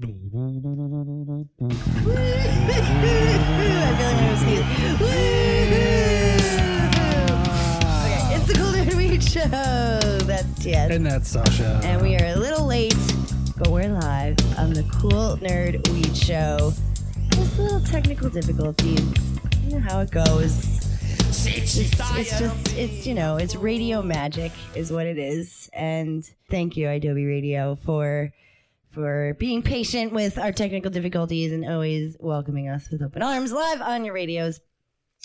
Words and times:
I 0.00 0.06
feel 0.06 0.14
like 0.14 0.62
I'm 3.98 4.14
gonna 4.20 4.36
sneeze. 4.38 4.60
okay, 8.04 8.36
it's 8.36 8.46
the 8.46 8.54
Cool 8.54 8.72
Nerd 8.74 8.94
Weed 8.96 9.24
Show. 9.24 9.48
That's 10.24 10.62
Tiet. 10.62 10.92
And 10.92 11.04
that's 11.04 11.28
Sasha. 11.28 11.80
And 11.82 12.00
we 12.00 12.14
are 12.14 12.26
a 12.26 12.36
little 12.36 12.64
late, 12.64 12.94
but 13.56 13.70
we're 13.70 13.88
live 13.88 14.36
on 14.56 14.72
the 14.72 14.84
Cool 15.00 15.36
Nerd 15.38 15.88
Weed 15.90 16.16
Show. 16.16 16.72
Just 17.30 17.58
a 17.58 17.62
little 17.62 17.80
technical 17.80 18.30
difficulties. 18.30 19.00
You 19.64 19.70
know 19.70 19.80
how 19.80 19.98
it 19.98 20.12
goes. 20.12 20.78
It's, 21.44 21.76
it's 21.76 22.38
just, 22.38 22.76
it's, 22.76 23.04
you 23.04 23.14
know, 23.14 23.36
it's 23.36 23.56
radio 23.56 24.00
magic 24.02 24.52
is 24.76 24.92
what 24.92 25.06
it 25.06 25.18
is. 25.18 25.68
And 25.72 26.24
thank 26.48 26.76
you, 26.76 26.88
Adobe 26.88 27.26
Radio, 27.26 27.74
for 27.74 28.32
for 28.98 29.36
being 29.38 29.62
patient 29.62 30.12
with 30.12 30.36
our 30.38 30.50
technical 30.50 30.90
difficulties 30.90 31.52
and 31.52 31.64
always 31.64 32.16
welcoming 32.18 32.68
us 32.68 32.90
with 32.90 33.00
open 33.00 33.22
arms 33.22 33.52
live 33.52 33.80
on 33.80 34.04
your 34.04 34.12
radios. 34.12 34.60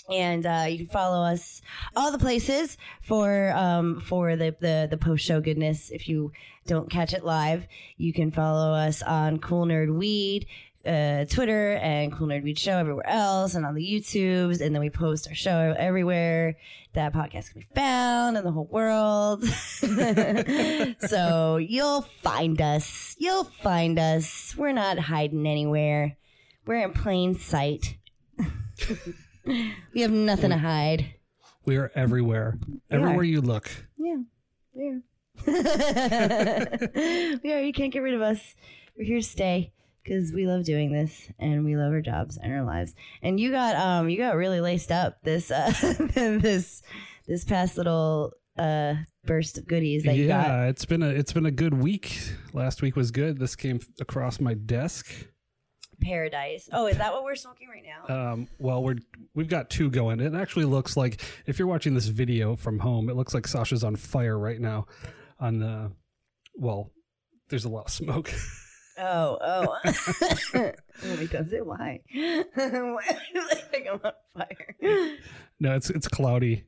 And 0.08 0.46
uh, 0.46 0.66
you 0.68 0.78
can 0.78 0.86
follow 0.86 1.24
us 1.24 1.60
all 1.96 2.12
the 2.12 2.18
places 2.18 2.78
for 3.02 3.50
um, 3.50 4.00
for 4.00 4.36
the, 4.36 4.54
the 4.60 4.86
the 4.88 4.96
post 4.96 5.24
show 5.24 5.40
goodness. 5.40 5.90
If 5.90 6.08
you 6.08 6.30
don't 6.68 6.88
catch 6.88 7.12
it 7.14 7.24
live, 7.24 7.66
you 7.96 8.12
can 8.12 8.30
follow 8.30 8.72
us 8.74 9.02
on 9.02 9.38
Cool 9.40 9.66
Nerd 9.66 9.92
Weed, 9.98 10.46
uh, 10.86 11.24
Twitter, 11.26 11.74
and 11.74 12.12
Cool 12.12 12.28
Nerd 12.28 12.42
Weed 12.42 12.58
Show 12.58 12.78
everywhere 12.78 13.08
else, 13.08 13.54
and 13.54 13.64
on 13.64 13.74
the 13.74 13.82
YouTubes. 13.82 14.60
And 14.60 14.74
then 14.74 14.80
we 14.80 14.90
post 14.90 15.28
our 15.28 15.34
show 15.34 15.74
everywhere 15.78 16.56
that 16.92 17.12
podcast 17.12 17.52
can 17.52 17.60
be 17.60 17.66
found 17.74 18.36
in 18.36 18.44
the 18.44 18.52
whole 18.52 18.68
world. 18.70 19.44
so 21.08 21.56
you'll 21.56 22.02
find 22.22 22.60
us. 22.60 23.16
You'll 23.18 23.44
find 23.44 23.98
us. 23.98 24.54
We're 24.56 24.72
not 24.72 24.98
hiding 24.98 25.46
anywhere. 25.46 26.16
We're 26.66 26.82
in 26.82 26.92
plain 26.92 27.34
sight. 27.34 27.96
we 29.46 30.00
have 30.00 30.10
nothing 30.10 30.50
to 30.50 30.58
hide. 30.58 31.14
we 31.64 31.76
are 31.76 31.90
everywhere. 31.94 32.58
Everywhere 32.90 33.18
are. 33.18 33.24
you 33.24 33.40
look. 33.40 33.70
Yeah, 33.98 34.22
yeah. 34.74 34.98
we 37.42 37.52
are. 37.52 37.60
You 37.60 37.72
can't 37.72 37.92
get 37.92 38.02
rid 38.02 38.14
of 38.14 38.22
us. 38.22 38.54
We're 38.96 39.04
here 39.04 39.18
to 39.18 39.22
stay 39.22 39.72
because 40.04 40.32
we 40.32 40.46
love 40.46 40.64
doing 40.64 40.92
this 40.92 41.30
and 41.38 41.64
we 41.64 41.76
love 41.76 41.92
our 41.92 42.02
jobs 42.02 42.36
and 42.36 42.52
our 42.52 42.62
lives. 42.62 42.94
And 43.22 43.40
you 43.40 43.50
got 43.50 43.76
um 43.76 44.08
you 44.08 44.18
got 44.18 44.36
really 44.36 44.60
laced 44.60 44.92
up 44.92 45.16
this 45.22 45.50
uh 45.50 45.72
this 46.14 46.82
this 47.26 47.44
past 47.44 47.76
little 47.76 48.32
uh 48.58 48.94
burst 49.24 49.58
of 49.58 49.66
goodies 49.66 50.04
that 50.04 50.16
you 50.16 50.28
got. 50.28 50.46
yeah, 50.46 50.64
it's 50.66 50.84
been 50.84 51.02
a 51.02 51.08
it's 51.08 51.32
been 51.32 51.46
a 51.46 51.50
good 51.50 51.74
week. 51.74 52.18
Last 52.52 52.82
week 52.82 52.96
was 52.96 53.10
good. 53.10 53.38
This 53.38 53.56
came 53.56 53.80
across 54.00 54.40
my 54.40 54.54
desk. 54.54 55.10
Paradise. 56.00 56.68
Oh, 56.72 56.86
is 56.86 56.98
that 56.98 57.12
what 57.12 57.24
we're 57.24 57.36
smoking 57.36 57.68
right 57.68 57.84
now? 57.84 58.32
Um, 58.32 58.48
well, 58.58 58.82
we're 58.82 58.98
we've 59.34 59.48
got 59.48 59.70
two 59.70 59.90
going. 59.90 60.20
It 60.20 60.34
actually 60.34 60.66
looks 60.66 60.96
like 60.96 61.22
if 61.46 61.58
you're 61.58 61.68
watching 61.68 61.94
this 61.94 62.06
video 62.08 62.56
from 62.56 62.80
home, 62.80 63.08
it 63.08 63.16
looks 63.16 63.32
like 63.32 63.46
Sasha's 63.46 63.84
on 63.84 63.96
fire 63.96 64.38
right 64.38 64.60
now. 64.60 64.86
On 65.40 65.60
the 65.60 65.92
well, 66.56 66.90
there's 67.48 67.64
a 67.64 67.68
lot 67.68 67.86
of 67.86 67.92
smoke. 67.92 68.32
Oh, 68.96 69.38
oh. 69.40 69.78
oh, 70.54 71.16
because 71.18 71.52
it 71.52 71.66
why? 71.66 72.00
why 72.14 73.00
like 73.72 73.88
I'm 73.90 74.00
on 74.04 74.12
fire? 74.34 75.16
no, 75.60 75.74
it's 75.74 75.90
it's 75.90 76.08
cloudy 76.08 76.64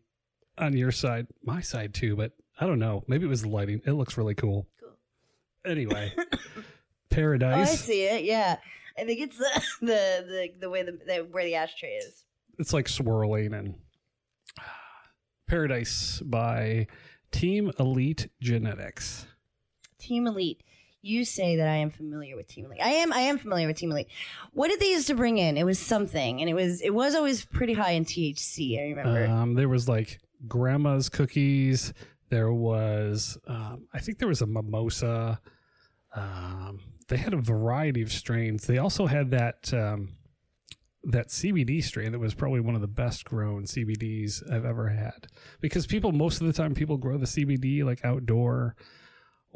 on 0.58 0.76
your 0.76 0.90
side, 0.90 1.28
my 1.44 1.60
side 1.60 1.94
too, 1.94 2.16
but 2.16 2.32
I 2.60 2.66
don't 2.66 2.78
know. 2.78 3.04
Maybe 3.06 3.26
it 3.26 3.28
was 3.28 3.42
the 3.42 3.48
lighting. 3.48 3.80
It 3.84 3.92
looks 3.92 4.16
really 4.16 4.34
cool. 4.34 4.66
Cool. 4.80 4.90
Anyway, 5.70 6.12
Oh, 7.16 7.60
I 7.60 7.64
see 7.64 8.02
it. 8.04 8.24
Yeah, 8.24 8.56
I 8.98 9.04
think 9.04 9.20
it's 9.20 9.38
the 9.38 9.62
the 9.80 9.86
the, 9.86 10.52
the 10.60 10.70
way 10.70 10.82
the, 10.82 10.98
the 11.06 11.26
where 11.30 11.44
the 11.44 11.54
ashtray 11.54 11.90
is. 11.90 12.24
it's 12.58 12.72
like 12.72 12.88
swirling 12.88 13.54
and 13.54 13.74
paradise 15.46 16.20
by 16.24 16.86
Team 17.30 17.70
Elite 17.78 18.28
Genetics. 18.40 19.26
Team 19.98 20.26
Elite. 20.26 20.62
You 21.06 21.24
say 21.24 21.56
that 21.56 21.68
I 21.68 21.76
am 21.76 21.90
familiar 21.90 22.34
with 22.34 22.48
Team 22.48 22.64
Elite. 22.64 22.80
I 22.82 22.88
am. 22.88 23.12
I 23.12 23.20
am 23.20 23.38
familiar 23.38 23.68
with 23.68 23.76
Team 23.76 23.92
Elite. 23.92 24.08
What 24.52 24.68
did 24.68 24.80
they 24.80 24.90
used 24.90 25.06
to 25.06 25.14
bring 25.14 25.38
in? 25.38 25.56
It 25.56 25.64
was 25.64 25.78
something, 25.78 26.40
and 26.40 26.50
it 26.50 26.54
was 26.54 26.80
it 26.80 26.92
was 26.92 27.14
always 27.14 27.44
pretty 27.44 27.74
high 27.74 27.92
in 27.92 28.04
THC. 28.04 28.78
I 28.78 28.88
remember. 28.90 29.26
Um, 29.26 29.54
there 29.54 29.68
was 29.68 29.88
like 29.88 30.18
grandma's 30.48 31.08
cookies. 31.08 31.92
There 32.28 32.52
was, 32.52 33.38
um, 33.46 33.86
I 33.94 34.00
think 34.00 34.18
there 34.18 34.26
was 34.26 34.42
a 34.42 34.46
mimosa. 34.46 35.40
Um, 36.12 36.80
they 37.06 37.18
had 37.18 37.34
a 37.34 37.40
variety 37.40 38.02
of 38.02 38.10
strains. 38.10 38.66
They 38.66 38.78
also 38.78 39.06
had 39.06 39.30
that 39.30 39.72
um, 39.72 40.16
that 41.04 41.28
CBD 41.28 41.84
strain 41.84 42.12
that 42.12 42.18
was 42.18 42.34
probably 42.34 42.60
one 42.60 42.74
of 42.74 42.80
the 42.80 42.88
best 42.88 43.24
grown 43.24 43.64
CBDs 43.64 44.42
I've 44.52 44.64
ever 44.64 44.88
had. 44.88 45.28
Because 45.60 45.86
people, 45.86 46.10
most 46.10 46.40
of 46.40 46.48
the 46.48 46.52
time, 46.52 46.74
people 46.74 46.96
grow 46.96 47.16
the 47.16 47.26
CBD 47.26 47.84
like 47.84 48.04
outdoor 48.04 48.74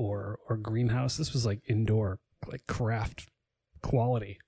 or 0.01 0.39
or 0.49 0.57
greenhouse. 0.57 1.17
This 1.17 1.33
was 1.33 1.45
like 1.45 1.61
indoor, 1.69 2.19
like 2.47 2.67
craft 2.67 3.29
quality. 3.83 4.39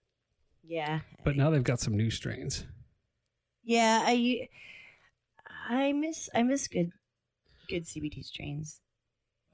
yeah. 0.64 1.00
But 1.24 1.36
now 1.36 1.50
they've 1.50 1.62
got 1.62 1.80
some 1.80 1.96
new 1.96 2.10
strains. 2.10 2.64
Yeah. 3.64 4.02
I 4.06 4.48
I 5.68 5.92
miss 5.92 6.28
I 6.34 6.42
miss 6.42 6.66
good 6.68 6.92
good 7.68 7.84
CBD 7.84 8.24
strains. 8.24 8.80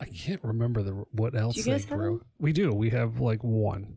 I 0.00 0.04
can't 0.06 0.42
remember 0.44 0.82
the 0.82 0.92
what 1.10 1.34
else 1.34 1.56
you 1.56 1.64
they 1.64 1.72
guys 1.72 1.84
have 1.86 1.98
grow. 1.98 2.18
them? 2.18 2.24
We 2.38 2.52
do. 2.52 2.70
We 2.72 2.90
have 2.90 3.18
like 3.20 3.42
one 3.42 3.96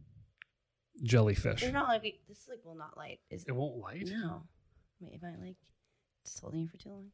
jellyfish. 1.04 1.62
They're 1.62 1.72
not 1.72 1.88
like 1.88 2.02
this 2.28 2.40
is 2.40 2.48
like 2.50 2.60
will 2.66 2.76
not 2.76 2.98
light. 2.98 3.20
Is 3.30 3.46
It 3.48 3.52
won't 3.56 3.78
light. 3.78 4.08
No. 4.12 4.44
Wait, 5.00 5.20
am 5.24 5.30
I 5.40 5.46
like 5.46 5.56
just 6.26 6.40
holding 6.40 6.64
it 6.64 6.70
for 6.72 6.78
too 6.78 6.90
long? 6.90 7.12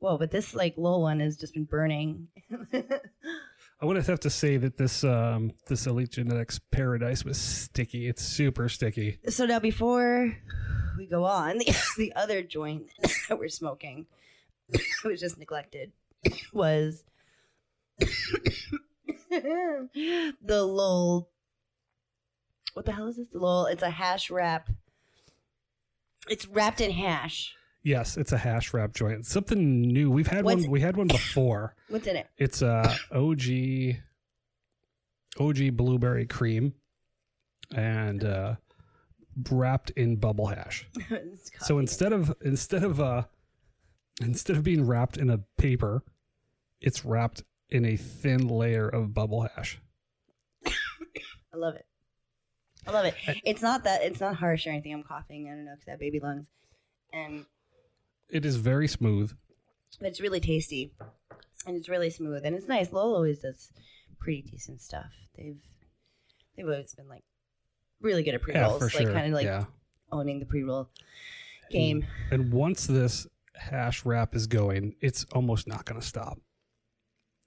Whoa, 0.00 0.18
but 0.18 0.32
this 0.32 0.52
like 0.54 0.76
little 0.76 1.00
one 1.02 1.20
has 1.20 1.36
just 1.36 1.54
been 1.54 1.64
burning. 1.64 2.26
I 3.82 3.84
would 3.84 3.96
have 3.96 4.20
to 4.20 4.30
say 4.30 4.58
that 4.58 4.76
this 4.76 5.02
um 5.02 5.50
this 5.66 5.88
Elite 5.88 6.12
Genetics 6.12 6.60
Paradise 6.70 7.24
was 7.24 7.36
sticky. 7.36 8.06
It's 8.06 8.22
super 8.22 8.68
sticky. 8.68 9.18
so 9.28 9.44
now 9.44 9.58
before 9.58 10.36
we 10.96 11.06
go 11.06 11.24
on, 11.24 11.58
the, 11.58 11.74
the 11.96 12.12
other 12.14 12.42
joint 12.42 12.86
that 13.28 13.40
we're 13.40 13.48
smoking 13.48 14.06
was 15.04 15.18
just 15.18 15.36
neglected 15.36 15.90
was 16.52 17.02
the 17.98 18.78
Lowell. 20.48 21.28
What 22.74 22.86
the 22.86 22.92
hell 22.92 23.08
is 23.08 23.16
this? 23.16 23.26
Lowell. 23.32 23.66
It's 23.66 23.82
a 23.82 23.90
hash 23.90 24.30
wrap. 24.30 24.70
It's 26.28 26.46
wrapped 26.46 26.80
in 26.80 26.92
hash. 26.92 27.56
Yes, 27.84 28.16
it's 28.16 28.32
a 28.32 28.38
hash 28.38 28.72
wrap 28.72 28.92
joint. 28.94 29.26
Something 29.26 29.80
new. 29.82 30.10
We've 30.10 30.26
had 30.28 30.44
What's- 30.44 30.62
one. 30.62 30.70
We 30.70 30.80
had 30.80 30.96
one 30.96 31.08
before. 31.08 31.74
What's 31.88 32.06
in 32.06 32.16
it? 32.16 32.28
It's 32.38 32.62
uh 32.62 32.94
OG 33.10 33.96
OG 35.40 35.76
blueberry 35.76 36.26
cream 36.26 36.74
and 37.74 38.24
uh 38.24 38.54
wrapped 39.50 39.90
in 39.90 40.16
bubble 40.16 40.46
hash. 40.46 40.86
So 41.60 41.78
instead 41.78 42.12
of 42.12 42.34
instead 42.44 42.84
of 42.84 43.00
uh 43.00 43.24
instead 44.20 44.56
of 44.56 44.62
being 44.62 44.86
wrapped 44.86 45.16
in 45.16 45.30
a 45.30 45.38
paper, 45.58 46.02
it's 46.80 47.04
wrapped 47.04 47.42
in 47.70 47.84
a 47.84 47.96
thin 47.96 48.46
layer 48.48 48.88
of 48.88 49.14
bubble 49.14 49.42
hash. 49.56 49.80
I 50.66 51.56
love 51.56 51.74
it. 51.74 51.86
I 52.86 52.90
love 52.90 53.04
it. 53.06 53.14
It's 53.44 53.62
not 53.62 53.84
that 53.84 54.02
it's 54.02 54.20
not 54.20 54.36
harsh 54.36 54.66
or 54.66 54.70
anything. 54.70 54.92
I'm 54.92 55.02
coughing. 55.04 55.48
I 55.48 55.54
don't 55.54 55.64
know 55.64 55.72
because 55.74 55.88
I 55.88 55.90
have 55.92 56.00
baby 56.00 56.20
lungs, 56.20 56.46
and 57.12 57.44
It 58.32 58.44
is 58.46 58.56
very 58.56 58.88
smooth. 58.88 59.32
but 60.00 60.08
it's 60.08 60.20
really 60.20 60.40
tasty, 60.40 60.92
and 61.66 61.76
it's 61.76 61.88
really 61.88 62.10
smooth, 62.10 62.44
and 62.44 62.56
it's 62.56 62.66
nice. 62.66 62.92
Lowell 62.92 63.14
always 63.14 63.40
does 63.40 63.70
pretty 64.18 64.42
decent 64.42 64.80
stuff. 64.80 65.10
They've 65.36 65.60
they've 66.56 66.66
always 66.66 66.94
been 66.94 67.08
like 67.08 67.24
really 68.00 68.22
good 68.22 68.34
at 68.34 68.42
pre 68.42 68.58
rolls, 68.58 68.78
for 68.78 68.84
like 68.86 68.92
sure. 68.92 69.12
kind 69.12 69.26
of 69.26 69.32
like 69.32 69.44
yeah. 69.44 69.64
owning 70.10 70.40
the 70.40 70.46
pre 70.46 70.62
roll 70.62 70.88
game. 71.70 72.06
And 72.30 72.52
once 72.52 72.86
this 72.86 73.26
hash 73.54 74.04
wrap 74.04 74.34
is 74.34 74.46
going, 74.46 74.94
it's 75.00 75.24
almost 75.32 75.66
not 75.66 75.84
going 75.84 76.00
to 76.00 76.06
stop. 76.06 76.38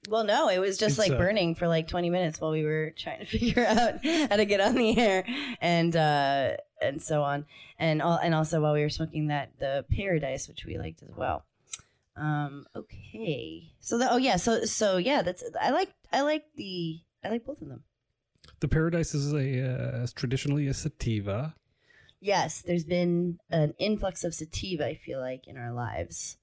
Well, 0.07 0.23
no, 0.23 0.49
it 0.49 0.59
was 0.59 0.77
just 0.77 0.99
It's, 0.99 1.09
like 1.09 1.11
uh, 1.11 1.17
burning 1.17 1.55
for 1.55 1.67
like 1.67 1.87
20 1.87 2.11
minutes 2.11 2.39
while 2.39 2.51
we 2.51 2.63
were 2.63 2.93
trying 2.95 3.19
to 3.19 3.25
figure 3.39 3.65
out 3.65 4.05
how 4.05 4.35
to 4.35 4.45
get 4.45 4.61
on 4.61 4.75
the 4.75 4.97
air 4.99 5.25
and 5.61 5.95
uh 5.95 6.57
and 6.81 7.01
so 7.01 7.23
on. 7.23 7.45
And 7.79 8.01
all 8.01 8.17
and 8.17 8.33
also 8.33 8.61
while 8.61 8.73
we 8.73 8.81
were 8.81 8.89
smoking 8.89 9.27
that 9.27 9.51
the 9.59 9.85
paradise 9.91 10.47
which 10.47 10.65
we 10.65 10.77
liked 10.77 11.03
as 11.03 11.15
well. 11.15 11.45
Um 12.15 12.65
okay. 12.75 13.71
So 13.79 13.97
the, 13.97 14.11
oh 14.11 14.17
yeah, 14.17 14.37
so 14.37 14.65
so 14.65 14.97
yeah, 14.97 15.21
that's 15.21 15.43
I 15.61 15.71
like 15.71 15.93
I 16.11 16.21
like 16.21 16.45
the 16.55 16.99
I 17.23 17.29
like 17.29 17.45
both 17.45 17.61
of 17.61 17.69
them. 17.69 17.83
The 18.59 18.67
Paradise 18.67 19.13
is 19.13 19.33
a 19.33 20.03
uh, 20.03 20.07
traditionally 20.15 20.67
a 20.67 20.73
sativa. 20.73 21.55
Yes, 22.21 22.61
there's 22.61 22.85
been 22.85 23.39
an 23.49 23.73
influx 23.77 24.23
of 24.23 24.33
sativa 24.33 24.85
I 24.85 24.95
feel 24.95 25.19
like 25.19 25.47
in 25.47 25.57
our 25.57 25.73
lives 25.73 26.37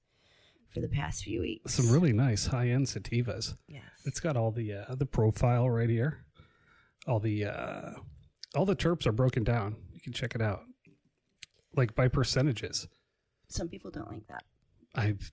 for 0.73 0.79
the 0.79 0.87
past 0.87 1.23
few 1.23 1.41
weeks. 1.41 1.73
Some 1.73 1.91
really 1.91 2.13
nice 2.13 2.47
high 2.47 2.69
end 2.69 2.87
sativas. 2.87 3.55
yes. 3.67 3.83
It's 4.05 4.19
got 4.19 4.35
all 4.35 4.51
the 4.51 4.73
uh, 4.73 4.95
the 4.95 5.05
profile 5.05 5.69
right 5.69 5.89
here, 5.89 6.25
all 7.07 7.19
the 7.19 7.45
uh, 7.45 7.91
all 8.55 8.65
the 8.65 8.75
terps 8.75 9.05
are 9.05 9.11
broken 9.11 9.43
down. 9.43 9.75
You 10.03 10.11
can 10.11 10.13
check 10.13 10.35
it 10.35 10.41
out, 10.41 10.63
like 11.77 11.95
by 11.95 12.09
percentages. 12.09 12.89
Some 13.47 13.69
people 13.69 13.89
don't 13.89 14.11
like 14.11 14.27
that. 14.27 14.43
I've 14.95 15.31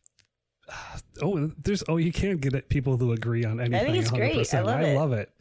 uh, 0.68 0.98
oh, 1.22 1.50
there's 1.58 1.82
oh, 1.88 1.96
you 1.96 2.12
can't 2.12 2.40
get 2.40 2.54
it, 2.54 2.68
people 2.68 2.96
to 2.98 3.12
agree 3.12 3.44
on 3.44 3.58
anything. 3.58 3.74
I 3.74 3.84
think 3.84 3.96
it's 3.96 4.10
great. 4.12 4.36
I 4.36 4.42
100%. 4.42 4.64
love 4.64 4.80
I 4.80 4.82
it. 4.84 4.96
love 4.96 5.12
it. 5.12 5.32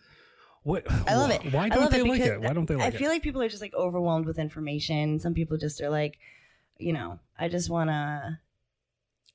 What 0.64 0.92
I 1.08 1.16
love 1.16 1.30
it. 1.30 1.54
Why 1.54 1.70
don't 1.70 1.92
they 1.92 2.00
it 2.00 2.08
like 2.08 2.22
it? 2.22 2.42
Why 2.42 2.54
don't 2.54 2.66
they 2.66 2.76
like 2.76 2.88
it? 2.88 2.94
I 2.94 2.96
it? 2.96 2.98
feel 2.98 3.10
like 3.10 3.22
people 3.22 3.40
are 3.44 3.50
just 3.50 3.62
like 3.62 3.76
overwhelmed 3.76 4.26
with 4.26 4.40
information. 4.40 5.20
Some 5.20 5.36
people 5.36 5.58
just 5.58 5.80
are 5.82 5.90
like, 5.90 6.18
you 6.80 6.92
know, 6.92 7.20
I 7.38 7.50
just 7.50 7.70
want 7.70 7.92
to, 7.92 8.40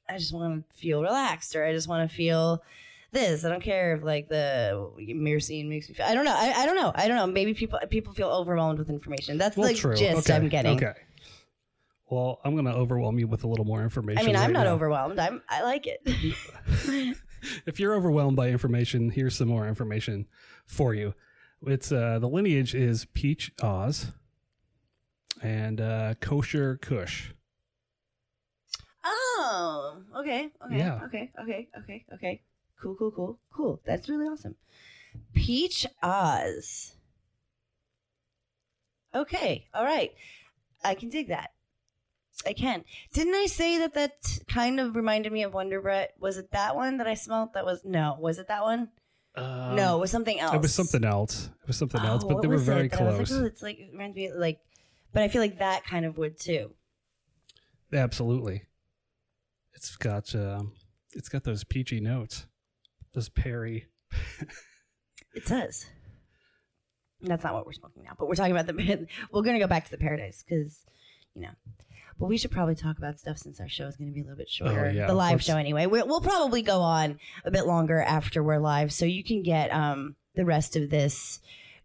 I 0.08 0.18
just 0.18 0.34
want 0.34 0.68
to 0.68 0.76
feel 0.76 1.02
relaxed, 1.02 1.54
or 1.54 1.64
I 1.64 1.72
just 1.72 1.86
want 1.86 2.10
to 2.10 2.14
feel 2.14 2.62
this. 3.14 3.44
I 3.44 3.48
don't 3.48 3.62
care 3.62 3.96
if 3.96 4.02
like 4.02 4.28
the 4.28 4.90
myrcene 4.98 5.68
makes 5.68 5.88
me 5.88 5.94
feel. 5.94 6.06
I 6.06 6.14
don't 6.14 6.24
know. 6.24 6.34
I, 6.36 6.52
I 6.52 6.66
don't 6.66 6.76
know. 6.76 6.92
I 6.94 7.08
don't 7.08 7.16
know. 7.16 7.26
Maybe 7.26 7.54
people 7.54 7.78
people 7.88 8.12
feel 8.12 8.28
overwhelmed 8.28 8.78
with 8.78 8.90
information. 8.90 9.38
That's 9.38 9.56
well, 9.56 9.68
the 9.68 9.74
true. 9.74 9.96
gist 9.96 10.28
okay. 10.28 10.36
I'm 10.36 10.48
getting. 10.48 10.76
Okay. 10.76 10.92
Well, 12.10 12.40
I'm 12.44 12.52
going 12.52 12.66
to 12.66 12.74
overwhelm 12.74 13.18
you 13.18 13.26
with 13.26 13.44
a 13.44 13.48
little 13.48 13.64
more 13.64 13.82
information. 13.82 14.22
I 14.22 14.26
mean, 14.26 14.36
I'm 14.36 14.52
not 14.52 14.66
now. 14.66 14.74
overwhelmed. 14.74 15.18
I'm 15.18 15.40
I 15.48 15.62
like 15.62 15.86
it. 15.86 16.02
if 17.66 17.80
you're 17.80 17.94
overwhelmed 17.94 18.36
by 18.36 18.50
information, 18.50 19.10
here's 19.10 19.36
some 19.36 19.48
more 19.48 19.66
information 19.66 20.26
for 20.66 20.94
you. 20.94 21.14
It's 21.66 21.90
uh, 21.90 22.18
the 22.18 22.28
lineage 22.28 22.74
is 22.74 23.06
Peach 23.14 23.52
Oz 23.62 24.12
and 25.42 25.80
uh, 25.80 26.14
Kosher 26.20 26.76
Kush. 26.76 27.30
Oh, 29.04 30.02
okay, 30.18 30.50
okay, 30.66 30.78
Yeah. 30.78 31.00
okay, 31.04 31.30
okay, 31.42 31.68
okay, 31.78 32.04
okay. 32.14 32.42
Cool, 32.80 32.94
cool, 32.96 33.10
cool, 33.10 33.38
cool. 33.52 33.80
That's 33.84 34.08
really 34.08 34.26
awesome. 34.26 34.56
Peach 35.32 35.86
Oz. 36.02 36.94
Okay, 39.14 39.66
all 39.72 39.84
right. 39.84 40.12
I 40.82 40.94
can 40.94 41.08
dig 41.08 41.28
that. 41.28 41.50
I 42.46 42.52
can. 42.52 42.84
Didn't 43.12 43.34
I 43.34 43.46
say 43.46 43.78
that 43.78 43.94
that 43.94 44.38
kind 44.48 44.80
of 44.80 44.96
reminded 44.96 45.32
me 45.32 45.44
of 45.44 45.54
Wonder 45.54 45.80
Bread? 45.80 46.08
Was 46.18 46.36
it 46.36 46.50
that 46.50 46.74
one 46.74 46.98
that 46.98 47.06
I 47.06 47.14
smelled? 47.14 47.54
That 47.54 47.64
was 47.64 47.82
no. 47.84 48.16
Was 48.20 48.38
it 48.38 48.48
that 48.48 48.62
one? 48.62 48.88
Um, 49.36 49.76
no, 49.76 49.96
it 49.96 50.00
was 50.00 50.10
something 50.10 50.38
else. 50.40 50.54
It 50.54 50.60
was 50.60 50.74
something 50.74 51.04
else. 51.04 51.50
It 51.62 51.66
was 51.68 51.76
something 51.76 52.00
else, 52.00 52.22
Oh, 52.24 52.28
but 52.28 52.34
what 52.34 52.42
they 52.42 52.48
were 52.48 52.56
very 52.58 52.86
it? 52.86 52.90
That 52.92 52.98
close. 52.98 53.30
like, 53.30 53.40
oh, 53.40 53.44
it's 53.46 53.62
like 53.62 53.78
it 53.78 53.90
reminds 53.92 54.16
me 54.16 54.30
like, 54.32 54.58
but 55.12 55.22
I 55.22 55.28
feel 55.28 55.42
like 55.42 55.58
that 55.58 55.84
kind 55.84 56.04
of 56.04 56.18
would 56.18 56.38
too. 56.38 56.72
Absolutely. 57.92 58.62
It's 59.74 59.96
got 59.96 60.34
um, 60.34 60.72
it's 61.12 61.28
got 61.28 61.44
those 61.44 61.64
peachy 61.64 62.00
notes. 62.00 62.46
Those 63.14 63.28
Perry. 63.28 63.86
It 65.34 65.46
does. 65.46 65.86
That's 67.20 67.42
not 67.42 67.54
what 67.54 67.66
we're 67.66 67.72
smoking 67.72 68.04
now, 68.04 68.12
but 68.18 68.28
we're 68.28 68.34
talking 68.36 68.52
about 68.56 68.66
the. 68.66 69.06
We're 69.32 69.42
gonna 69.42 69.58
go 69.58 69.66
back 69.66 69.84
to 69.86 69.90
the 69.90 69.98
paradise 69.98 70.44
because, 70.48 70.84
you 71.34 71.42
know, 71.42 71.48
but 72.20 72.26
we 72.26 72.36
should 72.38 72.50
probably 72.52 72.74
talk 72.76 72.98
about 72.98 73.18
stuff 73.18 73.38
since 73.38 73.58
our 73.60 73.68
show 73.68 73.86
is 73.86 73.96
gonna 73.96 74.12
be 74.12 74.20
a 74.20 74.22
little 74.24 74.36
bit 74.36 74.48
shorter. 74.48 74.86
Oh, 74.86 74.90
yeah. 74.92 75.06
the 75.06 75.14
live 75.14 75.32
Let's- 75.32 75.46
show 75.46 75.56
anyway. 75.56 75.86
We'll, 75.86 76.06
we'll 76.06 76.20
probably 76.20 76.62
go 76.62 76.80
on 76.80 77.18
a 77.44 77.50
bit 77.50 77.66
longer 77.66 78.00
after 78.00 78.42
we're 78.42 78.58
live, 78.58 78.92
so 78.92 79.06
you 79.06 79.24
can 79.24 79.42
get 79.42 79.72
um 79.72 80.14
the 80.36 80.44
rest 80.44 80.76
of 80.76 80.90
this 80.90 81.40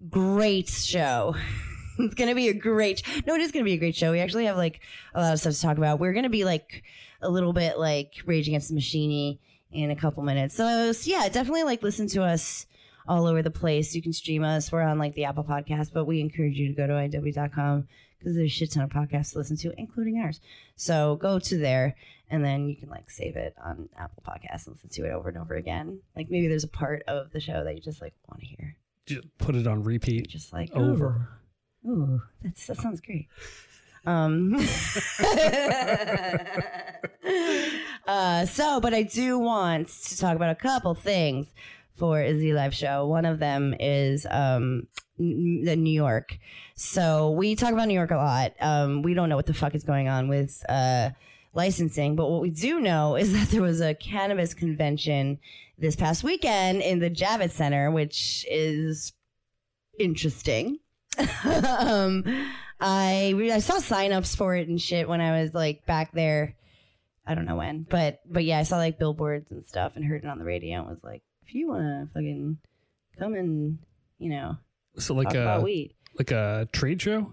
great 0.10 0.70
show. 0.70 1.36
it's 2.00 2.14
gonna 2.16 2.36
be 2.36 2.50
a 2.50 2.54
great. 2.54 3.02
No, 3.26 3.34
it 3.34 3.42
is 3.42 3.52
gonna 3.52 3.66
be 3.66 3.74
a 3.74 3.78
great 3.78 3.96
show. 3.96 4.12
We 4.12 4.20
actually 4.20 4.46
have 4.46 4.58
like 4.58 4.82
a 5.16 5.22
lot 5.22 5.34
of 5.34 5.40
stuff 5.40 5.54
to 5.56 5.62
talk 5.62 5.78
about. 5.78 6.00
We're 6.00 6.14
gonna 6.14 6.30
be 6.30 6.46
like 6.46 6.84
a 7.22 7.30
little 7.30 7.54
bit 7.54 7.80
like 7.80 8.14
Rage 8.26 8.48
Against 8.48 8.70
the 8.70 8.76
Machine 8.76 9.40
in 9.72 9.92
a 9.92 9.96
couple 9.96 10.24
minutes. 10.24 10.56
So, 10.56 10.92
so 10.92 11.10
yeah, 11.10 11.30
definitely 11.30 11.64
like 11.64 11.84
listen 11.84 12.08
to 12.10 12.24
us 12.24 12.66
all 13.08 13.26
over 13.26 13.42
the 13.42 13.52
place. 13.52 13.96
You 13.96 14.02
can 14.02 14.14
stream 14.14 14.44
us. 14.44 14.72
We're 14.72 14.82
on 14.82 15.00
like 15.00 15.16
the 15.16 15.26
Apple 15.26 15.44
Podcast, 15.44 15.92
but 15.94 16.06
we 16.06 16.22
encourage 16.22 16.58
you 16.58 16.68
to 16.70 16.74
go 16.74 16.88
to 16.88 16.94
iw.com 16.94 17.88
because 18.18 18.36
there's 18.36 18.48
a 18.48 18.54
shit 18.54 18.72
ton 18.72 18.84
of 18.84 18.90
podcasts 18.90 19.32
to 19.32 19.40
listen 19.40 19.58
to, 19.58 19.74
including 19.78 20.20
ours. 20.20 20.42
So 20.76 21.16
go 21.16 21.40
to 21.40 21.58
there 21.58 21.96
and 22.30 22.44
then 22.44 22.68
you 22.68 22.76
can 22.76 22.90
like 22.90 23.10
save 23.10 23.36
it 23.36 23.56
on 23.64 23.90
Apple 23.98 24.24
Podcasts 24.28 24.68
and 24.68 24.76
listen 24.76 24.90
to 24.90 25.06
it 25.06 25.12
over 25.12 25.30
and 25.30 25.38
over 25.38 25.56
again. 25.56 26.02
Like 26.16 26.30
maybe 26.30 26.48
there's 26.48 26.64
a 26.64 26.70
part 26.70 27.04
of 27.08 27.32
the 27.32 27.40
show 27.40 27.64
that 27.64 27.76
you 27.76 27.82
just 27.82 28.02
like 28.02 28.14
want 28.30 28.42
to 28.42 28.48
hear. 28.48 28.76
Just 29.06 29.38
put 29.38 29.56
it 29.56 29.66
on 29.66 29.84
repeat. 29.84 30.28
Just 30.28 30.54
like 30.54 30.72
Over. 30.76 31.30
Ooh, 31.88 31.92
ooh 31.92 32.22
that's 32.44 32.68
that 32.68 32.78
sounds 32.78 33.02
great. 33.02 33.28
Um 34.06 34.56
uh 38.08 38.46
so 38.46 38.80
but 38.80 38.94
I 38.94 39.04
do 39.04 39.38
want 39.38 39.90
to 39.90 40.18
talk 40.18 40.36
about 40.36 40.52
a 40.52 40.56
couple 40.56 40.94
things 40.96 41.54
for 41.96 42.22
Izzy 42.22 42.54
Live 42.54 42.74
Show. 42.74 43.06
One 43.08 43.26
of 43.26 43.40
them 43.40 43.76
is 43.80 44.26
um 44.30 44.88
the 45.18 45.76
New 45.76 45.94
York. 45.94 46.38
So 46.76 47.32
we 47.32 47.56
talk 47.56 47.74
about 47.74 47.88
New 47.88 47.94
York 47.94 48.12
a 48.12 48.16
lot. 48.16 48.54
Um 48.62 49.02
we 49.02 49.14
don't 49.14 49.30
know 49.30 49.36
what 49.36 49.48
the 49.48 49.54
fuck 49.54 49.76
is 49.76 49.84
going 49.84 50.08
on 50.08 50.28
with 50.28 50.64
uh 50.70 51.10
licensing, 51.54 52.16
but 52.16 52.30
what 52.30 52.42
we 52.42 52.50
do 52.50 52.80
know 52.80 53.16
is 53.18 53.34
that 53.34 53.50
there 53.50 53.62
was 53.62 53.82
a 53.82 53.94
cannabis 53.94 54.54
convention 54.54 55.40
this 55.78 55.96
past 55.96 56.24
weekend 56.24 56.82
in 56.82 57.00
the 57.00 57.10
Javits 57.10 57.52
Center, 57.52 57.92
which 57.92 58.46
is 58.50 59.14
interesting. 60.00 60.80
um, 61.80 62.24
I 62.80 63.34
I 63.54 63.60
saw 63.60 63.76
signups 63.76 64.36
for 64.36 64.56
it 64.56 64.68
and 64.68 64.82
shit 64.82 65.08
when 65.10 65.22
I 65.22 65.42
was 65.42 65.54
like 65.54 65.86
back 65.86 66.12
there. 66.14 66.56
I 67.26 67.36
don't 67.36 67.46
know 67.46 67.58
when, 67.58 67.86
but 67.90 68.22
but 68.26 68.44
yeah, 68.46 68.60
I 68.60 68.64
saw 68.64 68.78
like 68.78 68.98
billboards 68.98 69.52
and 69.52 69.66
stuff 69.66 69.96
and 69.96 70.04
heard 70.06 70.24
it 70.24 70.28
on 70.30 70.40
the 70.40 70.46
radio 70.46 70.80
and 70.80 70.88
was 70.90 71.04
like, 71.04 71.22
if 71.46 71.54
you 71.54 71.68
want 71.68 71.84
to 71.84 72.10
fucking 72.14 72.58
come 73.20 73.34
and 73.36 73.78
you 74.18 74.30
know 74.32 74.58
So 74.98 75.14
like 75.14 75.28
talk 75.28 75.36
a 75.36 75.42
about 75.42 75.64
weed. 75.64 75.94
like 76.18 76.32
a 76.32 76.68
trade 76.72 77.02
show, 77.02 77.32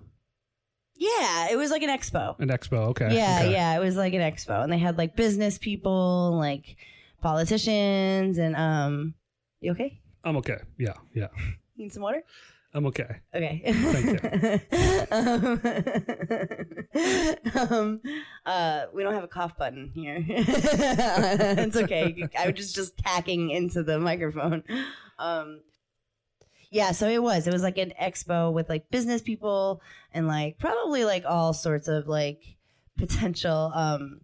Yeah, 0.96 1.48
it 1.50 1.56
was 1.56 1.70
like 1.70 1.82
an 1.82 1.88
expo. 1.90 2.38
an 2.40 2.48
expo. 2.48 2.88
Okay. 2.88 3.14
Yeah, 3.14 3.38
okay. 3.42 3.52
yeah, 3.52 3.76
it 3.76 3.80
was 3.80 3.96
like 3.96 4.12
an 4.12 4.20
expo, 4.20 4.62
and 4.62 4.70
they 4.72 4.78
had 4.78 4.98
like 4.98 5.16
business 5.16 5.56
people, 5.58 6.36
like 6.36 6.76
politicians, 7.22 8.38
and 8.38 8.54
um, 8.56 9.14
you 9.60 9.72
okay? 9.72 10.00
I'm 10.24 10.36
okay. 10.38 10.58
Yeah, 10.78 10.94
yeah. 11.14 11.28
Need 11.76 11.92
some 11.92 12.02
water? 12.02 12.22
I'm 12.76 12.86
okay. 12.88 13.20
Okay. 13.34 13.62
Thank 13.64 14.22
um, 17.56 17.68
um, 17.70 18.00
uh, 18.44 18.82
we 18.92 19.02
don't 19.02 19.14
have 19.14 19.24
a 19.24 19.28
cough 19.28 19.56
button 19.56 19.90
here. 19.94 20.22
it's 20.28 21.76
okay. 21.78 22.28
I 22.38 22.48
was 22.48 22.56
just 22.56 22.74
just 22.74 22.98
tacking 22.98 23.48
into 23.48 23.82
the 23.82 23.98
microphone. 23.98 24.62
Um, 25.18 25.62
yeah, 26.70 26.92
so 26.92 27.08
it 27.08 27.22
was. 27.22 27.46
It 27.46 27.54
was 27.54 27.62
like 27.62 27.78
an 27.78 27.94
expo 27.98 28.52
with 28.52 28.68
like 28.68 28.90
business 28.90 29.22
people 29.22 29.80
and 30.12 30.28
like 30.28 30.58
probably 30.58 31.06
like 31.06 31.24
all 31.26 31.54
sorts 31.54 31.88
of 31.88 32.06
like 32.06 32.42
potential 32.98 33.72
um 33.74 34.20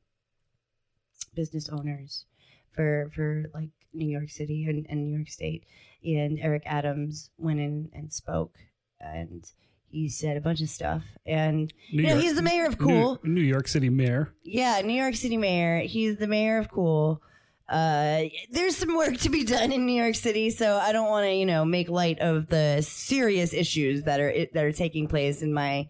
business 1.35 1.71
owners 1.71 2.27
for 2.73 3.11
for 3.15 3.47
like 3.55 3.71
New 3.95 4.09
York 4.09 4.29
City 4.29 4.67
and, 4.67 4.87
and 4.91 5.05
New 5.05 5.17
York 5.17 5.31
State. 5.31 5.65
And 6.05 6.39
Eric 6.41 6.63
Adams 6.67 7.31
went 7.39 7.61
in 7.61 7.91
and 7.93 8.13
spoke 8.13 8.57
and 9.01 9.45
he 9.89 10.09
said 10.09 10.37
a 10.37 10.41
bunch 10.41 10.63
of 10.63 10.69
stuff. 10.69 11.03
And 11.27 11.73
New 11.93 12.03
you 12.03 12.09
know, 12.09 12.19
he's 12.19 12.35
the 12.35 12.43
mayor 12.43 12.67
of 12.67 12.79
Cool. 12.79 13.21
New, 13.23 13.35
New 13.35 13.41
York 13.43 13.69
City 13.69 13.91
mayor. 13.91 14.33
Yeah, 14.43 14.81
New 14.81 14.95
York 14.95 15.15
City 15.15 15.37
mayor. 15.37 15.81
He's 15.81 16.17
the 16.17 16.27
mayor 16.27 16.59
of 16.59 16.71
Cool. 16.71 17.21
Uh, 17.69 18.25
there's 18.51 18.77
some 18.77 18.97
work 18.97 19.17
to 19.19 19.31
be 19.31 19.45
done 19.45 19.73
in 19.73 19.87
New 19.87 20.01
York 20.01 20.15
City, 20.15 20.51
so 20.51 20.77
I 20.77 20.93
don't 20.93 21.09
want 21.09 21.25
to, 21.27 21.33
you 21.33 21.47
know, 21.47 21.65
make 21.65 21.89
light 21.89 22.19
of 22.19 22.49
the 22.49 22.83
serious 22.83 23.55
issues 23.55 24.05
that 24.05 24.21
are 24.21 24.33
that 24.53 24.65
are 24.65 24.73
taking 24.73 25.09
place 25.09 25.43
in 25.43 25.55
my 25.55 25.89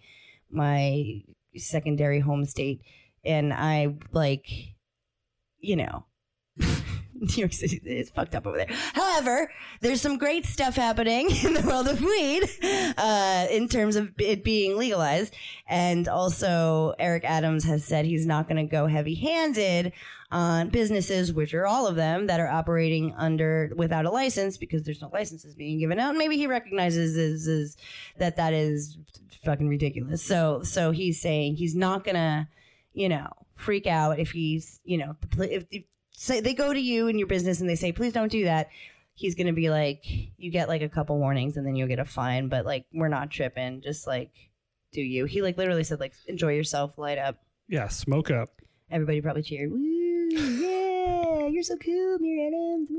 my 0.51 1.23
secondary 1.57 2.21
home 2.21 2.45
state, 2.45 2.83
and 3.25 3.53
I 3.53 3.97
like, 4.13 4.47
you 5.59 5.77
know. 5.77 6.05
New 7.37 7.37
York 7.37 7.53
City 7.53 7.81
is 7.85 8.11
fucked 8.11 8.35
up 8.35 8.47
over 8.49 8.57
there. 8.57 8.67
However, 8.95 9.51
there's 9.81 10.01
some 10.01 10.19
great 10.19 10.45
stuff 10.45 10.75
happening 10.75 11.31
in 11.45 11.55
the 11.55 11.63
world 11.63 11.87
of 11.87 12.01
weed, 12.01 12.43
uh, 12.99 13.47
in 13.49 13.69
terms 13.69 13.95
of 13.95 14.11
it 14.19 14.43
being 14.43 14.77
legalized. 14.77 15.35
And 15.69 16.09
also, 16.09 16.95
Eric 16.99 17.25
Adams 17.25 17.65
has 17.65 17.85
said 17.85 18.07
he's 18.07 18.27
not 18.27 18.49
going 18.49 18.57
to 18.57 18.71
go 18.71 18.87
heavy 18.89 19.15
handed 19.15 19.93
on 20.33 20.71
businesses, 20.71 21.33
which 21.33 21.55
are 21.55 21.67
all 21.67 21.87
of 21.87 21.95
them, 21.95 22.27
that 22.27 22.41
are 22.41 22.49
operating 22.49 23.15
under 23.17 23.71
without 23.77 24.05
a 24.05 24.11
license 24.11 24.57
because 24.57 24.83
there's 24.83 25.03
no 25.03 25.11
licenses 25.13 25.55
being 25.55 25.79
given 25.79 26.01
out. 26.01 26.11
And 26.11 26.19
Maybe 26.19 26.37
he 26.37 26.49
recognizes 26.49 27.17
is, 27.17 27.47
is 27.47 27.77
that 28.19 28.37
that 28.37 28.53
is 28.53 28.99
fucking 29.45 29.69
ridiculous. 29.69 30.23
So, 30.25 30.63
so 30.65 30.91
he's 30.91 31.21
saying 31.21 31.57
he's 31.57 31.77
not 31.77 32.03
going 32.03 32.17
to, 32.17 32.49
you 32.95 33.09
know, 33.09 33.29
freak 33.55 33.87
out 33.87 34.19
if 34.19 34.33
he's, 34.33 34.81
you 34.85 34.99
know, 34.99 35.17
if, 35.39 35.67
if 35.71 35.85
say 36.13 36.41
they 36.41 36.55
go 36.55 36.73
to 36.73 36.81
you 36.81 37.09
in 37.09 37.19
your 37.19 37.27
business 37.27 37.61
and 37.61 37.69
they 37.69 37.77
say, 37.77 37.93
please 37.93 38.13
don't 38.13 38.31
do 38.31 38.45
that. 38.45 38.69
He's 39.15 39.35
going 39.35 39.47
to 39.47 39.53
be 39.53 39.69
like, 39.71 40.05
you 40.39 40.51
get 40.51 40.69
like 40.69 40.83
a 40.83 40.89
couple 40.89 41.19
warnings 41.19 41.57
and 41.57 41.67
then 41.67 41.77
you'll 41.77 41.89
get 41.89 41.99
a 41.99 42.05
fine, 42.05 42.49
but 42.49 42.65
like, 42.65 42.87
we're 42.93 43.09
not 43.09 43.31
tripping. 43.31 43.83
Just 43.83 44.07
like, 44.07 44.31
do 44.93 45.03
you? 45.03 45.25
He 45.27 45.43
like 45.43 45.59
literally 45.59 45.85
said, 45.85 46.01
like, 46.01 46.15
enjoy 46.27 46.55
yourself, 46.55 46.97
light 46.97 47.19
up. 47.19 47.37
Yeah, 47.69 47.89
smoke 47.89 48.31
up. 48.31 48.51
Everybody 48.91 49.21
probably 49.21 49.43
cheered. 49.43 49.71
Woo, 49.71 49.79
yeah, 49.79 51.47
you're 51.47 51.63
so 51.63 51.77
cool, 51.77 52.19
Mayor 52.19 52.49
Adams. 52.49 52.91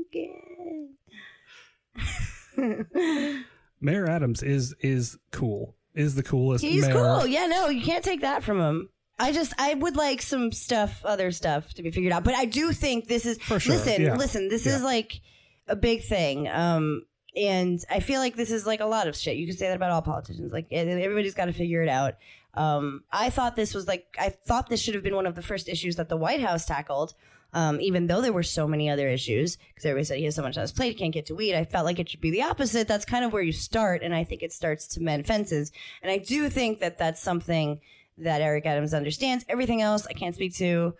My 2.56 3.34
Mayor 3.80 4.08
Adams 4.08 4.42
is 4.42 4.74
is 4.80 5.18
cool. 5.30 5.76
is 5.94 6.14
the 6.14 6.22
coolest. 6.22 6.64
He's 6.64 6.82
mayor. 6.86 6.94
cool. 6.94 7.26
Yeah, 7.26 7.46
no, 7.46 7.68
you 7.68 7.84
can't 7.84 8.04
take 8.04 8.22
that 8.22 8.42
from 8.42 8.60
him. 8.60 8.88
I 9.18 9.32
just 9.32 9.52
I 9.58 9.74
would 9.74 9.96
like 9.96 10.22
some 10.22 10.50
stuff, 10.52 11.02
other 11.04 11.30
stuff 11.30 11.72
to 11.74 11.82
be 11.82 11.90
figured 11.90 12.12
out. 12.12 12.24
But 12.24 12.34
I 12.34 12.44
do 12.46 12.72
think 12.72 13.06
this 13.06 13.24
is 13.26 13.38
For 13.38 13.60
sure, 13.60 13.74
listen, 13.76 14.02
yeah. 14.02 14.14
listen, 14.16 14.48
this 14.48 14.66
Yeah. 14.66 14.76
is 14.76 14.82
like 14.82 15.20
a 15.68 15.76
big 15.76 16.02
thing. 16.04 16.48
Um 16.48 17.06
and 17.36 17.80
I 17.90 18.00
feel 18.00 18.20
like 18.20 18.36
this 18.36 18.50
is 18.50 18.66
like 18.66 18.80
a 18.80 18.86
lot 18.86 19.08
of 19.08 19.16
shit. 19.16 19.36
You 19.36 19.46
can 19.46 19.56
say 19.56 19.66
that 19.68 19.76
about 19.76 19.90
all 19.90 20.02
politicians. 20.02 20.52
Like 20.52 20.66
everybody's 20.70 21.34
got 21.34 21.46
to 21.46 21.52
figure 21.52 21.82
it 21.82 21.88
out. 21.88 22.14
Um, 22.54 23.02
I 23.10 23.30
thought 23.30 23.56
this 23.56 23.74
was 23.74 23.88
like 23.88 24.06
I 24.18 24.28
thought 24.28 24.68
this 24.68 24.80
should 24.80 24.94
have 24.94 25.02
been 25.02 25.16
one 25.16 25.26
of 25.26 25.34
the 25.34 25.42
first 25.42 25.68
issues 25.68 25.96
that 25.96 26.08
the 26.08 26.16
White 26.16 26.40
House 26.40 26.64
tackled. 26.64 27.14
Um, 27.52 27.80
even 27.80 28.08
though 28.08 28.20
there 28.20 28.32
were 28.32 28.42
so 28.42 28.66
many 28.66 28.90
other 28.90 29.08
issues, 29.08 29.56
because 29.56 29.84
everybody 29.84 30.04
said 30.04 30.18
he 30.18 30.24
has 30.24 30.34
so 30.34 30.42
much 30.42 30.56
on 30.56 30.62
his 30.62 30.72
plate, 30.72 30.88
he 30.90 30.94
can't 30.94 31.14
get 31.14 31.26
to 31.26 31.36
weed. 31.36 31.54
I 31.54 31.64
felt 31.64 31.84
like 31.84 32.00
it 32.00 32.08
should 32.08 32.20
be 32.20 32.32
the 32.32 32.42
opposite. 32.42 32.88
That's 32.88 33.04
kind 33.04 33.24
of 33.24 33.32
where 33.32 33.42
you 33.42 33.52
start, 33.52 34.02
and 34.02 34.12
I 34.12 34.24
think 34.24 34.42
it 34.42 34.52
starts 34.52 34.88
to 34.88 35.00
mend 35.00 35.26
fences. 35.28 35.70
And 36.02 36.10
I 36.10 36.18
do 36.18 36.48
think 36.48 36.80
that 36.80 36.98
that's 36.98 37.20
something 37.20 37.80
that 38.18 38.40
Eric 38.42 38.66
Adams 38.66 38.94
understands. 38.94 39.44
Everything 39.48 39.82
else, 39.82 40.06
I 40.06 40.12
can't 40.12 40.34
speak 40.34 40.54
to. 40.56 40.94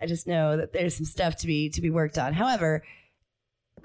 I 0.00 0.06
just 0.06 0.26
know 0.26 0.56
that 0.56 0.72
there's 0.72 0.96
some 0.96 1.06
stuff 1.06 1.36
to 1.36 1.46
be 1.46 1.70
to 1.70 1.80
be 1.80 1.90
worked 1.90 2.18
on. 2.18 2.32
However, 2.34 2.82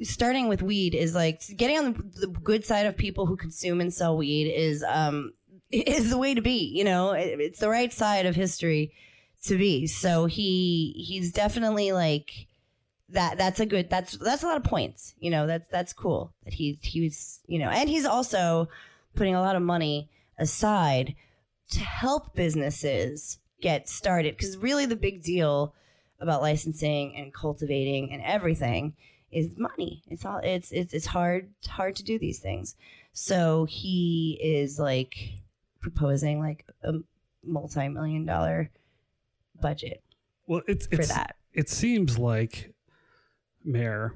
starting 0.04 0.48
with 0.48 0.62
weed 0.62 0.96
is 0.96 1.14
like 1.16 1.42
getting 1.56 1.78
on 1.78 2.12
the, 2.20 2.28
good 2.28 2.66
side 2.66 2.86
of 2.86 2.98
people 2.98 3.26
who 3.26 3.38
consume 3.38 3.82
and 3.82 3.94
sell 3.94 4.18
weed 4.18 4.50
is 4.52 4.84
um 4.88 5.32
is 5.72 6.10
the 6.10 6.18
way 6.18 6.34
to 6.34 6.42
be. 6.42 6.66
You 6.76 6.84
know, 6.84 7.12
It- 7.12 7.40
it's 7.40 7.60
the 7.60 7.70
right 7.70 7.92
side 7.94 8.26
of 8.26 8.36
history 8.36 8.92
to 9.46 9.58
be. 9.58 9.88
So 9.88 10.26
he 10.26 10.94
he's 11.08 11.32
definitely 11.32 11.92
like 11.92 12.48
that. 13.10 13.38
That's 13.38 13.60
a 13.60 13.66
good. 13.66 13.90
That's 13.90 14.18
that's 14.18 14.44
a 14.44 14.48
lot 14.48 14.58
of 14.58 14.64
points. 14.64 15.14
You 15.20 15.30
know, 15.32 15.48
that's 15.48 15.70
that's 15.70 15.94
cool 15.94 16.34
that 16.46 16.54
he 16.54 16.80
he 16.82 17.02
was 17.02 17.40
you 17.48 17.60
know, 17.60 17.70
and 17.70 17.90
he's 17.90 18.06
also 18.06 18.68
putting 19.16 19.36
a 19.36 19.42
lot 19.42 19.56
of 19.56 19.62
money 19.62 20.10
aside 20.38 21.16
to 21.72 21.80
help 21.80 22.34
businesses 22.36 23.40
get 23.62 23.88
started 23.90 24.36
because 24.38 24.58
really 24.58 24.86
the 24.86 24.96
big 24.96 25.24
deal 25.24 25.74
about 26.20 26.42
licensing 26.42 27.16
and 27.16 27.34
cultivating 27.34 28.12
and 28.12 28.22
everything 28.24 28.94
is 29.32 29.58
money. 29.58 30.04
It's 30.08 30.26
all 30.26 30.40
it's 30.44 30.72
it's 30.72 30.94
it's 30.94 31.06
hard 31.06 31.50
hard 31.68 31.96
to 31.98 32.04
do 32.04 32.20
these 32.20 32.40
things. 32.40 32.76
So 33.14 33.66
he 33.66 34.40
is 34.42 34.78
like 34.80 35.16
proposing 35.80 36.40
like 36.40 36.66
a 36.84 36.94
multi-million 37.44 38.26
dollar 38.26 38.70
budget 39.60 40.04
Well, 40.48 40.62
it's, 40.68 40.88
for 40.88 40.96
it's 40.96 41.08
that. 41.10 41.36
it 41.54 41.70
seems 41.70 42.18
like 42.18 42.74
Mayor 43.64 44.16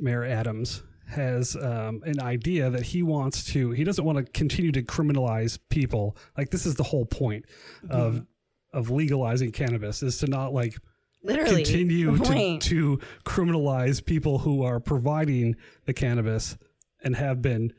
Mayor 0.00 0.24
Adams 0.24 0.82
has 1.12 1.56
um, 1.56 2.02
an 2.04 2.20
idea 2.20 2.70
that 2.70 2.82
he 2.82 3.02
wants 3.02 3.44
to. 3.52 3.70
He 3.70 3.84
doesn't 3.84 4.04
want 4.04 4.18
to 4.18 4.24
continue 4.32 4.72
to 4.72 4.82
criminalize 4.82 5.58
people. 5.68 6.16
Like 6.36 6.50
this 6.50 6.66
is 6.66 6.74
the 6.74 6.82
whole 6.82 7.06
point 7.06 7.44
of 7.90 8.14
Mm-hmm. 8.14 8.78
of 8.78 8.90
legalizing 8.90 9.52
cannabis 9.52 10.02
is 10.02 10.18
to 10.18 10.26
not 10.26 10.52
like 10.52 10.76
Literally 11.22 11.62
continue 11.62 12.18
to, 12.18 12.58
to 12.58 13.00
criminalize 13.24 14.04
people 14.04 14.38
who 14.38 14.64
are 14.64 14.80
providing 14.80 15.54
the 15.86 15.92
cannabis 15.92 16.56
and 17.04 17.14
have 17.14 17.40
been 17.40 17.72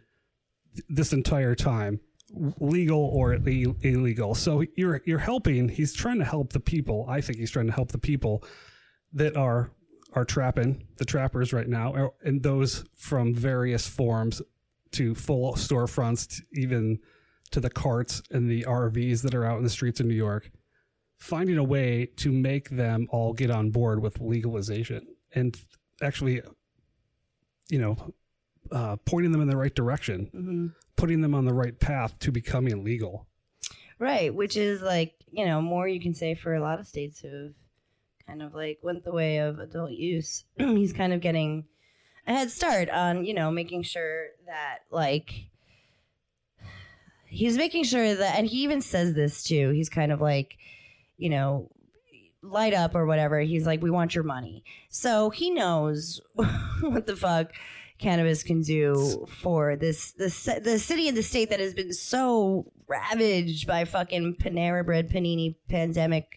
this 0.88 1.12
entire 1.14 1.56
time 1.56 2.00
legal 2.60 3.00
or 3.00 3.34
illegal. 3.34 4.34
So 4.34 4.64
you're 4.76 5.02
you're 5.06 5.20
helping. 5.20 5.70
He's 5.70 5.94
trying 5.94 6.20
to 6.20 6.26
help 6.26 6.54
the 6.54 6.60
people. 6.60 7.06
I 7.10 7.22
think 7.22 7.38
he's 7.38 7.52
trying 7.52 7.68
to 7.68 7.74
help 7.74 7.92
the 7.92 7.98
people 8.00 8.44
that 9.14 9.36
are 9.38 9.72
are 10.14 10.26
trapping 10.26 10.88
the 10.98 11.06
trappers 11.06 11.54
right 11.54 11.68
now, 11.68 12.12
and 12.24 12.44
those 12.44 12.84
from 12.96 13.34
various 13.34 13.88
forms 13.88 14.42
to 14.92 15.16
full 15.16 15.54
storefronts, 15.54 16.28
to 16.38 16.44
even 16.54 17.00
to 17.52 17.60
the 17.60 17.70
carts 17.70 18.22
and 18.32 18.50
the 18.50 18.64
RVs 18.64 19.22
that 19.24 19.36
are 19.36 19.46
out 19.46 19.58
in 19.58 19.64
the 19.64 19.70
streets 19.70 20.00
of 20.00 20.06
New 20.06 20.16
York. 20.16 20.52
Finding 21.18 21.58
a 21.58 21.64
way 21.64 22.08
to 22.18 22.32
make 22.32 22.70
them 22.70 23.08
all 23.10 23.34
get 23.34 23.50
on 23.50 23.70
board 23.72 24.02
with 24.02 24.20
legalization 24.20 25.08
and 25.34 25.60
actually, 26.02 26.42
you 27.70 27.80
know, 27.80 28.14
uh, 28.72 28.98
pointing 29.06 29.32
them 29.32 29.42
in 29.42 29.48
the 29.48 29.58
right 29.58 29.74
direction, 29.74 30.30
Mhm. 30.34 30.76
putting 30.96 31.22
them 31.22 31.34
on 31.34 31.46
the 31.46 31.54
right 31.54 31.80
path 31.80 32.20
to 32.20 32.32
becoming 32.32 32.84
legal. 32.84 33.28
Right, 34.00 34.34
which 34.34 34.58
is 34.58 34.82
like, 34.82 35.14
you 35.32 35.46
know, 35.46 35.62
more 35.62 35.88
you 35.88 36.00
can 36.00 36.14
say 36.14 36.36
for 36.36 36.54
a 36.54 36.60
lot 36.62 36.80
of 36.80 36.88
states 36.88 37.22
who've 37.22 37.56
kind 38.28 38.42
of 38.42 38.54
like 38.54 38.80
went 38.82 39.04
the 39.04 39.12
way 39.12 39.38
of 39.38 39.60
adult 39.60 39.92
use. 39.92 40.46
He's 40.58 40.94
kind 40.94 41.14
of 41.14 41.22
getting 41.22 41.66
a 42.28 42.34
head 42.34 42.52
start 42.52 42.90
on, 42.90 43.26
you 43.26 43.34
know, 43.34 43.52
making 43.52 43.84
sure 43.84 44.28
that 44.46 44.80
like 44.92 45.34
he's 47.28 47.58
making 47.58 47.84
sure 47.84 48.14
that 48.14 48.38
and 48.38 48.48
he 48.48 48.64
even 48.64 48.82
says 48.82 49.14
this 49.14 49.44
too. 49.44 49.72
He's 49.72 49.90
kind 49.90 50.12
of 50.12 50.22
like, 50.22 50.58
you 51.18 51.30
know, 51.30 51.70
light 52.42 52.74
up 52.74 52.96
or 52.96 53.06
whatever. 53.06 53.40
He's 53.42 53.66
like, 53.66 53.82
we 53.82 53.90
want 53.90 54.16
your 54.16 54.24
money. 54.24 54.64
So 54.90 55.30
he 55.30 55.50
knows 55.50 56.22
what 56.82 57.08
the 57.08 57.16
fuck 57.16 57.52
cannabis 58.00 58.44
can 58.44 58.62
do 58.62 59.26
for 59.30 59.76
this 59.76 60.12
the 60.14 60.60
the 60.62 60.78
city 60.78 61.08
and 61.08 61.16
the 61.16 61.24
state 61.24 61.50
that 61.50 61.60
has 61.60 61.74
been 61.74 61.94
so 61.94 62.72
ravaged 62.88 63.66
by 63.66 63.86
fucking 63.86 64.36
Panera 64.36 64.86
Bread 64.86 65.10
panini 65.10 65.56
pandemic 65.70 66.28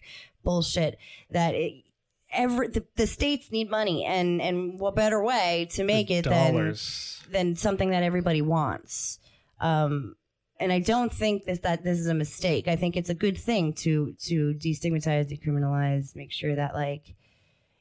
bullshit 0.47 0.97
that 1.31 1.53
it, 1.53 1.83
every 2.31 2.67
the, 2.69 2.83
the 2.95 3.07
states 3.07 3.51
need 3.51 3.69
money 3.69 4.05
and 4.05 4.41
and 4.41 4.79
what 4.79 4.95
better 4.95 5.21
way 5.21 5.67
to 5.71 5.83
make 5.83 6.09
it 6.09 6.23
than 6.23 6.53
dollars. 6.53 7.21
than 7.31 7.55
something 7.55 7.91
that 7.91 8.03
everybody 8.03 8.41
wants. 8.41 9.19
Um, 9.59 10.15
and 10.59 10.71
I 10.71 10.79
don't 10.79 11.11
think 11.11 11.45
that, 11.45 11.61
that 11.63 11.83
this 11.83 11.99
is 11.99 12.07
a 12.07 12.13
mistake. 12.13 12.67
I 12.67 12.75
think 12.75 12.95
it's 12.95 13.09
a 13.09 13.13
good 13.25 13.37
thing 13.37 13.73
to 13.83 14.15
to 14.29 14.53
destigmatize, 14.53 15.29
decriminalize, 15.29 16.15
make 16.15 16.31
sure 16.31 16.55
that 16.55 16.73
like, 16.73 17.15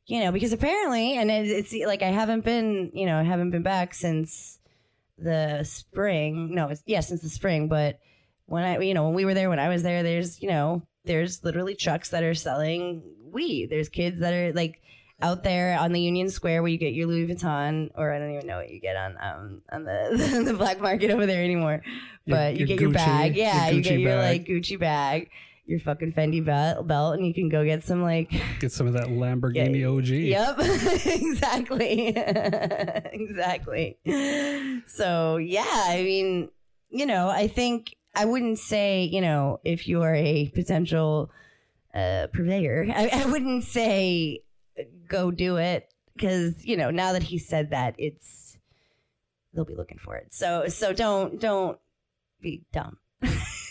you 0.06 0.20
know, 0.22 0.32
because 0.32 0.52
apparently, 0.52 1.16
and 1.16 1.30
it, 1.30 1.46
it's 1.46 1.72
like 1.86 2.02
I 2.02 2.10
haven't 2.10 2.44
been, 2.44 2.90
you 2.92 3.06
know, 3.06 3.18
I 3.18 3.22
haven't 3.22 3.50
been 3.50 3.62
back 3.62 3.94
since 3.94 4.58
the 5.18 5.64
spring. 5.64 6.54
No, 6.54 6.68
it's 6.68 6.82
yeah, 6.86 7.00
since 7.00 7.22
the 7.22 7.30
spring. 7.30 7.68
But 7.68 7.98
when 8.46 8.64
I, 8.64 8.78
you 8.80 8.94
know, 8.94 9.04
when 9.06 9.14
we 9.14 9.24
were 9.24 9.34
there, 9.34 9.48
when 9.48 9.58
I 9.58 9.68
was 9.68 9.82
there, 9.82 10.02
there's, 10.02 10.42
you 10.42 10.48
know, 10.48 10.82
there's 11.06 11.42
literally 11.44 11.74
trucks 11.74 12.10
that 12.10 12.22
are 12.22 12.34
selling 12.34 13.02
weed. 13.32 13.70
There's 13.70 13.88
kids 13.88 14.20
that 14.20 14.32
are 14.34 14.52
like 14.52 14.80
out 15.22 15.42
there 15.44 15.78
on 15.78 15.92
the 15.92 16.00
Union 16.00 16.28
Square 16.28 16.62
where 16.62 16.70
you 16.70 16.76
get 16.78 16.92
your 16.92 17.06
Louis 17.06 17.26
Vuitton, 17.26 17.90
or 17.94 18.12
I 18.12 18.18
don't 18.18 18.34
even 18.34 18.46
know 18.46 18.58
what 18.58 18.70
you 18.70 18.80
get 18.80 18.96
on 18.96 19.16
um 19.20 19.62
on 19.72 19.84
the 19.84 20.42
the 20.46 20.52
black 20.54 20.80
market 20.80 21.10
over 21.10 21.24
there 21.26 21.42
anymore. 21.42 21.82
Your- 22.26 22.36
But 22.36 22.52
you 22.56 22.66
your 22.66 22.68
get 22.68 22.80
your 22.80 22.90
Gucci- 22.90 22.94
bag, 22.94 23.36
your 23.36 23.44
yeah, 23.46 23.70
you 23.70 23.80
get 23.80 23.98
your 23.98 24.10
bag. 24.18 24.40
like 24.40 24.46
Gucci 24.48 24.78
bag, 24.78 25.30
your 25.64 25.80
fucking 25.80 26.12
Fendi 26.12 26.44
belt, 26.44 26.86
belt, 26.86 27.16
and 27.16 27.26
you 27.26 27.32
can 27.32 27.48
go 27.48 27.64
get 27.64 27.82
some 27.82 28.02
like 28.02 28.30
Get 28.60 28.72
some 28.72 28.86
of 28.86 28.92
that 28.92 29.06
Lamborghini 29.06 29.80
Yeah, 29.80 29.88
OG. 29.88 30.08
Yep, 30.08 30.58
exactly, 31.06 32.08
exactly. 33.12 33.96
So 34.86 35.36
yeah, 35.38 35.64
I 35.66 36.02
mean, 36.02 36.50
you 36.90 37.06
know, 37.06 37.28
I 37.28 37.48
think 37.48 37.96
I 38.16 38.24
wouldn't 38.24 38.58
say, 38.58 39.04
you 39.04 39.20
know, 39.20 39.60
if 39.62 39.86
you 39.86 40.02
are 40.02 40.14
a 40.14 40.48
potential 40.54 41.30
uh, 41.94 42.28
purveyor, 42.32 42.86
I, 42.94 43.10
I 43.12 43.26
wouldn't 43.26 43.64
say 43.64 44.42
go 45.08 45.30
do 45.30 45.56
it 45.56 45.88
because 46.14 46.64
you 46.64 46.76
know 46.76 46.90
now 46.90 47.12
that 47.12 47.22
he 47.22 47.38
said 47.38 47.70
that, 47.70 47.94
it's 47.98 48.58
they'll 49.52 49.64
be 49.64 49.74
looking 49.74 49.98
for 49.98 50.16
it. 50.16 50.34
So 50.34 50.68
so 50.68 50.92
don't 50.92 51.38
don't 51.38 51.78
be 52.40 52.64
dumb. 52.72 52.98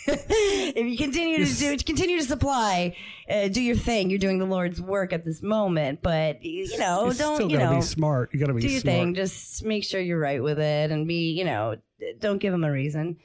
if 0.07 0.85
you 0.85 0.97
continue 0.97 1.43
to 1.43 1.55
do 1.55 1.77
continue 1.77 2.17
to 2.17 2.23
supply, 2.23 2.95
uh, 3.29 3.47
do 3.47 3.61
your 3.61 3.75
thing. 3.75 4.09
You're 4.11 4.19
doing 4.19 4.37
the 4.37 4.45
Lord's 4.45 4.79
work 4.79 5.11
at 5.11 5.25
this 5.25 5.41
moment, 5.41 6.01
but 6.03 6.43
you 6.45 6.77
know, 6.77 7.07
you 7.07 7.13
don't 7.13 7.49
you 7.49 7.57
know 7.57 7.75
be 7.75 7.81
smart. 7.81 8.31
You 8.33 8.39
gotta 8.39 8.53
be 8.53 8.61
smart. 8.61 8.67
do 8.67 8.73
your 8.73 8.81
smart. 8.81 8.95
thing. 8.95 9.15
Just 9.15 9.65
make 9.65 9.83
sure 9.83 9.99
you're 9.99 10.19
right 10.19 10.41
with 10.41 10.59
it, 10.59 10.91
and 10.91 11.07
be 11.07 11.31
you 11.31 11.45
know, 11.45 11.77
don't 12.19 12.37
give 12.37 12.51
them 12.51 12.63
a 12.63 12.71
reason. 12.71 13.17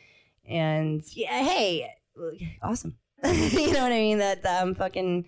And 0.51 1.03
yeah, 1.15 1.43
hey, 1.43 1.95
awesome. 2.63 2.97
you 3.25 3.73
know 3.73 3.83
what 3.83 3.93
I 3.93 3.99
mean? 4.01 4.19
That 4.19 4.41
I'm 4.47 4.75
fucking, 4.75 5.27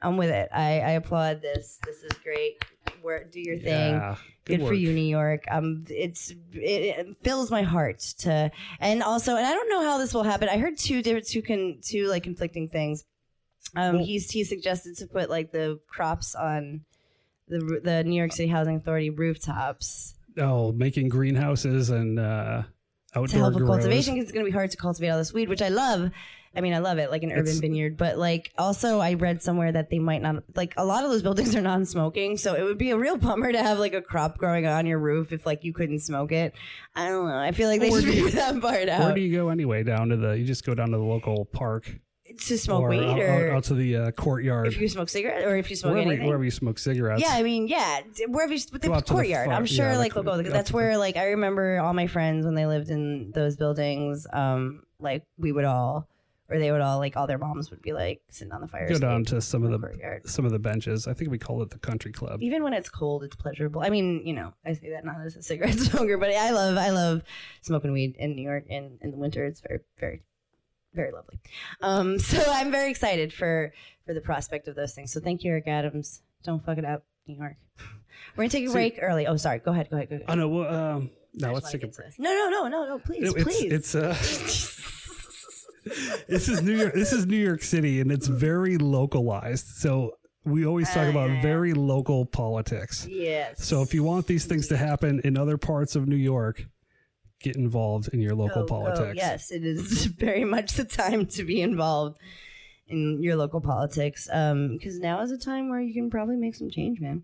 I'm 0.00 0.16
with 0.16 0.30
it. 0.30 0.48
I 0.52 0.80
I 0.80 0.90
applaud 0.92 1.42
this. 1.42 1.78
This 1.84 2.02
is 2.02 2.12
great. 2.22 2.62
Work, 3.02 3.32
do 3.32 3.40
your 3.40 3.58
thing 3.58 3.94
Yeah, 3.94 4.16
good, 4.46 4.60
for 4.60 4.72
you 4.72 4.92
new 4.92 5.00
york 5.02 5.44
um 5.50 5.84
it's 5.90 6.30
it, 6.30 6.38
it 6.54 7.16
fills 7.22 7.50
my 7.50 7.62
heart 7.62 7.98
to 8.18 8.50
and 8.80 9.02
also 9.02 9.36
and 9.36 9.44
i 9.46 9.50
don't 9.52 9.68
know 9.68 9.82
how 9.82 9.98
this 9.98 10.14
will 10.14 10.22
happen 10.22 10.48
i 10.48 10.56
heard 10.56 10.78
two 10.78 11.02
different 11.02 11.26
two 11.26 11.42
can 11.42 11.80
two 11.82 12.06
like 12.06 12.22
conflicting 12.22 12.68
things 12.68 13.04
um 13.76 13.96
Well- 13.96 14.04
he's 14.04 14.30
he 14.30 14.42
suggested 14.44 14.96
to 14.98 15.06
put 15.06 15.28
like 15.28 15.52
the 15.52 15.80
crops 15.86 16.34
on 16.34 16.82
the 17.48 17.80
the 17.84 18.04
new 18.04 18.16
york 18.16 18.32
city 18.32 18.48
housing 18.48 18.76
authority 18.76 19.10
rooftops 19.10 20.14
Oh, 20.38 20.72
making 20.72 21.08
greenhouses 21.10 21.90
and 21.90 22.18
uh, 22.18 22.62
to 23.14 23.36
help 23.38 23.54
with 23.54 23.66
cultivation 23.66 24.14
because 24.14 24.24
it's 24.24 24.32
going 24.32 24.44
to 24.44 24.50
be 24.50 24.54
hard 24.54 24.70
to 24.72 24.76
cultivate 24.76 25.08
all 25.10 25.18
this 25.18 25.32
weed, 25.32 25.48
which 25.48 25.62
I 25.62 25.68
love. 25.68 26.10
I 26.56 26.60
mean, 26.60 26.72
I 26.72 26.78
love 26.78 26.98
it, 26.98 27.10
like 27.10 27.24
an 27.24 27.32
urban 27.32 27.42
It's- 27.46 27.58
vineyard. 27.58 27.96
But 27.96 28.16
like, 28.16 28.52
also, 28.56 29.00
I 29.00 29.14
read 29.14 29.42
somewhere 29.42 29.72
that 29.72 29.90
they 29.90 29.98
might 29.98 30.22
not 30.22 30.44
like 30.54 30.72
a 30.76 30.84
lot 30.84 31.02
of 31.04 31.10
those 31.10 31.22
buildings 31.22 31.56
are 31.56 31.60
non-smoking, 31.60 32.36
so 32.36 32.54
it 32.54 32.62
would 32.62 32.78
be 32.78 32.90
a 32.90 32.96
real 32.98 33.16
bummer 33.16 33.50
to 33.50 33.60
have 33.60 33.80
like 33.80 33.92
a 33.92 34.00
crop 34.02 34.38
growing 34.38 34.64
on 34.66 34.86
your 34.86 35.00
roof 35.00 35.32
if 35.32 35.46
like 35.46 35.64
you 35.64 35.72
couldn't 35.72 35.98
smoke 35.98 36.30
it. 36.30 36.54
I 36.94 37.08
don't 37.08 37.26
know. 37.26 37.36
I 37.38 37.50
feel 37.50 37.68
like 37.68 37.80
they 37.80 37.90
should 37.90 38.02
do 38.04 38.12
you- 38.12 38.24
figure 38.26 38.40
that 38.52 38.60
part 38.60 38.86
Where 38.86 39.02
out 39.02 39.14
do 39.16 39.20
you 39.20 39.34
go 39.36 39.48
anyway? 39.48 39.82
Down 39.82 40.10
to 40.10 40.16
the 40.16 40.38
you 40.38 40.44
just 40.44 40.64
go 40.64 40.74
down 40.76 40.90
to 40.90 40.96
the 40.96 41.02
local 41.02 41.44
park 41.46 41.98
to 42.38 42.58
smoke 42.58 42.82
or 42.82 42.88
weed, 42.88 43.00
out, 43.04 43.18
or 43.18 43.50
out, 43.50 43.56
out 43.56 43.64
to 43.64 43.74
the 43.74 43.96
uh, 43.96 44.10
courtyard, 44.12 44.66
if 44.68 44.80
you 44.80 44.88
smoke 44.88 45.08
cigarette, 45.08 45.44
or 45.44 45.56
if 45.56 45.70
you 45.70 45.76
smoke 45.76 45.92
wherever, 45.92 46.10
anything. 46.10 46.26
wherever 46.26 46.44
you 46.44 46.50
smoke 46.50 46.78
cigarettes. 46.78 47.22
Yeah, 47.22 47.30
I 47.32 47.42
mean, 47.42 47.68
yeah, 47.68 48.00
wherever 48.28 48.52
you, 48.52 48.60
with 48.72 48.82
the 48.82 48.88
Go 48.88 48.94
out 48.94 49.06
to 49.06 49.12
the 49.12 49.12
courtyard. 49.14 49.46
far- 49.46 49.54
I'm 49.54 49.66
sure, 49.66 49.92
yeah, 49.92 49.98
like, 49.98 50.14
they'll 50.14 50.22
go. 50.22 50.42
That's 50.42 50.66
to 50.68 50.72
the- 50.72 50.76
where, 50.76 50.98
like, 50.98 51.16
I 51.16 51.28
remember 51.30 51.78
all 51.80 51.92
my 51.94 52.06
friends 52.06 52.44
when 52.44 52.54
they 52.54 52.66
lived 52.66 52.90
in 52.90 53.30
those 53.32 53.56
buildings. 53.56 54.26
Um, 54.32 54.82
like 55.00 55.24
we 55.38 55.52
would 55.52 55.64
all, 55.64 56.08
or 56.48 56.58
they 56.58 56.70
would 56.70 56.80
all, 56.80 56.98
like, 56.98 57.16
all 57.16 57.26
their 57.26 57.38
moms 57.38 57.70
would 57.70 57.82
be 57.82 57.92
like 57.92 58.20
sitting 58.30 58.52
on 58.52 58.60
the 58.60 58.68
fire. 58.68 58.88
go 58.88 58.98
down 58.98 59.24
to 59.24 59.40
some 59.40 59.64
of 59.64 59.70
the 59.70 59.78
courtyard. 59.78 60.26
some 60.28 60.44
of 60.44 60.52
the 60.52 60.58
benches. 60.58 61.06
I 61.08 61.14
think 61.14 61.30
we 61.30 61.38
call 61.38 61.62
it 61.62 61.70
the 61.70 61.78
country 61.78 62.12
club. 62.12 62.42
Even 62.42 62.62
when 62.62 62.72
it's 62.74 62.88
cold, 62.88 63.24
it's 63.24 63.34
pleasurable. 63.36 63.80
I 63.82 63.88
mean, 63.90 64.26
you 64.26 64.34
know, 64.34 64.52
I 64.64 64.72
say 64.74 64.90
that 64.90 65.04
not 65.04 65.16
as 65.24 65.36
a 65.36 65.42
cigarette 65.42 65.74
smoker, 65.78 66.16
but 66.18 66.30
I 66.30 66.50
love, 66.50 66.76
I 66.76 66.90
love 66.90 67.22
smoking 67.62 67.92
weed 67.92 68.16
in 68.18 68.34
New 68.36 68.42
York 68.42 68.64
in 68.68 68.98
in 69.02 69.10
the 69.10 69.16
winter. 69.16 69.44
It's 69.44 69.60
very, 69.60 69.80
very, 69.98 70.22
very 70.94 71.12
lovely. 71.12 71.38
Um, 71.80 72.18
so 72.30 72.42
I'm 72.48 72.70
very 72.70 72.90
excited 72.90 73.32
for 73.32 73.72
for 74.06 74.14
the 74.14 74.20
prospect 74.20 74.68
of 74.68 74.74
those 74.76 74.94
things. 74.94 75.12
So 75.12 75.20
thank 75.20 75.44
you, 75.44 75.50
Eric 75.50 75.68
Adams. 75.68 76.22
Don't 76.44 76.64
fuck 76.64 76.78
it 76.78 76.84
up, 76.84 77.04
New 77.26 77.36
York. 77.36 77.56
We're 78.36 78.44
gonna 78.44 78.48
take 78.50 78.64
a 78.64 78.68
See- 78.68 78.72
break 78.72 78.98
early. 79.02 79.26
Oh, 79.26 79.36
sorry. 79.36 79.58
Go 79.58 79.72
ahead. 79.72 79.88
Go 79.90 79.96
ahead. 79.96 80.08
Go 80.10 80.16
ahead. 80.16 80.26
Oh 80.28 80.34
no, 80.34 80.48
well, 80.48 80.74
um, 80.96 81.10
no, 81.34 81.52
let's 81.52 81.70
take 81.70 81.82
a 81.82 81.88
break. 81.88 82.18
No, 82.18 82.30
no, 82.32 82.48
no, 82.50 82.68
no, 82.68 82.86
no. 82.86 82.98
Please, 82.98 83.34
It- 83.34 83.42
please. 83.42 83.72
It's, 83.72 83.94
it's 83.94 83.94
uh, 83.94 84.14
this 86.28 86.48
is 86.48 86.62
New 86.62 86.76
York. 86.76 86.94
This 86.94 87.12
is 87.12 87.26
New 87.26 87.36
York 87.36 87.62
City, 87.62 88.00
and 88.00 88.10
it's 88.12 88.26
very 88.26 88.78
localized. 88.78 89.66
So 89.66 90.12
we 90.44 90.66
always 90.66 90.88
talk 90.90 91.06
Uh, 91.06 91.10
about 91.10 91.30
yeah. 91.30 91.42
very 91.42 91.72
local 91.74 92.26
politics. 92.26 93.06
yes. 93.10 93.64
So 93.64 93.82
if 93.82 93.94
you 93.94 94.02
want 94.04 94.26
these 94.26 94.44
things 94.44 94.68
to 94.68 94.76
happen 94.76 95.20
in 95.24 95.36
other 95.36 95.56
parts 95.56 95.96
of 95.96 96.06
New 96.06 96.16
York, 96.16 96.66
get 97.44 97.56
involved 97.56 98.08
in 98.12 98.20
your 98.20 98.34
local 98.34 98.62
Go, 98.62 98.68
go. 98.68 98.80
politics. 98.80 99.16
yes, 99.16 99.50
it 99.50 99.64
is 99.64 100.06
very 100.18 100.44
much 100.44 100.72
the 100.72 100.84
time 100.84 101.26
to 101.26 101.44
be 101.44 101.60
involved 101.60 102.18
in 102.88 103.22
your 103.22 103.36
local 103.36 103.60
politics. 103.60 104.28
Um, 104.32 104.72
because 104.72 104.98
now 104.98 105.20
is 105.20 105.30
a 105.30 105.38
time 105.38 105.68
where 105.68 105.80
you 105.80 105.92
can 105.94 106.10
probably 106.10 106.36
make 106.36 106.54
some 106.54 106.70
change, 106.70 107.00
man, 107.00 107.22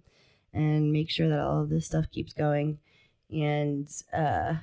and 0.53 0.93
make 0.93 1.11
sure 1.11 1.29
that 1.29 1.41
all 1.41 1.63
of 1.63 1.71
this 1.71 1.87
stuff 1.87 2.05
keeps 2.13 2.33
going. 2.33 2.79
And 3.31 3.89
uh, 4.13 4.55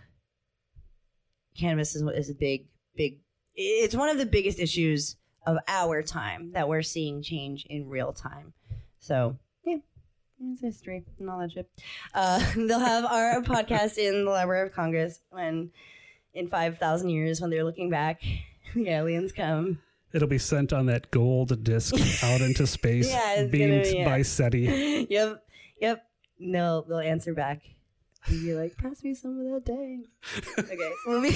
cannabis 1.57 1.95
is 1.95 2.03
is 2.15 2.29
a 2.29 2.35
big, 2.35 2.67
big. 2.95 3.19
It's 3.55 3.95
one 3.95 4.09
of 4.09 4.17
the 4.17 4.25
biggest 4.25 4.59
issues 4.59 5.15
of 5.45 5.57
our 5.67 6.03
time 6.03 6.51
that 6.51 6.67
we're 6.69 6.83
seeing 6.83 7.21
change 7.23 7.65
in 7.69 7.89
real 7.89 8.13
time. 8.13 8.53
So. 8.99 9.37
It's 10.39 10.61
history 10.61 11.03
and 11.19 11.29
all 11.29 11.39
that 11.39 11.51
shit. 11.51 11.69
Uh, 12.13 12.39
they'll 12.55 12.79
have 12.79 13.05
our 13.05 13.41
podcast 13.43 13.97
in 13.97 14.25
the 14.25 14.31
Library 14.31 14.67
of 14.67 14.73
Congress 14.73 15.19
when, 15.29 15.71
in 16.33 16.47
5,000 16.47 17.09
years, 17.09 17.41
when 17.41 17.49
they're 17.49 17.63
looking 17.63 17.89
back, 17.89 18.21
the 18.75 18.89
aliens 18.89 19.31
come. 19.31 19.79
It'll 20.13 20.27
be 20.27 20.37
sent 20.37 20.71
on 20.73 20.85
that 20.87 21.11
gold 21.11 21.63
disc 21.63 21.93
out 22.23 22.41
into 22.41 22.65
space, 22.67 23.09
Yeah, 23.09 23.33
it's 23.41 23.51
beamed 23.51 23.83
gonna 23.83 23.97
yeah. 23.97 24.05
by 24.05 24.21
SETI. 24.21 25.07
yep, 25.09 25.43
yep. 25.81 26.03
And 26.39 26.53
they'll, 26.55 26.83
they'll 26.83 26.99
answer 26.99 27.33
back. 27.33 27.61
And 28.27 28.41
be 28.41 28.53
like, 28.53 28.77
pass 28.77 29.03
me 29.03 29.13
some 29.13 29.39
of 29.39 29.45
that 29.53 29.65
dang. 29.65 30.05
Okay, 30.59 30.91
we'll 31.05 31.21
be, 31.21 31.29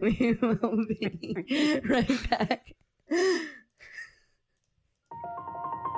we 0.00 0.32
will 0.40 0.86
be 0.86 1.80
right 1.84 2.30
back. 2.30 2.74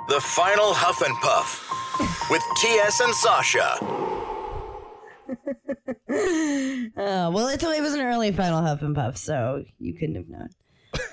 The 0.07 0.19
final 0.19 0.73
Huff 0.73 1.01
and 1.01 1.15
Puff 1.21 2.29
with 2.29 2.41
TS 2.61 2.99
and 2.99 3.13
Sasha. 3.15 3.77
Uh, 6.11 7.31
well, 7.33 7.47
it 7.47 7.63
was 7.81 7.93
an 7.93 8.01
early 8.01 8.33
final 8.33 8.61
Huff 8.61 8.81
and 8.81 8.93
Puff, 8.93 9.15
so 9.15 9.63
you 9.79 9.93
couldn't 9.93 10.15
have 10.15 10.27
known. 10.27 10.49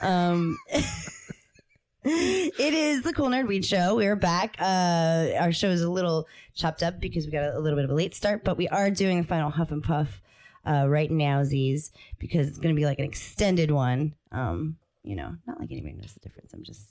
Um, 0.02 0.58
it 2.04 2.74
is 2.74 3.02
the 3.02 3.12
Cool 3.12 3.28
Nerd 3.28 3.46
Weed 3.46 3.64
Show. 3.64 3.94
We're 3.94 4.16
back. 4.16 4.56
Uh, 4.58 5.30
our 5.38 5.52
show 5.52 5.68
is 5.68 5.82
a 5.82 5.90
little 5.90 6.26
chopped 6.54 6.82
up 6.82 6.98
because 6.98 7.26
we 7.26 7.32
got 7.32 7.44
a, 7.44 7.56
a 7.56 7.60
little 7.60 7.76
bit 7.76 7.84
of 7.84 7.90
a 7.92 7.94
late 7.94 8.14
start, 8.14 8.42
but 8.42 8.56
we 8.56 8.66
are 8.68 8.90
doing 8.90 9.22
the 9.22 9.26
final 9.26 9.50
Huff 9.50 9.70
and 9.70 9.84
Puff 9.84 10.20
uh, 10.66 10.86
right 10.88 11.10
now, 11.10 11.44
Z's, 11.44 11.92
because 12.18 12.48
it's 12.48 12.58
going 12.58 12.74
to 12.74 12.78
be 12.78 12.86
like 12.86 12.98
an 12.98 13.04
extended 13.04 13.70
one. 13.70 14.14
Um, 14.32 14.76
you 15.04 15.14
know, 15.14 15.36
not 15.46 15.60
like 15.60 15.70
anybody 15.70 15.94
knows 15.94 16.12
the 16.14 16.20
difference. 16.20 16.52
I'm 16.52 16.64
just, 16.64 16.88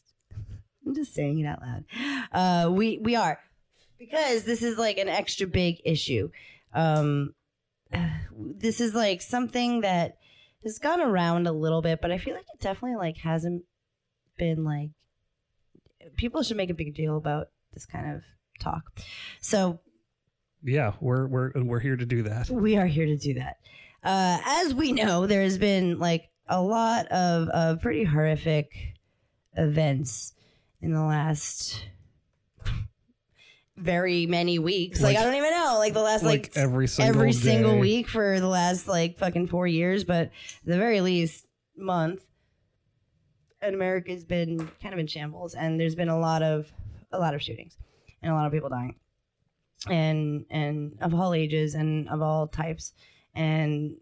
I'm 0.87 0.95
just 0.95 1.13
saying 1.13 1.39
it 1.39 1.45
out 1.45 1.61
loud. 1.61 1.83
Uh, 2.31 2.71
we 2.71 2.97
we 2.99 3.15
are 3.15 3.39
because 3.99 4.43
this 4.43 4.63
is 4.63 4.77
like 4.77 4.97
an 4.97 5.09
extra 5.09 5.47
big 5.47 5.81
issue. 5.83 6.29
Um, 6.73 7.33
this 8.37 8.79
is 8.79 8.93
like 8.93 9.21
something 9.21 9.81
that 9.81 10.17
has 10.63 10.79
gone 10.79 11.01
around 11.01 11.47
a 11.47 11.51
little 11.51 11.81
bit, 11.81 11.99
but 12.01 12.11
I 12.11 12.17
feel 12.17 12.35
like 12.35 12.45
it 12.53 12.61
definitely 12.61 12.97
like 12.97 13.17
hasn't 13.17 13.63
been 14.37 14.63
like 14.63 14.91
people 16.15 16.43
should 16.43 16.57
make 16.57 16.69
a 16.69 16.75
big 16.75 16.95
deal 16.95 17.17
about 17.17 17.47
this 17.73 17.85
kind 17.85 18.15
of 18.15 18.23
talk. 18.59 18.83
So 19.41 19.79
Yeah, 20.63 20.93
we're 21.01 21.27
we're 21.27 21.51
we're 21.55 21.79
here 21.79 21.97
to 21.97 22.05
do 22.05 22.23
that. 22.23 22.49
we 22.49 22.77
are 22.77 22.87
here 22.87 23.05
to 23.05 23.17
do 23.17 23.33
that. 23.35 23.57
Uh, 24.03 24.39
as 24.45 24.73
we 24.73 24.93
know, 24.93 25.27
there 25.27 25.41
has 25.41 25.57
been 25.57 25.99
like 25.99 26.29
a 26.47 26.61
lot 26.61 27.07
of 27.07 27.49
uh, 27.53 27.75
pretty 27.81 28.05
horrific 28.05 28.71
events 29.57 30.33
in 30.81 30.91
the 30.93 31.01
last 31.03 31.85
very 33.75 34.25
many 34.25 34.57
weeks. 34.59 35.01
Like, 35.01 35.15
Like- 35.15 35.21
I 35.21 35.25
don't 35.25 35.35
even 35.35 35.51
know, 35.51 35.75
like 35.77 35.93
the 35.93 36.01
last 36.01 36.23
Like, 36.23 36.55
like, 36.55 36.57
every 36.57 36.87
single 36.87 37.15
every 37.15 37.33
single 37.33 37.79
week 37.79 38.07
for 38.07 38.39
the 38.39 38.47
last 38.47 38.87
like 38.87 39.17
fucking 39.17 39.47
four 39.47 39.67
years, 39.67 40.03
but 40.03 40.31
the 40.65 40.77
very 40.77 41.01
least 41.01 41.45
month. 41.75 42.23
And 43.61 43.73
America's 43.75 44.23
been 44.23 44.67
kind 44.81 44.93
of 44.93 44.99
in 44.99 45.07
shambles, 45.07 45.55
and 45.55 45.79
there's 45.79 45.95
been 45.95 46.09
a 46.09 46.19
lot 46.19 46.43
of 46.43 46.71
a 47.11 47.19
lot 47.19 47.33
of 47.33 47.41
shootings 47.41 47.75
and 48.21 48.31
a 48.31 48.35
lot 48.35 48.45
of 48.45 48.51
people 48.51 48.69
dying, 48.69 48.95
and 49.89 50.45
and 50.51 50.97
of 51.01 51.13
all 51.15 51.33
ages 51.33 51.73
and 51.73 52.07
of 52.09 52.21
all 52.21 52.47
types, 52.47 52.93
and 53.33 53.97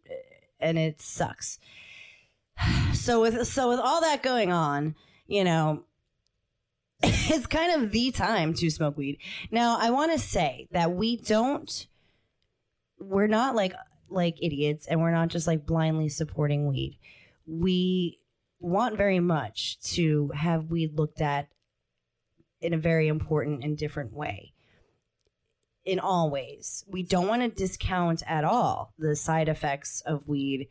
and 0.59 0.77
it 0.77 1.01
sucks. 1.01 1.59
So 2.93 3.21
with 3.21 3.45
so 3.47 3.69
with 3.69 3.79
all 3.79 4.01
that 4.01 4.23
going 4.23 4.51
on, 4.51 4.95
you 5.27 5.43
know, 5.43 5.83
it's 7.03 7.47
kind 7.47 7.81
of 7.81 7.91
the 7.91 8.11
time 8.11 8.53
to 8.55 8.69
smoke 8.69 8.97
weed. 8.97 9.17
Now, 9.51 9.77
I 9.79 9.89
want 9.89 10.11
to 10.11 10.19
say 10.19 10.67
that 10.71 10.93
we 10.93 11.17
don't 11.17 11.87
we're 12.99 13.27
not 13.27 13.55
like 13.55 13.73
like 14.09 14.37
idiots 14.41 14.87
and 14.87 15.01
we're 15.01 15.11
not 15.11 15.29
just 15.29 15.47
like 15.47 15.65
blindly 15.65 16.09
supporting 16.09 16.67
weed. 16.67 16.97
We 17.47 18.19
want 18.59 18.97
very 18.97 19.19
much 19.19 19.79
to 19.93 20.31
have 20.35 20.71
weed 20.71 20.97
looked 20.97 21.21
at 21.21 21.49
in 22.61 22.73
a 22.73 22.77
very 22.77 23.07
important 23.07 23.63
and 23.63 23.77
different 23.77 24.13
way. 24.13 24.53
In 25.83 25.99
all 25.99 26.31
ways. 26.31 26.83
We 26.87 27.03
don't 27.03 27.27
want 27.27 27.43
to 27.43 27.49
discount 27.49 28.23
at 28.25 28.43
all 28.43 28.93
the 28.97 29.15
side 29.15 29.49
effects 29.49 30.01
of 30.05 30.27
weed 30.27 30.67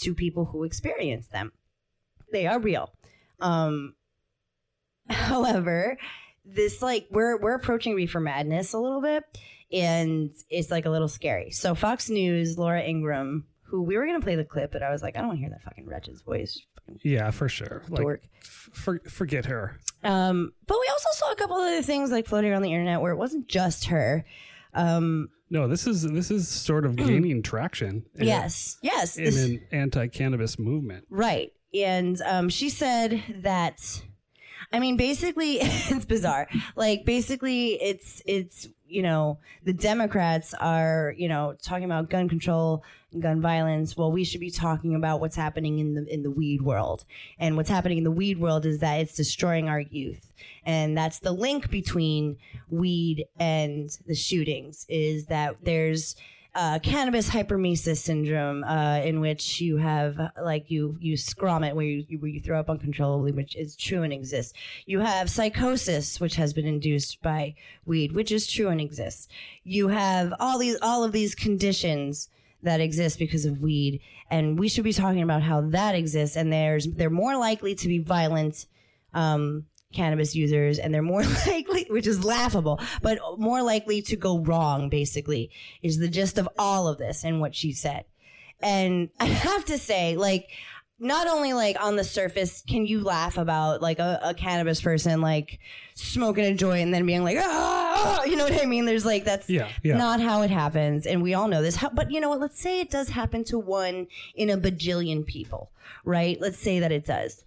to 0.00 0.14
people 0.14 0.46
who 0.46 0.64
experience 0.64 1.28
them. 1.28 1.52
They 2.32 2.46
are 2.46 2.58
real. 2.58 2.92
Um 3.40 3.94
however, 5.14 5.96
this 6.44 6.80
like 6.82 7.06
we're 7.10 7.38
we're 7.40 7.54
approaching 7.54 7.94
reefer 7.94 8.20
madness 8.20 8.72
a 8.72 8.78
little 8.78 9.02
bit 9.02 9.24
and 9.72 10.30
it's 10.48 10.70
like 10.70 10.86
a 10.86 10.90
little 10.90 11.08
scary. 11.08 11.50
So 11.50 11.74
Fox 11.74 12.08
News, 12.08 12.56
Laura 12.58 12.82
Ingraham, 12.82 13.44
who 13.62 13.82
we 13.82 13.96
were 13.96 14.06
gonna 14.06 14.20
play 14.20 14.34
the 14.36 14.44
clip, 14.44 14.72
but 14.72 14.82
I 14.82 14.90
was 14.90 15.02
like, 15.02 15.16
I 15.16 15.20
don't 15.20 15.28
want 15.28 15.38
to 15.38 15.40
hear 15.42 15.50
that 15.50 15.62
fucking 15.62 15.86
wretch's 15.86 16.22
voice. 16.22 16.58
Yeah, 17.02 17.30
for 17.32 17.50
sure. 17.50 17.82
Like, 17.90 18.00
dork. 18.00 18.22
f- 18.40 18.70
for, 18.72 18.98
forget 19.10 19.44
her. 19.44 19.78
Um, 20.02 20.54
but 20.66 20.78
we 20.80 20.88
also 20.90 21.08
saw 21.12 21.32
a 21.32 21.36
couple 21.36 21.56
other 21.56 21.82
things 21.82 22.10
like 22.10 22.26
floating 22.26 22.50
around 22.50 22.62
the 22.62 22.72
internet 22.72 23.02
where 23.02 23.12
it 23.12 23.16
wasn't 23.18 23.46
just 23.46 23.86
her. 23.86 24.24
Um, 24.72 25.28
No, 25.50 25.68
this 25.68 25.86
is 25.86 26.02
this 26.02 26.30
is 26.30 26.48
sort 26.48 26.86
of 26.86 26.96
gaining 26.96 27.42
traction. 27.42 28.06
in- 28.14 28.26
yes, 28.26 28.78
yes, 28.82 29.18
in 29.18 29.24
this- 29.24 29.44
an 29.44 29.60
anti-cannabis 29.70 30.58
movement. 30.58 31.04
Right. 31.10 31.52
And 31.74 32.18
um, 32.22 32.48
she 32.48 32.70
said 32.70 33.22
that, 33.42 33.80
I 34.72 34.80
mean, 34.80 34.96
basically, 34.96 35.54
it's 35.60 36.04
bizarre. 36.04 36.48
Like, 36.76 37.04
basically, 37.04 37.74
it's, 37.80 38.22
it's, 38.26 38.68
you 38.86 39.02
know, 39.02 39.38
the 39.64 39.72
Democrats 39.72 40.54
are, 40.54 41.14
you 41.16 41.28
know, 41.28 41.54
talking 41.62 41.84
about 41.84 42.10
gun 42.10 42.28
control 42.28 42.82
and 43.12 43.22
gun 43.22 43.40
violence. 43.40 43.96
Well, 43.96 44.12
we 44.12 44.24
should 44.24 44.40
be 44.40 44.50
talking 44.50 44.94
about 44.94 45.20
what's 45.20 45.36
happening 45.36 45.78
in 45.78 45.94
the, 45.94 46.12
in 46.12 46.22
the 46.22 46.30
weed 46.30 46.62
world. 46.62 47.04
And 47.38 47.56
what's 47.56 47.70
happening 47.70 47.98
in 47.98 48.04
the 48.04 48.10
weed 48.10 48.38
world 48.38 48.66
is 48.66 48.80
that 48.80 49.00
it's 49.00 49.14
destroying 49.14 49.68
our 49.68 49.80
youth. 49.80 50.32
And 50.64 50.96
that's 50.96 51.18
the 51.18 51.32
link 51.32 51.70
between 51.70 52.36
weed 52.68 53.26
and 53.38 53.90
the 54.06 54.14
shootings 54.14 54.86
is 54.88 55.26
that 55.26 55.56
there's, 55.62 56.16
uh, 56.58 56.76
cannabis 56.80 57.30
hyperemesis 57.30 57.98
syndrome, 57.98 58.64
uh, 58.64 58.96
in 59.04 59.20
which 59.20 59.60
you 59.60 59.76
have 59.76 60.18
like 60.42 60.68
you 60.72 60.96
you 61.00 61.14
it 61.14 61.76
where 61.76 61.86
you 61.86 62.18
where 62.18 62.30
you 62.30 62.40
throw 62.40 62.58
up 62.58 62.68
uncontrollably, 62.68 63.30
which 63.30 63.54
is 63.54 63.76
true 63.76 64.02
and 64.02 64.12
exists. 64.12 64.52
You 64.84 64.98
have 64.98 65.30
psychosis, 65.30 66.18
which 66.18 66.34
has 66.34 66.52
been 66.52 66.66
induced 66.66 67.22
by 67.22 67.54
weed, 67.86 68.10
which 68.10 68.32
is 68.32 68.48
true 68.48 68.66
and 68.70 68.80
exists. 68.80 69.28
You 69.62 69.88
have 69.88 70.34
all 70.40 70.58
these 70.58 70.76
all 70.82 71.04
of 71.04 71.12
these 71.12 71.36
conditions 71.36 72.28
that 72.64 72.80
exist 72.80 73.20
because 73.20 73.44
of 73.44 73.60
weed, 73.60 74.00
and 74.28 74.58
we 74.58 74.68
should 74.68 74.82
be 74.82 74.92
talking 74.92 75.22
about 75.22 75.42
how 75.42 75.60
that 75.60 75.94
exists. 75.94 76.36
And 76.36 76.52
there's 76.52 76.88
they're 76.88 77.08
more 77.08 77.36
likely 77.36 77.76
to 77.76 77.86
be 77.86 78.00
violent. 78.00 78.66
Um, 79.14 79.66
cannabis 79.92 80.34
users 80.34 80.78
and 80.78 80.92
they're 80.92 81.02
more 81.02 81.22
likely 81.46 81.86
which 81.88 82.06
is 82.06 82.24
laughable 82.24 82.78
but 83.00 83.18
more 83.38 83.62
likely 83.62 84.02
to 84.02 84.16
go 84.16 84.38
wrong 84.38 84.88
basically 84.88 85.50
is 85.82 85.98
the 85.98 86.08
gist 86.08 86.36
of 86.36 86.48
all 86.58 86.88
of 86.88 86.98
this 86.98 87.24
and 87.24 87.40
what 87.40 87.54
she 87.54 87.72
said. 87.72 88.04
And 88.60 89.08
i 89.20 89.24
have 89.24 89.64
to 89.66 89.78
say 89.78 90.16
like 90.16 90.48
not 91.00 91.28
only 91.28 91.52
like 91.52 91.80
on 91.80 91.94
the 91.94 92.02
surface 92.02 92.62
can 92.68 92.84
you 92.84 93.02
laugh 93.02 93.38
about 93.38 93.80
like 93.80 93.98
a, 94.00 94.18
a 94.22 94.34
cannabis 94.34 94.80
person 94.80 95.20
like 95.20 95.60
smoking 95.94 96.44
a 96.44 96.54
joint 96.54 96.82
and 96.82 96.92
then 96.92 97.06
being 97.06 97.22
like 97.22 97.38
ah, 97.40 98.24
you 98.24 98.36
know 98.36 98.44
what 98.44 98.60
i 98.60 98.66
mean? 98.66 98.84
There's 98.84 99.06
like 99.06 99.24
that's 99.24 99.48
Yeah, 99.48 99.68
yeah. 99.82 99.96
not 99.96 100.20
how 100.20 100.42
it 100.42 100.50
happens 100.50 101.06
and 101.06 101.22
we 101.22 101.34
all 101.34 101.48
know 101.48 101.62
this. 101.62 101.78
But 101.94 102.10
you 102.10 102.20
know 102.20 102.28
what? 102.28 102.40
Let's 102.40 102.60
say 102.60 102.80
it 102.80 102.90
does 102.90 103.10
happen 103.10 103.44
to 103.44 103.58
one 103.58 104.08
in 104.34 104.50
a 104.50 104.58
bajillion 104.58 105.24
people 105.24 105.70
right? 106.04 106.40
Let's 106.40 106.58
say 106.58 106.78
that 106.80 106.92
it 106.92 107.04
does. 107.06 107.44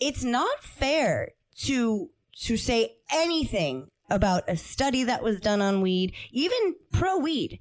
It's 0.00 0.22
not 0.22 0.62
fair 0.62 1.32
to 1.58 2.10
to 2.42 2.56
say 2.56 2.96
anything 3.12 3.88
about 4.10 4.44
a 4.48 4.56
study 4.56 5.04
that 5.04 5.22
was 5.22 5.40
done 5.40 5.60
on 5.60 5.80
weed, 5.80 6.12
even 6.30 6.76
pro 6.92 7.18
weed. 7.18 7.60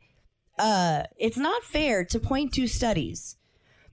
Uh, 0.58 1.04
it's 1.18 1.38
not 1.38 1.64
fair 1.64 2.04
to 2.06 2.20
point 2.20 2.54
to 2.54 2.68
studies 2.68 3.38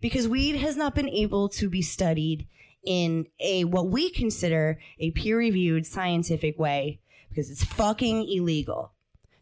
because 0.01 0.29
weed 0.29 0.57
has 0.57 0.77
not 0.77 0.95
been 0.95 1.09
able 1.09 1.49
to 1.49 1.69
be 1.69 1.83
studied 1.83 2.47
in 2.85 3.27
a 3.41 3.65
what 3.65 3.89
we 3.89 4.11
consider 4.11 4.79
a 4.99 5.11
peer 5.13 5.39
reviewed 5.39 5.87
scientific 5.87 6.59
way 6.59 7.01
because 7.29 7.51
it's 7.51 7.65
fucking 7.65 8.29
illegal. 8.29 8.93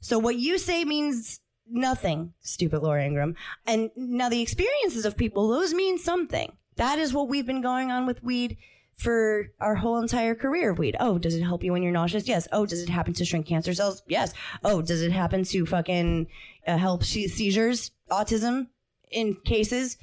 So 0.01 0.19
what 0.19 0.37
you 0.37 0.59
say 0.59 0.85
means 0.85 1.41
nothing, 1.69 2.33
stupid 2.41 2.83
Laura 2.83 3.05
Ingraham. 3.05 3.37
And 3.67 3.91
now 3.95 4.29
the 4.29 4.43
experiences 4.43 5.05
of 5.05 5.17
people, 5.17 5.49
those 5.49 5.75
mean 5.75 5.99
something. 5.99 6.53
That 6.77 6.99
is 6.99 7.13
what 7.13 7.29
we've 7.29 7.47
been 7.47 7.63
going 7.63 7.91
on 7.91 8.07
with 8.07 8.23
weed 8.25 8.57
for 8.97 9.49
our 9.61 9.75
whole 9.75 9.99
entire 9.99 10.35
career 10.35 10.71
of 10.71 10.79
weed. 10.79 10.97
Oh, 11.01 11.19
does 11.19 11.35
it 11.35 11.43
help 11.43 11.65
you 11.65 11.73
when 11.73 11.83
you're 11.83 11.93
nauseous? 11.93 12.29
Yes. 12.29 12.47
Oh, 12.53 12.67
does 12.67 12.83
it 12.83 12.89
happen 12.89 13.13
to 13.15 13.25
shrink 13.25 13.47
cancer 13.47 13.75
cells? 13.75 14.03
Yes. 14.07 14.33
Oh, 14.65 14.83
does 14.83 15.03
it 15.03 15.13
happen 15.13 15.45
to 15.45 15.67
fucking 15.67 16.29
uh, 16.67 16.77
help 16.77 17.03
se- 17.05 17.29
seizures, 17.29 17.91
autism 18.11 18.69
in 19.11 19.35
cases? 19.45 19.97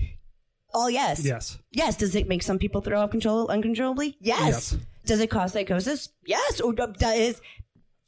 All 0.74 0.90
yes. 0.90 1.24
Yes. 1.26 1.58
Yes. 1.72 1.96
Does 1.98 2.16
it 2.16 2.28
make 2.28 2.44
some 2.44 2.60
people 2.60 2.82
throw 2.82 3.02
up 3.02 3.12
control 3.12 3.48
uncontrollably? 3.48 4.18
Yes. 4.20 4.74
Yes. 4.74 4.78
Does 5.06 5.20
it 5.20 5.30
cause 5.30 5.54
psychosis? 5.54 6.10
Yes. 6.26 6.60
Or 6.62 6.74
do- 6.74 6.94
does 6.98 7.42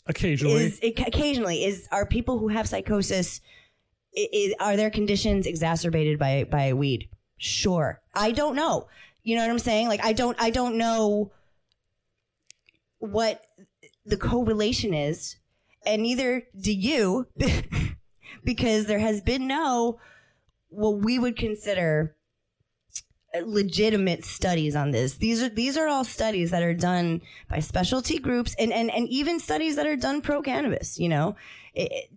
Occasionally. 0.08 0.64
is 0.66 0.80
it, 0.82 1.00
occasionally 1.00 1.64
is 1.64 1.88
are 1.92 2.06
people 2.06 2.40
who 2.40 2.48
have 2.48 2.68
psychosis 2.68 3.40
i 4.18 4.54
i 4.60 4.72
are 4.72 4.76
their 4.76 4.90
conditions 4.90 5.46
exacerbated 5.48 6.20
by 6.20 6.44
by 6.44 6.74
weed? 6.74 7.08
Sure. 7.38 8.02
I 8.14 8.32
don't 8.32 8.56
know. 8.56 8.88
You 9.24 9.36
know 9.36 9.42
what 9.44 9.52
I'm 9.52 9.60
saying? 9.60 9.88
Like 9.88 10.04
I 10.04 10.14
don't 10.14 10.38
I 10.42 10.50
don't 10.50 10.78
know 10.78 11.32
what 13.00 13.42
the 14.06 14.18
correlation 14.18 14.94
is, 14.94 15.38
and 15.86 16.02
neither 16.04 16.44
do 16.60 16.72
you, 16.74 17.28
because 18.44 18.86
there 18.86 19.00
has 19.00 19.22
been 19.22 19.48
no 19.48 20.00
what 20.70 21.00
we 21.04 21.20
would 21.20 21.36
consider 21.36 22.16
legitimate 23.46 24.26
studies 24.26 24.76
on 24.76 24.92
this. 24.92 25.16
These 25.16 25.42
are 25.42 25.50
these 25.50 25.78
are 25.78 25.88
all 25.88 26.04
studies 26.04 26.52
that 26.52 26.64
are 26.64 26.74
done 26.74 27.22
by 27.50 27.60
specialty 27.60 28.20
groups 28.20 28.56
and 28.60 28.74
and, 28.74 28.92
and 28.92 29.08
even 29.10 29.40
studies 29.40 29.76
that 29.78 29.88
are 29.88 29.96
done 29.96 30.22
pro 30.22 30.42
cannabis. 30.42 31.00
You 31.00 31.10
know, 31.10 31.36
it, 31.74 31.92
it- 31.92 32.10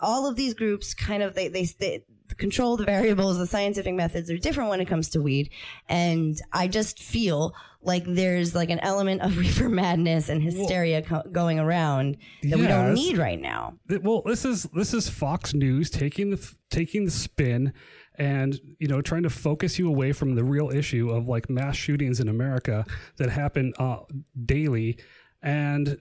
all 0.00 0.28
of 0.28 0.36
these 0.36 0.54
groups 0.54 0.92
kind 0.92 1.22
of 1.22 1.34
they, 1.34 1.48
they 1.48 1.64
they 1.78 2.04
control 2.38 2.76
the 2.76 2.84
variables. 2.84 3.38
The 3.38 3.46
scientific 3.46 3.94
methods 3.94 4.30
are 4.30 4.38
different 4.38 4.70
when 4.70 4.80
it 4.80 4.86
comes 4.86 5.08
to 5.10 5.20
weed, 5.22 5.50
and 5.88 6.36
I 6.52 6.68
just 6.68 7.02
feel 7.02 7.54
like 7.82 8.04
there's 8.06 8.54
like 8.54 8.70
an 8.70 8.78
element 8.80 9.20
of 9.20 9.36
reefer 9.38 9.68
madness 9.68 10.28
and 10.28 10.42
hysteria 10.42 11.02
co- 11.02 11.22
going 11.30 11.58
around 11.58 12.16
that 12.42 12.58
we 12.58 12.66
don't 12.66 12.94
need 12.94 13.18
right 13.18 13.40
now. 13.40 13.74
Well 14.02 14.22
this 14.24 14.44
is 14.44 14.64
this 14.74 14.94
is 14.94 15.08
fox 15.08 15.54
news 15.54 15.90
taking 15.90 16.30
the 16.30 16.38
f- 16.38 16.56
taking 16.70 17.04
the 17.04 17.10
spin 17.10 17.72
and 18.16 18.58
you 18.78 18.88
know 18.88 19.00
trying 19.00 19.22
to 19.24 19.30
focus 19.30 19.78
you 19.78 19.88
away 19.88 20.12
from 20.12 20.34
the 20.34 20.44
real 20.44 20.70
issue 20.70 21.10
of 21.10 21.26
like 21.26 21.50
mass 21.50 21.74
shootings 21.76 22.20
in 22.20 22.28
america 22.28 22.84
that 23.16 23.28
happen 23.28 23.72
uh, 23.78 23.98
daily 24.46 24.96
and 25.42 25.98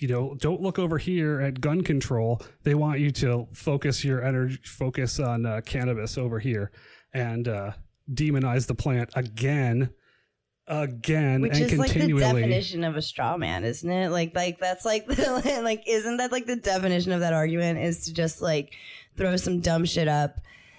you 0.00 0.08
know 0.08 0.34
don't 0.40 0.60
look 0.60 0.78
over 0.78 0.98
here 0.98 1.40
at 1.40 1.60
gun 1.60 1.82
control 1.82 2.40
they 2.62 2.74
want 2.74 3.00
you 3.00 3.10
to 3.10 3.46
focus 3.52 4.04
your 4.04 4.24
energy 4.24 4.58
focus 4.64 5.20
on 5.20 5.46
uh, 5.46 5.60
cannabis 5.64 6.16
over 6.16 6.38
here 6.38 6.70
and 7.12 7.48
uh, 7.48 7.72
demonize 8.12 8.66
the 8.66 8.74
plant 8.74 9.10
again 9.14 9.90
again 10.70 11.42
Which 11.42 11.52
and 11.54 11.72
is 11.72 11.78
like 11.78 11.92
the 11.92 12.12
definition 12.12 12.84
of 12.84 12.96
a 12.96 13.02
straw 13.02 13.36
man, 13.36 13.64
isn't 13.64 13.90
it? 13.90 14.10
Like, 14.10 14.34
like 14.34 14.58
that's 14.58 14.84
like 14.84 15.06
the 15.06 15.60
like, 15.64 15.82
isn't 15.86 16.16
that 16.18 16.32
like 16.32 16.46
the 16.46 16.56
definition 16.56 17.12
of 17.12 17.20
that 17.20 17.32
argument 17.32 17.80
is 17.80 18.04
to 18.06 18.14
just 18.14 18.40
like 18.40 18.74
throw 19.16 19.36
some 19.36 19.60
dumb 19.60 19.84
shit 19.84 20.08
up. 20.08 20.36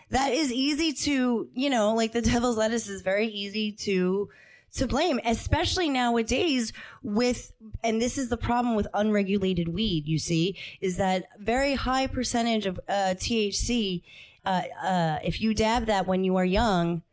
That 0.10 0.32
is 0.32 0.52
easy 0.52 0.94
to, 0.94 1.50
you 1.54 1.70
know, 1.70 1.94
like 1.94 2.14
the 2.14 2.22
devil's 2.22 2.58
lettuce 2.58 2.88
is 2.88 3.02
very 3.02 3.28
easy 3.28 3.74
to 3.82 4.30
to 4.74 4.88
blame, 4.88 5.20
especially 5.26 5.90
nowadays 5.90 6.72
with, 7.04 7.52
and 7.84 8.02
this 8.02 8.18
is 8.18 8.30
the 8.30 8.38
problem 8.38 8.76
with 8.76 8.88
unregulated 8.94 9.68
weed. 9.68 10.08
You 10.08 10.20
see, 10.20 10.58
is 10.80 10.98
that 10.98 11.26
very 11.40 11.76
high 11.76 12.08
percentage 12.08 12.66
of 12.66 12.80
uh, 12.88 13.16
THC. 13.18 14.04
Uh, 14.46 14.62
uh, 14.82 15.20
if 15.24 15.42
you 15.42 15.54
dab 15.54 15.86
that 15.86 16.08
when 16.08 16.24
you 16.24 16.38
are 16.38 16.46
young, 16.46 17.04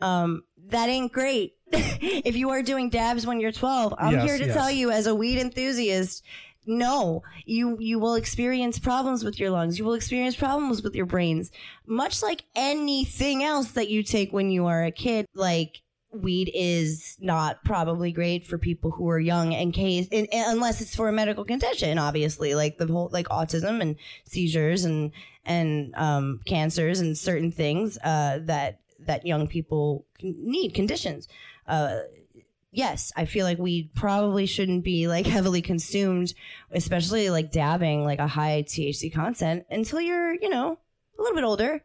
um, 0.00 0.44
that 0.68 0.88
ain't 0.88 1.12
great. 1.12 1.54
if 1.72 2.36
you 2.36 2.50
are 2.50 2.62
doing 2.62 2.90
dabs 2.90 3.26
when 3.26 3.40
you're 3.40 3.50
12, 3.52 3.94
I'm 3.98 4.12
Yes, 4.12 4.24
here 4.24 4.38
to 4.38 4.46
yes. 4.46 4.54
tell 4.54 4.70
you 4.70 4.90
as 4.90 5.06
a 5.06 5.14
weed 5.14 5.38
enthusiast, 5.38 6.22
no, 6.68 7.22
you 7.44 7.76
you 7.78 7.98
will 8.00 8.14
experience 8.16 8.78
problems 8.78 9.24
with 9.24 9.38
your 9.38 9.50
lungs. 9.50 9.78
You 9.78 9.84
will 9.84 9.94
experience 9.94 10.34
problems 10.34 10.82
with 10.82 10.96
your 10.96 11.06
brains, 11.06 11.52
much 11.86 12.22
like 12.22 12.42
anything 12.56 13.44
else 13.44 13.70
that 13.72 13.88
you 13.88 14.02
take 14.02 14.32
when 14.32 14.50
you 14.50 14.66
are 14.66 14.84
a 14.84 14.90
kid. 14.90 15.26
Like 15.34 15.80
weed 16.22 16.50
is 16.54 17.16
not 17.20 17.62
probably 17.64 18.12
great 18.12 18.46
for 18.46 18.58
people 18.58 18.90
who 18.90 19.08
are 19.08 19.18
young 19.18 19.52
in 19.52 19.72
case 19.72 20.08
unless 20.10 20.80
it's 20.80 20.94
for 20.94 21.08
a 21.08 21.12
medical 21.12 21.44
condition 21.44 21.98
obviously 21.98 22.54
like 22.54 22.78
the 22.78 22.86
whole 22.86 23.08
like 23.12 23.28
autism 23.28 23.80
and 23.80 23.96
seizures 24.24 24.84
and 24.84 25.12
and 25.44 25.94
um, 25.94 26.40
cancers 26.44 27.00
and 27.00 27.16
certain 27.16 27.52
things 27.52 27.98
uh, 27.98 28.40
that 28.42 28.80
that 28.98 29.24
young 29.24 29.46
people 29.46 30.04
need 30.22 30.74
conditions. 30.74 31.28
Uh, 31.66 32.00
yes 32.72 33.12
i 33.16 33.24
feel 33.24 33.46
like 33.46 33.58
we 33.58 33.84
probably 33.94 34.44
shouldn't 34.44 34.84
be 34.84 35.08
like 35.08 35.24
heavily 35.36 35.62
consumed 35.62 36.34
especially 36.72 37.30
like 37.30 37.50
dabbing 37.50 38.04
like 38.04 38.18
a 38.18 38.26
high 38.26 38.62
thc 38.68 39.12
content 39.14 39.64
until 39.70 40.00
you're 40.00 40.34
you 40.34 40.50
know 40.50 40.78
a 41.18 41.22
little 41.22 41.36
bit 41.36 41.44
older. 41.44 41.82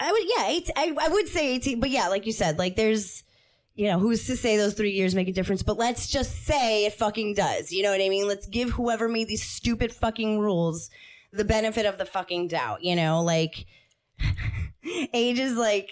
I 0.00 0.10
would 0.10 0.22
yeah 0.24 0.48
eight, 0.48 0.70
I, 0.74 0.96
I 1.00 1.08
would 1.08 1.28
say 1.28 1.54
18 1.54 1.80
but 1.80 1.90
yeah 1.90 2.08
like 2.08 2.26
you 2.26 2.32
said 2.32 2.58
like 2.58 2.76
there's 2.76 3.22
you 3.74 3.86
know, 3.86 3.98
who's 3.98 4.26
to 4.26 4.36
say 4.36 4.56
those 4.56 4.74
three 4.74 4.90
years 4.90 5.14
make 5.14 5.28
a 5.28 5.32
difference? 5.32 5.62
But 5.62 5.78
let's 5.78 6.08
just 6.08 6.44
say 6.44 6.84
it 6.84 6.92
fucking 6.94 7.34
does. 7.34 7.72
You 7.72 7.82
know 7.82 7.90
what 7.90 8.02
I 8.02 8.08
mean? 8.08 8.28
Let's 8.28 8.46
give 8.46 8.70
whoever 8.70 9.08
made 9.08 9.28
these 9.28 9.42
stupid 9.42 9.92
fucking 9.92 10.38
rules 10.38 10.90
the 11.32 11.44
benefit 11.44 11.86
of 11.86 11.98
the 11.98 12.04
fucking 12.04 12.48
doubt. 12.48 12.82
You 12.84 12.94
know, 12.96 13.22
like 13.22 13.66
age 15.14 15.38
is 15.38 15.54
like 15.54 15.90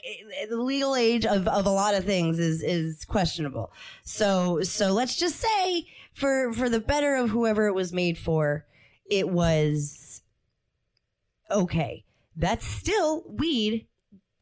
the 0.48 0.56
legal 0.56 0.94
age 0.94 1.24
of, 1.24 1.48
of 1.48 1.66
a 1.66 1.70
lot 1.70 1.94
of 1.94 2.04
things 2.04 2.38
is 2.38 2.62
is 2.62 3.04
questionable. 3.04 3.72
So 4.02 4.60
so 4.62 4.92
let's 4.92 5.16
just 5.16 5.36
say 5.36 5.86
for 6.12 6.52
for 6.52 6.68
the 6.68 6.80
better 6.80 7.14
of 7.14 7.30
whoever 7.30 7.66
it 7.66 7.74
was 7.74 7.92
made 7.92 8.18
for, 8.18 8.66
it 9.10 9.30
was 9.30 10.20
okay. 11.50 12.04
That's 12.36 12.66
still 12.66 13.24
weed 13.26 13.86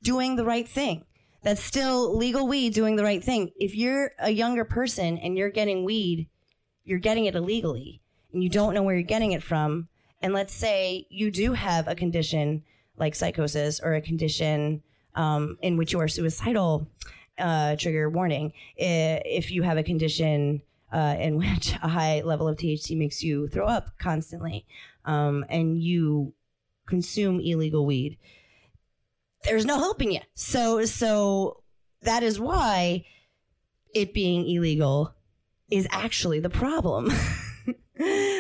doing 0.02 0.36
the 0.36 0.44
right 0.44 0.68
thing 0.68 1.04
that's 1.42 1.62
still 1.62 2.16
legal 2.16 2.46
weed 2.48 2.74
doing 2.74 2.96
the 2.96 3.04
right 3.04 3.22
thing. 3.22 3.52
If 3.56 3.74
you're 3.74 4.12
a 4.18 4.30
younger 4.30 4.64
person 4.64 5.18
and 5.18 5.36
you're 5.36 5.50
getting 5.50 5.84
weed, 5.84 6.28
you're 6.84 6.98
getting 6.98 7.26
it 7.26 7.34
illegally 7.34 8.00
and 8.32 8.42
you 8.42 8.48
don't 8.48 8.74
know 8.74 8.82
where 8.82 8.94
you're 8.94 9.02
getting 9.02 9.32
it 9.32 9.42
from. 9.42 9.88
And 10.20 10.32
let's 10.32 10.52
say 10.52 11.06
you 11.10 11.30
do 11.30 11.52
have 11.52 11.86
a 11.86 11.94
condition 11.94 12.64
like 12.96 13.14
psychosis 13.14 13.80
or 13.80 13.94
a 13.94 14.00
condition 14.00 14.82
um, 15.14 15.58
in 15.62 15.76
which 15.76 15.92
you 15.92 16.00
are 16.00 16.08
suicidal, 16.08 16.88
uh, 17.38 17.76
trigger 17.76 18.10
warning. 18.10 18.52
If 18.76 19.50
you 19.50 19.62
have 19.62 19.76
a 19.76 19.82
condition 19.82 20.62
uh, 20.92 21.16
in 21.18 21.38
which 21.38 21.72
a 21.82 21.88
high 21.88 22.22
level 22.22 22.48
of 22.48 22.56
THC 22.56 22.96
makes 22.96 23.22
you 23.22 23.48
throw 23.48 23.66
up 23.66 23.98
constantly 23.98 24.66
um, 25.04 25.44
and 25.48 25.80
you 25.80 26.32
consume 26.86 27.40
illegal 27.40 27.86
weed, 27.86 28.18
there's 29.44 29.64
no 29.64 29.78
helping 29.78 30.12
you. 30.12 30.20
So 30.34 30.84
so 30.84 31.62
that 32.02 32.22
is 32.22 32.38
why 32.38 33.04
it 33.94 34.14
being 34.14 34.48
illegal 34.48 35.14
is 35.70 35.86
actually 35.90 36.40
the 36.40 36.50
problem. 36.50 37.10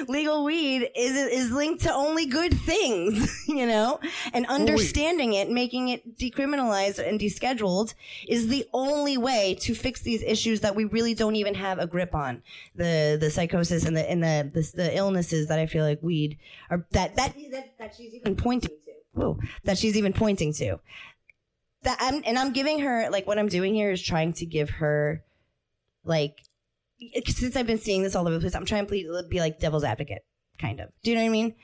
legal 0.08 0.44
weed 0.44 0.88
is 0.94 1.16
is 1.16 1.50
linked 1.50 1.82
to 1.82 1.92
only 1.92 2.26
good 2.26 2.54
things, 2.54 3.44
you 3.48 3.66
know, 3.66 3.98
and 4.32 4.46
understanding 4.46 5.32
it, 5.34 5.50
making 5.50 5.88
it 5.88 6.16
decriminalized 6.16 7.04
and 7.04 7.18
descheduled 7.18 7.94
is 8.28 8.48
the 8.48 8.66
only 8.72 9.18
way 9.18 9.56
to 9.60 9.74
fix 9.74 10.00
these 10.02 10.22
issues 10.22 10.60
that 10.60 10.76
we 10.76 10.84
really 10.84 11.14
don't 11.14 11.36
even 11.36 11.54
have 11.54 11.78
a 11.78 11.86
grip 11.86 12.14
on 12.14 12.42
the 12.74 13.16
the 13.20 13.30
psychosis 13.30 13.84
and 13.84 13.96
the 13.96 14.08
and 14.08 14.22
the 14.22 14.50
the, 14.52 14.72
the 14.76 14.96
illnesses 14.96 15.48
that 15.48 15.58
I 15.58 15.66
feel 15.66 15.84
like 15.84 16.02
weed 16.02 16.38
are 16.70 16.86
that 16.92 17.16
that 17.16 17.34
that, 17.50 17.78
that 17.78 17.94
she's 17.96 18.14
even 18.14 18.36
pointing 18.36 18.70
to. 18.70 18.87
Whoa, 19.18 19.38
that 19.64 19.78
she's 19.78 19.96
even 19.96 20.12
pointing 20.12 20.52
to. 20.54 20.78
That 21.82 21.98
I'm, 22.00 22.22
and 22.26 22.38
I'm 22.38 22.52
giving 22.52 22.80
her 22.80 23.08
like 23.10 23.26
what 23.26 23.38
I'm 23.38 23.48
doing 23.48 23.74
here 23.74 23.90
is 23.90 24.02
trying 24.02 24.32
to 24.34 24.46
give 24.46 24.70
her 24.70 25.22
like 26.04 26.40
eh, 27.14 27.20
since 27.26 27.56
I've 27.56 27.66
been 27.66 27.78
seeing 27.78 28.02
this 28.02 28.16
all 28.16 28.26
over 28.26 28.34
the 28.34 28.40
place, 28.40 28.54
I'm 28.54 28.64
trying 28.64 28.86
to 28.86 29.24
be 29.28 29.40
like 29.40 29.60
devil's 29.60 29.84
advocate, 29.84 30.24
kind 30.58 30.80
of. 30.80 30.90
Do 31.02 31.10
you 31.10 31.16
know 31.16 31.22
what 31.22 31.28
I 31.28 31.32
mean? 31.32 31.54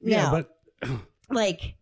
Yeah, 0.00 0.22
Now, 0.22 0.44
but 0.82 0.90
like 1.30 1.76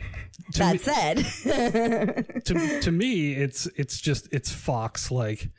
that 0.54 0.72
me, 0.72 0.78
said, 0.78 1.16
to, 2.44 2.80
to 2.80 2.90
me, 2.90 3.32
it's 3.34 3.66
it's 3.76 4.00
just 4.00 4.28
it's 4.32 4.52
Fox 4.52 5.10
like 5.10 5.50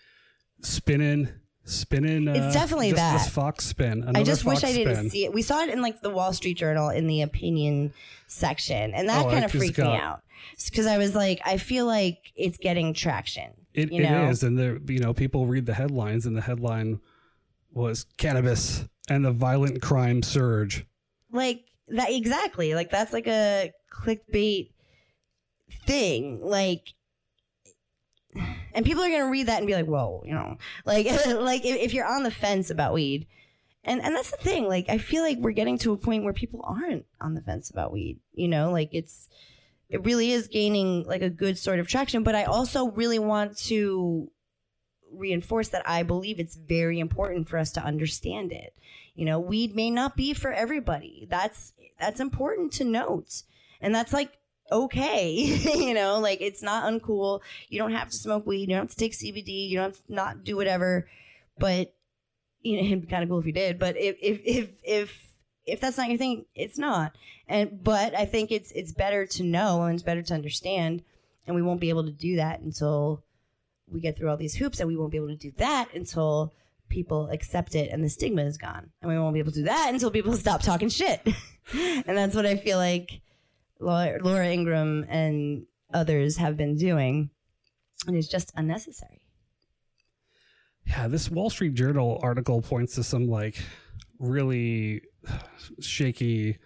spinning, 0.61 1.29
spinning. 1.73 2.27
Uh, 2.27 2.33
It's 2.33 2.53
definitely 2.53 2.89
just 2.91 2.97
that. 3.01 3.13
This 3.13 3.29
Fox 3.29 3.65
spin. 3.65 4.03
I 4.15 4.23
just 4.23 4.45
wish 4.45 4.63
I 4.63 4.73
didn't 4.73 4.95
spin. 4.95 5.09
see 5.09 5.25
it. 5.25 5.33
We 5.33 5.41
saw 5.41 5.61
it 5.63 5.69
in 5.69 5.81
like 5.81 6.01
the 6.01 6.09
Wall 6.09 6.33
Street 6.33 6.55
Journal 6.57 6.89
in 6.89 7.07
the 7.07 7.21
opinion 7.21 7.93
section, 8.27 8.93
and 8.93 9.07
that 9.09 9.25
Oh, 9.25 9.29
kind 9.29 9.45
of 9.45 9.51
freaked 9.51 9.77
me 9.77 9.83
out 9.95 10.21
because 10.65 10.85
I 10.85 10.97
was 10.97 11.15
like, 11.15 11.41
I 11.45 11.57
feel 11.57 11.85
like 11.85 12.17
it's 12.35 12.57
getting 12.57 12.93
traction. 12.93 13.51
It, 13.73 13.91
you 13.91 14.01
know? 14.03 14.29
is, 14.29 14.43
and 14.43 14.57
there, 14.57 14.79
you 14.87 14.99
know, 14.99 15.13
people 15.13 15.45
read 15.45 15.65
the 15.65 15.73
headlines, 15.73 16.25
and 16.25 16.35
the 16.35 16.41
headline 16.41 16.99
was 17.71 18.05
cannabis 18.17 18.85
and 19.09 19.23
the 19.23 19.31
violent 19.31 19.81
crime 19.81 20.21
surge. 20.23 20.85
like 21.31 21.61
that 21.87 22.11
exactly 22.11 22.75
like 22.75 22.89
that's 22.91 23.13
like 23.13 23.25
a 23.27 23.71
clickbait 23.91 24.69
thing 25.85 26.39
like 26.41 26.93
and 28.73 28.85
people 28.85 29.03
are 29.03 29.09
gonna 29.09 29.29
read 29.29 29.47
that 29.47 29.57
and 29.57 29.67
be 29.67 29.73
like 29.73 29.85
whoa 29.85 30.23
you 30.25 30.33
know? 30.33 30.57
Like 30.85 31.05
like 31.27 31.65
if, 31.65 31.77
if 31.77 31.93
you're 31.93 32.05
on 32.05 32.23
the 32.23 32.31
fence 32.31 32.69
about 32.69 32.93
weed 32.93 33.27
and 33.83 34.01
and 34.01 34.15
that's 34.15 34.31
the 34.31 34.37
thing 34.37 34.67
like 34.67 34.87
i 34.89 34.97
feel 34.97 35.23
like 35.23 35.37
we're 35.39 35.51
getting 35.51 35.77
to 35.79 35.93
a 35.93 35.97
point 35.97 36.23
where 36.23 36.33
people 36.33 36.61
aren't 36.63 37.05
on 37.19 37.33
the 37.33 37.41
fence 37.41 37.69
about 37.69 37.91
weed 37.91 38.19
you 38.33 38.47
know? 38.47 38.71
Like 38.71 38.89
it's 38.91 39.27
it 39.89 40.05
really 40.05 40.31
is 40.31 40.47
gaining 40.47 41.03
like 41.05 41.23
a 41.23 41.29
good 41.29 41.57
sort 41.57 41.79
of 41.79 41.87
traction 41.87 42.23
but 42.23 42.35
i 42.35 42.43
also 42.43 42.91
really 42.91 43.19
want 43.19 43.57
to 43.57 44.29
reinforce 45.11 45.69
that 45.69 45.87
i 45.89 46.03
believe 46.03 46.39
it's 46.39 46.55
very 46.55 46.99
important 46.99 47.47
for 47.49 47.57
us 47.57 47.71
to 47.71 47.83
understand 47.83 48.51
it. 48.51 48.73
You 49.15 49.25
know 49.25 49.39
weed 49.39 49.75
may 49.75 49.89
not 49.89 50.15
be 50.15 50.33
for 50.33 50.53
everybody. 50.53 51.27
That's 51.29 51.73
that's 51.99 52.19
important 52.19 52.71
to 52.73 52.85
note. 52.85 53.43
And 53.81 53.93
that's 53.93 54.13
like 54.13 54.38
okay 54.71 55.31
you 55.77 55.93
know 55.93 56.19
like 56.19 56.41
it's 56.41 56.61
not 56.61 56.91
uncool. 56.91 57.41
You 57.69 57.79
don't 57.79 57.93
have 57.93 58.09
to 58.09 58.17
smoke 58.17 58.45
weed. 58.45 58.61
You 58.61 58.75
don't 58.75 58.87
have 58.87 58.91
to 58.91 58.97
take 58.97 59.13
cbd 59.13 59.69
you 59.69 59.77
don't 59.77 59.95
have 59.95 60.05
to 60.05 60.13
not 60.13 60.43
do 60.43 60.55
whatever. 60.55 61.09
But 61.57 61.93
you 62.61 62.77
know 62.77 62.83
it'd 62.87 63.01
be 63.01 63.07
kind 63.07 63.23
of 63.23 63.29
cool 63.29 63.39
if 63.39 63.45
you 63.45 63.51
did. 63.53 63.79
But 63.79 63.97
if 63.97 64.17
if 64.21 64.41
if 64.45 64.69
if 64.83 65.25
if 65.65 65.79
that's 65.79 65.97
not 65.97 66.09
your 66.09 66.17
thing 66.17 66.45
it's 66.55 66.77
not. 66.77 67.15
And 67.47 67.83
but 67.83 68.15
i 68.15 68.25
think 68.25 68.51
it's 68.51 68.71
it's 68.71 68.91
better 68.91 69.25
to 69.25 69.43
know 69.43 69.83
and 69.83 69.95
it's 69.95 70.03
better 70.03 70.23
to 70.23 70.33
understand. 70.33 71.03
And 71.47 71.55
we 71.55 71.61
won't 71.61 71.81
be 71.81 71.89
able 71.89 72.05
to 72.05 72.11
do 72.11 72.35
that 72.35 72.59
until 72.59 73.23
we 73.91 74.01
get 74.01 74.17
through 74.17 74.29
all 74.29 74.37
these 74.37 74.55
hoops. 74.55 74.79
And 74.79 74.87
we 74.87 74.95
won't 74.95 75.11
be 75.11 75.17
able 75.17 75.29
to 75.29 75.35
do 75.35 75.51
that 75.57 75.89
until 75.95 76.53
people 76.89 77.29
accept 77.29 77.75
it 77.75 77.89
and 77.91 78.03
the 78.03 78.09
stigma 78.09 78.43
is 78.43 78.57
gone. 78.57 78.89
And 79.01 79.09
we 79.09 79.17
won't 79.17 79.33
be 79.33 79.39
able 79.39 79.51
to 79.51 79.59
do 79.59 79.65
that 79.65 79.93
until 79.93 80.11
people 80.11 80.33
stop 80.33 80.61
talking 80.61 80.89
shit. 80.89 81.21
And 81.71 82.17
that's 82.17 82.35
what 82.35 82.47
i 82.47 82.55
feel 82.55 82.79
like 82.79 83.21
laura, 83.79 84.17
laura 84.21 84.47
ingraham 84.47 85.05
and 85.09 85.65
others 85.93 86.37
have 86.37 86.55
been 86.57 86.75
doing 86.75 87.29
and 88.07 88.15
it's 88.15 88.27
just 88.27 88.51
unnecessary 88.55 89.21
Yeah, 90.85 91.07
this 91.07 91.29
Wall 91.29 91.49
Street 91.49 91.73
Journal 91.75 92.19
article 92.21 92.61
points 92.61 92.95
to 92.95 93.03
some 93.03 93.27
like 93.27 93.61
really 94.19 95.01
shaky 95.79 96.57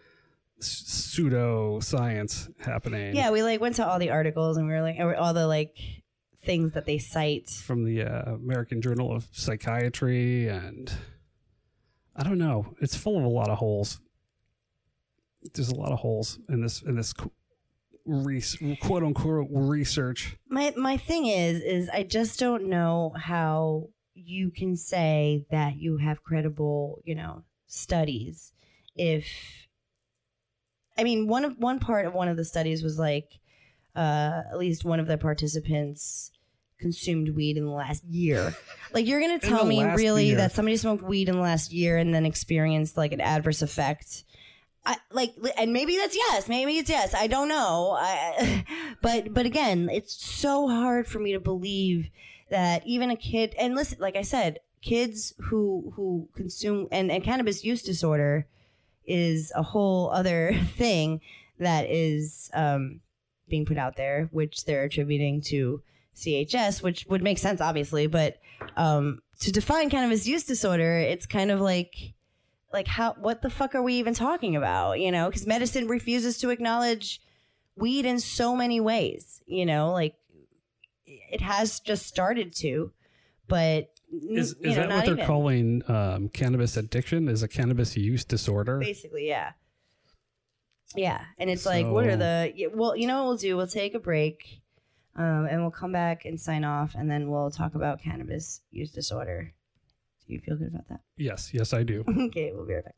pseudo 0.60 1.80
science 1.82 2.50
happening. 2.60 3.16
yeah 3.16 3.32
we 3.32 3.44
like 3.44 3.60
went 3.60 3.76
to 3.76 3.86
all 3.88 4.00
the 4.00 4.10
articles 4.12 4.58
and 4.58 4.66
we 4.68 4.74
were 4.74 4.82
like 4.82 4.98
all 5.00 5.34
the 5.34 5.46
like 5.48 5.78
things 6.44 6.74
that 6.74 6.86
they 6.86 6.98
cite 6.98 7.50
from 7.50 7.84
the 7.86 8.04
uh, 8.04 8.34
American 8.36 8.82
Journal 8.82 9.16
of 9.16 9.26
Psychiatry, 9.32 10.50
and 10.50 10.92
I 12.18 12.24
don't 12.24 12.38
know. 12.38 12.74
It's 12.82 12.98
full 12.98 13.18
of 13.18 13.24
a 13.24 13.30
lot 13.30 13.50
of 13.50 13.58
holes. 13.60 14.00
There's 15.54 15.70
a 15.70 15.76
lot 15.76 15.92
of 15.92 16.00
holes 16.00 16.40
in 16.50 16.62
this 16.62 16.82
in 16.82 16.96
this 16.96 17.14
qu- 17.14 17.32
quote 18.82 19.04
unquote 19.04 19.48
research. 19.50 20.38
my 20.50 20.74
my 20.76 20.98
thing 20.98 21.26
is 21.26 21.62
is 21.62 21.90
I 21.90 22.04
just 22.04 22.40
don't 22.40 22.66
know 22.66 23.14
how 23.18 23.90
you 24.14 24.52
can 24.52 24.76
say 24.76 25.46
that 25.52 25.78
you 25.78 25.98
have 25.98 26.24
credible, 26.24 27.02
you 27.04 27.16
know, 27.16 27.44
studies 27.68 28.54
if 28.96 29.68
I 30.98 31.04
mean 31.04 31.28
one 31.28 31.46
of 31.46 31.58
one 31.58 31.80
part 31.80 32.06
of 32.06 32.14
one 32.14 32.28
of 32.28 32.38
the 32.38 32.46
studies 32.46 32.84
was 32.84 33.00
like 33.00 33.30
uh 33.96 34.42
at 34.52 34.58
least 34.58 34.86
one 34.86 35.00
of 35.00 35.08
the 35.08 35.18
participants 35.18 36.32
consumed 36.80 37.30
weed 37.30 37.58
in 37.58 37.66
the 37.66 37.72
last 37.72 38.04
year. 38.04 38.54
Like 38.94 39.08
you're 39.08 39.22
going 39.22 39.40
to 39.40 39.48
tell 39.48 39.66
me 39.66 39.84
really 39.84 40.28
year. 40.28 40.38
that 40.38 40.52
somebody 40.52 40.78
smoked 40.78 41.02
weed 41.02 41.28
in 41.28 41.36
the 41.36 41.42
last 41.42 41.74
year 41.74 41.98
and 41.98 42.14
then 42.14 42.28
experienced 42.28 42.96
like 42.96 43.12
an 43.12 43.22
adverse 43.22 43.64
effect 43.64 44.24
I, 44.86 44.98
like, 45.12 45.34
and 45.58 45.72
maybe 45.72 45.96
that's 45.96 46.16
yes, 46.16 46.50
maybe 46.50 46.78
it's 46.78 46.90
yes. 46.90 47.14
I 47.14 47.28
don't 47.28 47.48
know. 47.48 47.96
I, 47.98 48.66
but, 49.02 49.34
but 49.34 49.46
again, 49.46 49.90
it's 49.92 50.14
so 50.14 50.68
hard 50.68 51.08
for 51.08 51.20
me 51.20 51.32
to 51.34 51.40
believe 51.40 52.10
that 52.50 52.86
even 52.86 53.10
a 53.10 53.16
kid, 53.16 53.56
and 53.58 53.76
listen, 53.76 54.00
like 54.02 54.16
I 54.16 54.22
said, 54.22 54.60
kids 54.82 55.34
who 55.40 55.94
who 55.96 56.28
consume 56.36 56.88
and, 56.92 57.10
and 57.10 57.24
cannabis 57.24 57.64
use 57.64 57.82
disorder 57.82 58.46
is 59.06 59.52
a 59.56 59.64
whole 59.64 60.10
other 60.12 60.54
thing 60.76 61.22
that 61.60 61.90
is 61.90 62.50
um, 62.54 63.00
being 63.48 63.66
put 63.66 63.78
out 63.78 63.96
there, 63.96 64.30
which 64.32 64.66
they're 64.66 64.84
attributing 64.84 65.42
to 65.42 65.82
CHS, 66.16 66.84
which 66.84 67.06
would 67.10 67.24
make 67.24 67.38
sense, 67.38 67.62
obviously. 67.62 68.08
But 68.08 68.38
um, 68.76 69.20
to 69.40 69.52
define 69.52 69.90
cannabis 69.90 70.28
use 70.28 70.44
disorder, 70.44 70.98
it's 70.98 71.26
kind 71.26 71.52
of 71.52 71.62
like 71.62 72.14
like 72.74 72.88
how 72.88 73.14
what 73.14 73.42
the 73.42 73.50
fuck 73.50 73.76
are 73.76 73.84
we 73.84 73.94
even 73.94 74.14
talking 74.14 74.56
about 74.56 75.00
you 75.00 75.12
know 75.12 75.30
because 75.30 75.46
medicine 75.46 75.88
refuses 75.88 76.38
to 76.40 76.50
acknowledge 76.50 77.22
weed 77.76 78.06
in 78.06 78.20
so 78.20 78.56
many 78.56 78.80
ways 78.82 79.42
you 79.46 79.66
know 79.66 79.92
like 79.92 80.16
it 81.06 81.42
has 81.42 81.80
just 81.80 82.06
started 82.06 82.54
to 82.54 82.92
but 83.48 83.90
Is, 84.12 84.54
is 84.54 84.62
know, 84.62 84.74
that 84.76 84.90
what 84.90 85.06
they're 85.06 85.14
even. 85.16 85.26
calling 85.26 85.84
um, 85.88 86.30
cannabis 86.30 86.78
addiction? 86.78 87.28
Is 87.28 87.44
a 87.44 87.48
cannabis 87.48 87.96
use 87.96 88.24
disorder? 88.26 88.80
basically 88.80 89.28
yeah 89.28 89.52
yeah 90.96 91.22
and 91.40 91.50
it's 91.50 91.66
like 91.66 91.86
what 91.88 92.06
are 92.06 92.16
the 92.16 92.70
well 92.74 92.96
you 92.96 93.08
know 93.08 93.18
what 93.20 93.26
we'll 93.26 93.38
do 93.38 93.58
we'll 93.58 93.68
take 93.68 93.94
a 93.96 94.00
break 94.00 94.62
um, 95.16 95.48
and 95.50 95.62
we'll 95.62 95.72
come 95.72 95.92
back 95.92 96.26
and 96.26 96.40
sign 96.40 96.64
off 96.64 96.96
and 96.96 97.10
then 97.10 97.30
we'll 97.30 97.52
talk 97.52 97.76
about 97.76 98.02
cannabis 98.02 98.62
use 98.72 98.92
disorder 98.92 99.54
you 100.34 100.40
feel 100.42 100.56
good 100.58 100.68
about 100.70 100.88
that 100.90 101.02
Yes, 101.18 101.52
yes, 101.54 101.74
I 101.74 101.84
do. 101.84 102.04
okay 102.28 102.52
we'll 102.54 102.66
be 102.66 102.74
right 102.74 102.86
back 102.86 102.96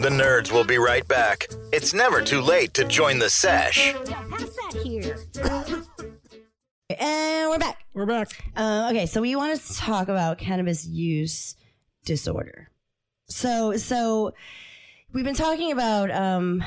The 0.00 0.08
nerds 0.08 0.50
will 0.50 0.64
be 0.64 0.78
right 0.78 1.06
back. 1.06 1.48
It's 1.72 1.92
never 1.92 2.22
too 2.22 2.40
late 2.40 2.72
to 2.74 2.84
join 2.84 3.18
the 3.18 3.28
sesh. 3.28 3.92
Pass 3.92 4.08
that 4.08 4.80
here. 4.82 5.18
and 6.98 7.50
we're 7.50 7.58
back 7.58 7.84
We're 7.92 8.06
back. 8.06 8.28
Uh, 8.56 8.88
okay, 8.90 9.06
so 9.06 9.20
we 9.20 9.36
want 9.36 9.60
to 9.60 9.74
talk 9.76 10.08
about 10.08 10.38
cannabis 10.38 10.86
use 10.86 11.56
disorder. 12.04 12.70
So, 13.28 13.76
so 13.76 14.32
we've 15.12 15.24
been 15.24 15.34
talking 15.34 15.72
about 15.72 16.10
um, 16.10 16.62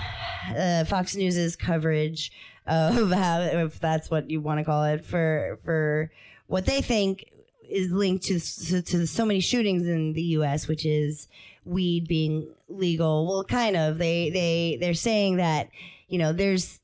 uh, 0.55 0.85
Fox 0.85 1.15
News's 1.15 1.55
coverage 1.55 2.31
of 2.65 3.11
how, 3.11 3.41
if 3.41 3.79
that's 3.79 4.09
what 4.11 4.29
you 4.29 4.41
want 4.41 4.59
to 4.59 4.63
call 4.63 4.83
it, 4.85 5.03
for 5.05 5.57
for 5.63 6.11
what 6.47 6.65
they 6.65 6.81
think 6.81 7.25
is 7.69 7.91
linked 7.91 8.25
to 8.25 8.39
to, 8.39 8.81
to 8.81 9.07
so 9.07 9.25
many 9.25 9.39
shootings 9.39 9.87
in 9.87 10.13
the 10.13 10.21
U.S., 10.21 10.67
which 10.67 10.85
is 10.85 11.27
weed 11.65 12.07
being 12.07 12.47
legal. 12.69 13.27
Well, 13.27 13.43
kind 13.43 13.75
of. 13.75 13.97
They 13.97 14.29
they 14.29 14.77
they're 14.79 14.93
saying 14.93 15.37
that 15.37 15.69
you 16.07 16.17
know 16.17 16.33
there's 16.33 16.79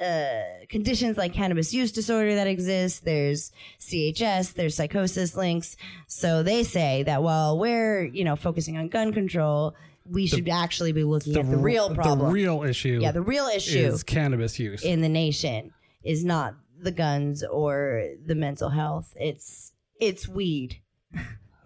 uh, 0.00 0.42
conditions 0.68 1.16
like 1.16 1.32
cannabis 1.32 1.74
use 1.74 1.92
disorder 1.92 2.34
that 2.34 2.46
exist. 2.46 3.04
There's 3.04 3.52
CHS. 3.80 4.54
There's 4.54 4.74
psychosis 4.74 5.36
links. 5.36 5.76
So 6.06 6.42
they 6.42 6.64
say 6.64 7.02
that 7.04 7.22
while 7.22 7.58
we're 7.58 8.04
you 8.04 8.24
know 8.24 8.36
focusing 8.36 8.76
on 8.78 8.88
gun 8.88 9.12
control, 9.12 9.74
we 10.08 10.26
should 10.26 10.48
actually 10.48 10.92
be 10.92 11.04
looking 11.04 11.36
at 11.36 11.50
the 11.50 11.56
real 11.56 11.94
problem. 11.94 12.28
The 12.28 12.32
real 12.34 12.62
issue. 12.62 12.98
yeah, 13.00 13.12
the 13.12 13.22
real 13.22 13.46
issue 13.46 13.78
is 13.78 14.02
cannabis 14.02 14.58
use. 14.58 14.82
in 14.82 15.00
the 15.00 15.08
nation 15.08 15.72
is 16.02 16.24
not 16.24 16.54
the 16.80 16.92
guns 16.92 17.42
or 17.44 18.08
the 18.26 18.34
mental 18.34 18.68
health. 18.68 19.14
It's 19.18 19.72
it's 20.06 20.28
weed. 20.28 20.80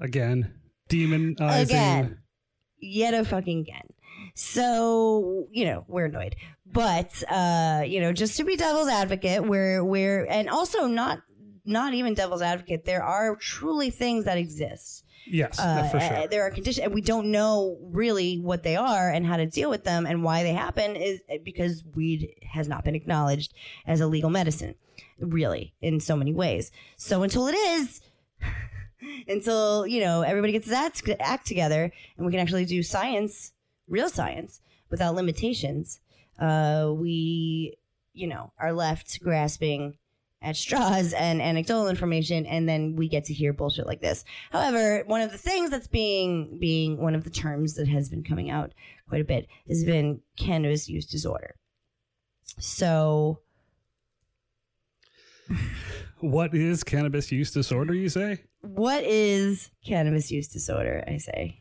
Again, 0.00 0.54
demonizing. 0.88 1.62
Again. 1.62 2.18
Yet 2.80 3.14
a 3.14 3.24
fucking 3.24 3.60
again. 3.60 3.88
So, 4.34 5.48
you 5.50 5.64
know, 5.64 5.84
we're 5.88 6.06
annoyed. 6.06 6.36
But 6.64 7.22
uh, 7.30 7.82
you 7.86 8.00
know, 8.00 8.12
just 8.12 8.36
to 8.36 8.44
be 8.44 8.56
devil's 8.56 8.88
advocate, 8.88 9.44
we're 9.46 9.82
we're 9.84 10.24
and 10.26 10.48
also 10.48 10.86
not 10.86 11.20
not 11.64 11.94
even 11.94 12.14
devil's 12.14 12.42
advocate, 12.42 12.84
there 12.84 13.02
are 13.02 13.36
truly 13.36 13.90
things 13.90 14.24
that 14.26 14.38
exist. 14.38 15.04
Yes, 15.30 15.58
Uh, 15.58 15.86
for 15.90 16.00
sure. 16.00 16.16
uh, 16.16 16.26
there 16.26 16.42
are 16.42 16.50
conditions, 16.50 16.84
and 16.84 16.94
we 16.94 17.02
don't 17.02 17.30
know 17.30 17.76
really 17.82 18.38
what 18.38 18.62
they 18.62 18.76
are 18.76 19.10
and 19.10 19.26
how 19.26 19.36
to 19.36 19.44
deal 19.44 19.68
with 19.68 19.84
them 19.84 20.06
and 20.06 20.24
why 20.24 20.42
they 20.42 20.54
happen 20.54 20.96
is 20.96 21.20
because 21.44 21.84
weed 21.94 22.34
has 22.50 22.66
not 22.68 22.82
been 22.84 22.94
acknowledged 22.94 23.52
as 23.86 24.00
a 24.00 24.06
legal 24.06 24.30
medicine, 24.30 24.74
really, 25.20 25.74
in 25.82 26.00
so 26.00 26.16
many 26.16 26.32
ways. 26.32 26.70
So 26.96 27.22
until 27.22 27.46
it 27.46 27.54
is, 27.54 28.00
until 29.28 29.86
you 29.86 30.00
know 30.00 30.22
everybody 30.22 30.52
gets 30.52 30.68
that 30.68 31.00
act 31.20 31.46
together 31.46 31.92
and 32.16 32.26
we 32.26 32.32
can 32.32 32.40
actually 32.40 32.64
do 32.64 32.82
science, 32.82 33.52
real 33.86 34.08
science, 34.08 34.60
without 34.90 35.14
limitations, 35.14 36.00
uh, 36.38 36.92
we, 36.94 37.76
you 38.12 38.26
know, 38.26 38.52
are 38.58 38.72
left 38.72 39.20
grasping 39.22 39.98
at 40.40 40.56
straws 40.56 41.12
and 41.12 41.42
anecdotal 41.42 41.88
information 41.88 42.46
and 42.46 42.68
then 42.68 42.94
we 42.94 43.08
get 43.08 43.24
to 43.24 43.34
hear 43.34 43.52
bullshit 43.52 43.86
like 43.86 44.00
this. 44.00 44.24
However 44.52 45.02
one 45.06 45.20
of 45.20 45.32
the 45.32 45.38
things 45.38 45.70
that's 45.70 45.88
being 45.88 46.58
being 46.60 47.02
one 47.02 47.16
of 47.16 47.24
the 47.24 47.30
terms 47.30 47.74
that 47.74 47.88
has 47.88 48.08
been 48.08 48.22
coming 48.22 48.48
out 48.48 48.72
quite 49.08 49.20
a 49.20 49.24
bit 49.24 49.48
has 49.66 49.84
been 49.84 50.20
cannabis 50.36 50.88
use 50.88 51.06
disorder. 51.06 51.56
So 52.60 53.40
what 56.20 56.54
is 56.54 56.84
cannabis 56.84 57.32
use 57.32 57.50
disorder? 57.50 57.92
You 57.94 58.08
say? 58.08 58.44
what 58.60 59.04
is 59.04 59.70
cannabis 59.86 60.32
use 60.32 60.48
disorder 60.48 61.04
i 61.06 61.16
say 61.16 61.60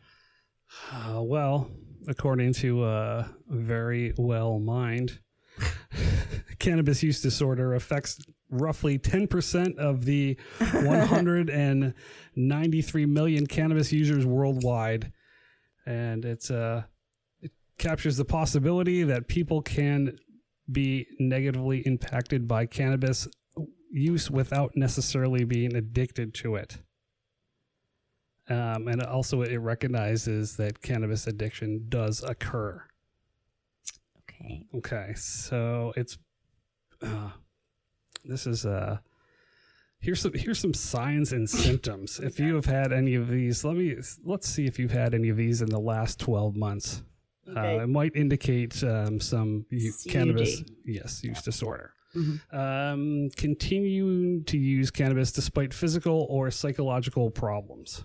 Uh, 0.91 1.21
well, 1.21 1.69
according 2.07 2.53
to 2.53 2.83
uh, 2.83 3.27
Verywell 3.51 4.59
Mind, 4.61 5.19
cannabis 6.59 7.01
use 7.03 7.21
disorder 7.21 7.73
affects 7.75 8.19
roughly 8.49 8.97
10% 8.99 9.77
of 9.77 10.05
the 10.05 10.37
193 10.59 13.05
million 13.05 13.45
cannabis 13.47 13.91
users 13.93 14.25
worldwide. 14.25 15.11
And 15.85 16.25
it's 16.25 16.49
uh, 16.51 16.83
it 17.41 17.51
captures 17.77 18.17
the 18.17 18.25
possibility 18.25 19.03
that 19.03 19.27
people 19.27 19.61
can 19.61 20.17
be 20.69 21.05
negatively 21.19 21.79
impacted 21.85 22.47
by 22.47 22.65
cannabis 22.65 23.27
use 23.97 24.29
without 24.31 24.75
necessarily 24.75 25.43
being 25.43 25.75
addicted 25.75 26.33
to 26.35 26.55
it. 26.55 26.77
Um, 28.49 28.87
and 28.87 29.03
also, 29.03 29.41
it 29.41 29.57
recognizes 29.57 30.55
that 30.57 30.81
cannabis 30.81 31.27
addiction 31.27 31.85
does 31.89 32.23
occur. 32.23 32.83
okay 34.19 34.63
Okay, 34.73 35.13
so 35.15 35.93
it's 35.97 36.17
uh, 37.01 37.31
this 38.23 38.47
is 38.47 38.65
uh 38.65 38.97
here's 39.99 40.21
some 40.21 40.33
here's 40.33 40.59
some 40.59 40.73
signs 40.73 41.33
and 41.33 41.49
symptoms. 41.49 42.19
If 42.19 42.39
you 42.39 42.55
have 42.55 42.65
had 42.65 42.93
any 42.93 43.15
of 43.15 43.27
these, 43.27 43.65
let 43.65 43.75
me 43.75 43.95
let's 44.23 44.47
see 44.47 44.65
if 44.65 44.79
you've 44.79 44.91
had 44.91 45.13
any 45.13 45.29
of 45.29 45.37
these 45.37 45.61
in 45.61 45.69
the 45.69 45.79
last 45.79 46.19
twelve 46.19 46.55
months. 46.55 47.03
Okay. 47.49 47.77
Uh, 47.77 47.83
it 47.83 47.89
might 47.89 48.15
indicate 48.15 48.83
um, 48.83 49.19
some 49.19 49.65
CUD. 49.69 50.11
cannabis 50.11 50.63
yes 50.85 51.23
use 51.23 51.41
disorder. 51.41 51.93
Mhm. 52.17 52.53
Um, 52.53 53.29
continue 53.35 54.41
to 54.43 54.57
use 54.57 54.89
cannabis 54.91 55.31
despite 55.31 55.73
physical 55.73 56.25
or 56.29 56.49
psychological 56.51 57.29
problems. 57.31 58.03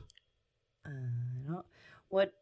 uh, 0.84 1.62
what 2.08 2.32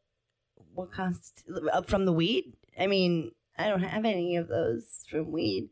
what 0.75 0.91
const 0.93 1.45
uh, 1.73 1.83
from 1.83 2.05
the 2.07 2.13
weed 2.13 2.45
i 2.79 2.87
mean 2.87 3.31
i 3.59 3.69
don't 3.69 3.83
have 3.83 4.05
any 4.05 4.37
of 4.37 4.49
those 4.49 5.05
from 5.11 5.31
weed 5.31 5.69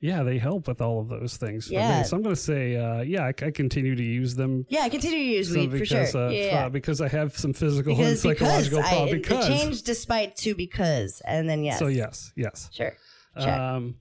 Yeah, 0.00 0.22
they 0.22 0.38
help 0.38 0.68
with 0.68 0.80
all 0.82 1.00
of 1.00 1.08
those 1.08 1.38
things. 1.38 1.70
Yeah. 1.70 2.02
So 2.02 2.16
I'm 2.16 2.22
going 2.22 2.34
to 2.34 2.40
say, 2.52 2.76
uh, 2.76 3.00
yeah, 3.00 3.24
I, 3.24 3.32
I 3.46 3.50
continue 3.50 3.94
to 3.96 4.02
use 4.02 4.34
them 4.34 4.66
yeah 4.68 4.82
i 4.82 4.88
continue 4.90 5.18
to 5.18 5.30
use 5.38 5.48
weed 5.54 5.70
for 5.70 5.84
sure 5.86 6.00
because, 6.00 6.14
uh, 6.14 6.28
yeah, 6.32 6.66
uh, 6.66 6.68
because 6.68 7.00
I 7.00 7.08
have 7.08 7.36
some 7.38 7.52
physical 7.54 7.94
because 7.94 8.10
and 8.10 8.18
psychological 8.18 8.82
problems. 8.82 9.12
it 9.12 9.22
Because 9.22 9.46
changed 9.46 9.86
despite 9.86 10.36
to 10.44 10.54
because 10.54 11.22
and 11.32 11.48
then 11.48 11.64
yes 11.64 11.78
so 11.78 11.86
yes, 11.88 12.32
yes. 12.36 12.68
sure 12.72 12.92
Check. 13.38 13.58
Um, 13.58 13.96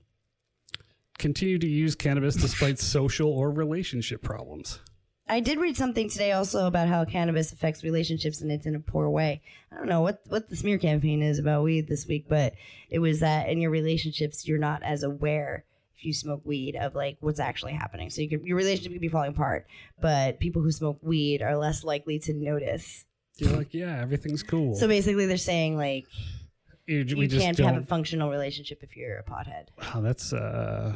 continue 1.17 1.59
to 1.59 1.67
use 1.67 1.95
cannabis 1.95 2.35
despite 2.35 2.79
social 2.79 3.29
or 3.29 3.51
relationship 3.51 4.21
problems. 4.21 4.79
I 5.27 5.39
did 5.39 5.57
read 5.57 5.77
something 5.77 6.09
today 6.09 6.33
also 6.33 6.67
about 6.67 6.89
how 6.89 7.05
cannabis 7.05 7.53
affects 7.53 7.83
relationships 7.83 8.41
and 8.41 8.51
it's 8.51 8.65
in 8.65 8.75
a 8.75 8.79
poor 8.79 9.09
way. 9.09 9.41
I 9.71 9.77
don't 9.77 9.87
know 9.87 10.01
what 10.01 10.19
what 10.27 10.49
the 10.49 10.55
smear 10.55 10.77
campaign 10.77 11.21
is 11.21 11.39
about 11.39 11.63
weed 11.63 11.87
this 11.87 12.05
week, 12.05 12.25
but 12.27 12.53
it 12.89 12.99
was 12.99 13.21
that 13.21 13.47
in 13.47 13.61
your 13.61 13.71
relationships 13.71 14.47
you're 14.47 14.59
not 14.59 14.83
as 14.83 15.01
aware 15.01 15.63
if 15.97 16.03
you 16.05 16.13
smoke 16.13 16.41
weed 16.43 16.75
of 16.75 16.93
like 16.93 17.17
what's 17.21 17.39
actually 17.39 17.71
happening. 17.71 18.09
So 18.09 18.21
you 18.21 18.29
could, 18.29 18.43
your 18.43 18.57
relationship 18.57 18.91
could 18.91 19.01
be 19.01 19.07
falling 19.07 19.31
apart, 19.31 19.65
but 20.01 20.39
people 20.41 20.61
who 20.61 20.71
smoke 20.71 20.99
weed 21.01 21.41
are 21.41 21.55
less 21.57 21.85
likely 21.85 22.19
to 22.19 22.33
notice. 22.33 23.05
You're 23.37 23.55
like, 23.55 23.73
yeah, 23.73 23.99
everything's 24.01 24.43
cool. 24.43 24.75
So 24.75 24.87
basically, 24.87 25.25
they're 25.25 25.37
saying 25.37 25.77
like 25.77 26.05
you, 26.87 27.03
you 27.03 27.29
can't 27.29 27.57
have 27.57 27.77
a 27.77 27.83
functional 27.83 28.29
relationship 28.29 28.83
if 28.83 28.95
you're 28.95 29.17
a 29.17 29.23
pothead. 29.23 29.67
Wow, 29.79 30.01
that's. 30.01 30.33
Uh, 30.33 30.95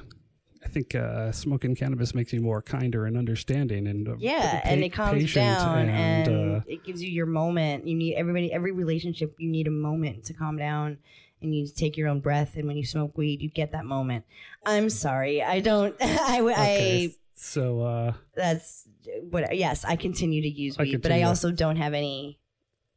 I 0.64 0.70
think 0.70 0.96
uh, 0.96 1.32
smoking 1.32 1.76
cannabis 1.76 2.14
makes 2.16 2.34
you 2.34 2.42
more 2.42 2.62
kinder 2.62 3.06
and 3.06 3.16
understanding, 3.16 3.88
and 3.88 4.08
uh, 4.08 4.16
Yeah, 4.18 4.60
pa- 4.62 4.70
and 4.70 4.84
it 4.84 4.90
calms 4.90 5.34
down 5.34 5.88
and, 5.88 6.58
uh, 6.58 6.60
it 6.68 6.84
gives 6.84 7.02
you 7.02 7.10
your 7.10 7.26
moment. 7.26 7.88
You 7.88 7.96
need 7.96 8.16
everybody, 8.16 8.52
every 8.52 8.72
relationship, 8.72 9.36
you 9.38 9.50
need 9.50 9.68
a 9.68 9.72
moment 9.72 10.26
to 10.26 10.34
calm 10.34 10.58
down 10.58 10.98
and 11.42 11.56
you 11.56 11.68
take 11.68 11.96
your 11.96 12.08
own 12.10 12.20
breath. 12.20 12.56
And 12.58 12.68
when 12.68 12.76
you 12.76 12.86
smoke 12.86 13.18
weed, 13.18 13.42
you 13.42 13.50
get 13.50 13.72
that 13.72 13.86
moment. 13.86 14.26
I'm 14.66 14.90
sorry, 14.90 15.42
I 15.42 15.60
don't. 15.60 15.96
I, 16.02 16.42
okay, 16.42 17.06
I 17.08 17.16
so 17.36 17.82
uh, 17.82 18.14
that's 18.36 18.88
what. 19.30 19.56
Yes, 19.56 19.86
I 19.86 19.96
continue 19.96 20.42
to 20.42 20.50
use 20.50 20.78
weed, 20.78 21.02
but 21.02 21.12
I 21.12 21.24
also 21.24 21.52
don't 21.52 21.78
have 21.78 21.94
any. 21.94 22.40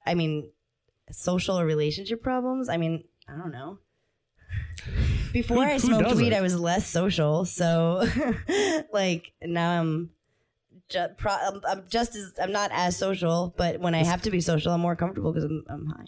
I 0.07 0.15
mean, 0.15 0.51
social 1.13 1.59
or 1.59 1.65
relationship 1.67 2.23
problems. 2.23 2.69
I 2.69 2.77
mean, 2.77 3.05
I 3.29 3.37
don't 3.37 3.53
know. 3.53 3.79
Before 5.33 5.59
Who- 5.59 5.63
I 5.63 5.77
smoked 5.79 6.15
weed, 6.15 6.33
I 6.33 6.41
was 6.41 6.59
less 6.59 6.87
social. 6.87 7.45
So, 7.45 8.07
like 8.93 9.33
now 9.43 9.81
I'm, 9.81 10.11
ju- 10.89 11.07
pro- 11.17 11.33
I'm, 11.33 11.61
I'm 11.69 11.85
just 11.89 12.17
as 12.17 12.33
I'm 12.43 12.53
not 12.53 12.71
as 12.73 12.97
social. 12.97 13.55
But 13.57 13.81
when 13.81 13.95
I 13.95 14.03
have 14.05 14.23
to 14.23 14.31
be 14.31 14.41
social, 14.41 14.73
I'm 14.73 14.81
more 14.81 14.97
comfortable 14.97 15.33
because 15.33 15.45
I'm, 15.45 15.65
I'm 15.69 15.87
high. 15.87 16.07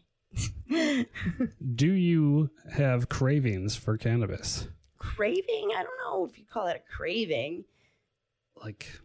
do 1.75 1.93
you 1.93 2.51
have 2.73 3.09
cravings 3.09 3.77
for 3.77 3.97
cannabis? 3.97 4.69
craving? 5.03 5.71
I 5.77 5.83
don't 5.83 5.99
know 6.05 6.25
if 6.25 6.39
you 6.39 6.45
call 6.51 6.69
it 6.69 6.77
a 6.77 6.97
craving. 6.97 7.65
Like, 8.63 9.01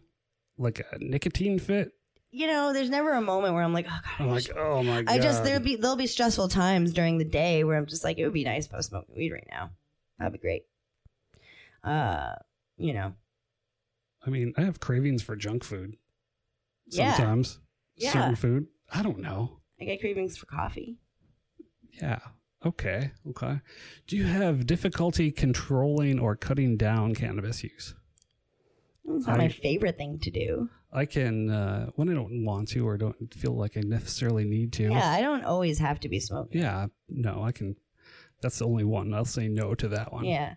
like 0.56 0.80
a 0.92 0.98
nicotine 1.00 1.58
fit? 1.58 1.92
You 2.30 2.46
know, 2.46 2.72
there's 2.74 2.90
never 2.90 3.12
a 3.12 3.20
moment 3.22 3.54
where 3.54 3.62
I'm 3.62 3.72
like, 3.72 3.86
oh 3.88 3.98
god, 4.04 4.10
I 4.18 4.22
I'm 4.24 4.30
wish- 4.30 4.48
like, 4.48 4.58
oh 4.58 4.82
my 4.82 5.02
god! 5.02 5.12
I 5.14 5.18
just 5.18 5.44
there'll 5.44 5.62
be 5.62 5.76
there'll 5.76 5.96
be 5.96 6.06
stressful 6.06 6.48
times 6.48 6.92
during 6.92 7.16
the 7.18 7.24
day 7.24 7.64
where 7.64 7.76
I'm 7.78 7.86
just 7.86 8.04
like, 8.04 8.18
it 8.18 8.24
would 8.24 8.34
be 8.34 8.44
nice 8.44 8.66
if 8.66 8.74
I 8.74 8.76
was 8.76 8.86
smoking 8.86 9.14
weed 9.16 9.32
right 9.32 9.46
now. 9.50 9.70
That'd 10.18 10.34
be 10.34 10.38
great. 10.38 10.62
Uh, 11.82 12.32
you 12.76 12.92
know, 12.92 13.14
I 14.26 14.30
mean, 14.30 14.52
I 14.56 14.62
have 14.62 14.80
cravings 14.80 15.22
for 15.22 15.36
junk 15.36 15.64
food. 15.64 15.96
Yeah. 16.88 17.14
Sometimes 17.14 17.60
Yeah. 17.96 18.12
certain 18.12 18.36
food. 18.36 18.66
I 18.92 19.02
don't 19.02 19.20
know. 19.20 19.60
I 19.80 19.84
get 19.84 20.00
cravings 20.00 20.36
for 20.36 20.46
coffee. 20.46 20.98
Yeah. 22.00 22.18
Okay. 22.64 23.12
Okay. 23.28 23.60
Do 24.06 24.16
you 24.16 24.24
have 24.24 24.66
difficulty 24.66 25.30
controlling 25.30 26.18
or 26.18 26.34
cutting 26.36 26.76
down 26.76 27.14
cannabis 27.14 27.62
use? 27.62 27.94
It's 29.16 29.26
not 29.26 29.36
I- 29.36 29.44
my 29.44 29.48
favorite 29.48 29.96
thing 29.96 30.18
to 30.20 30.30
do. 30.30 30.68
I 30.90 31.04
can 31.04 31.50
uh, 31.50 31.90
when 31.96 32.08
I 32.08 32.14
don't 32.14 32.44
want 32.46 32.68
to 32.68 32.86
or 32.88 32.96
don't 32.96 33.34
feel 33.34 33.52
like 33.54 33.76
I 33.76 33.80
necessarily 33.80 34.44
need 34.44 34.72
to. 34.74 34.84
Yeah, 34.84 35.10
I 35.10 35.20
don't 35.20 35.44
always 35.44 35.78
have 35.80 36.00
to 36.00 36.08
be 36.08 36.18
smoking. 36.18 36.62
Yeah, 36.62 36.86
No, 37.10 37.42
I 37.42 37.52
can. 37.52 37.76
That's 38.40 38.58
the 38.60 38.64
only 38.66 38.84
one. 38.84 39.12
I'll 39.12 39.24
say 39.26 39.48
no 39.48 39.74
to 39.74 39.88
that 39.88 40.12
one. 40.14 40.24
Yeah. 40.24 40.54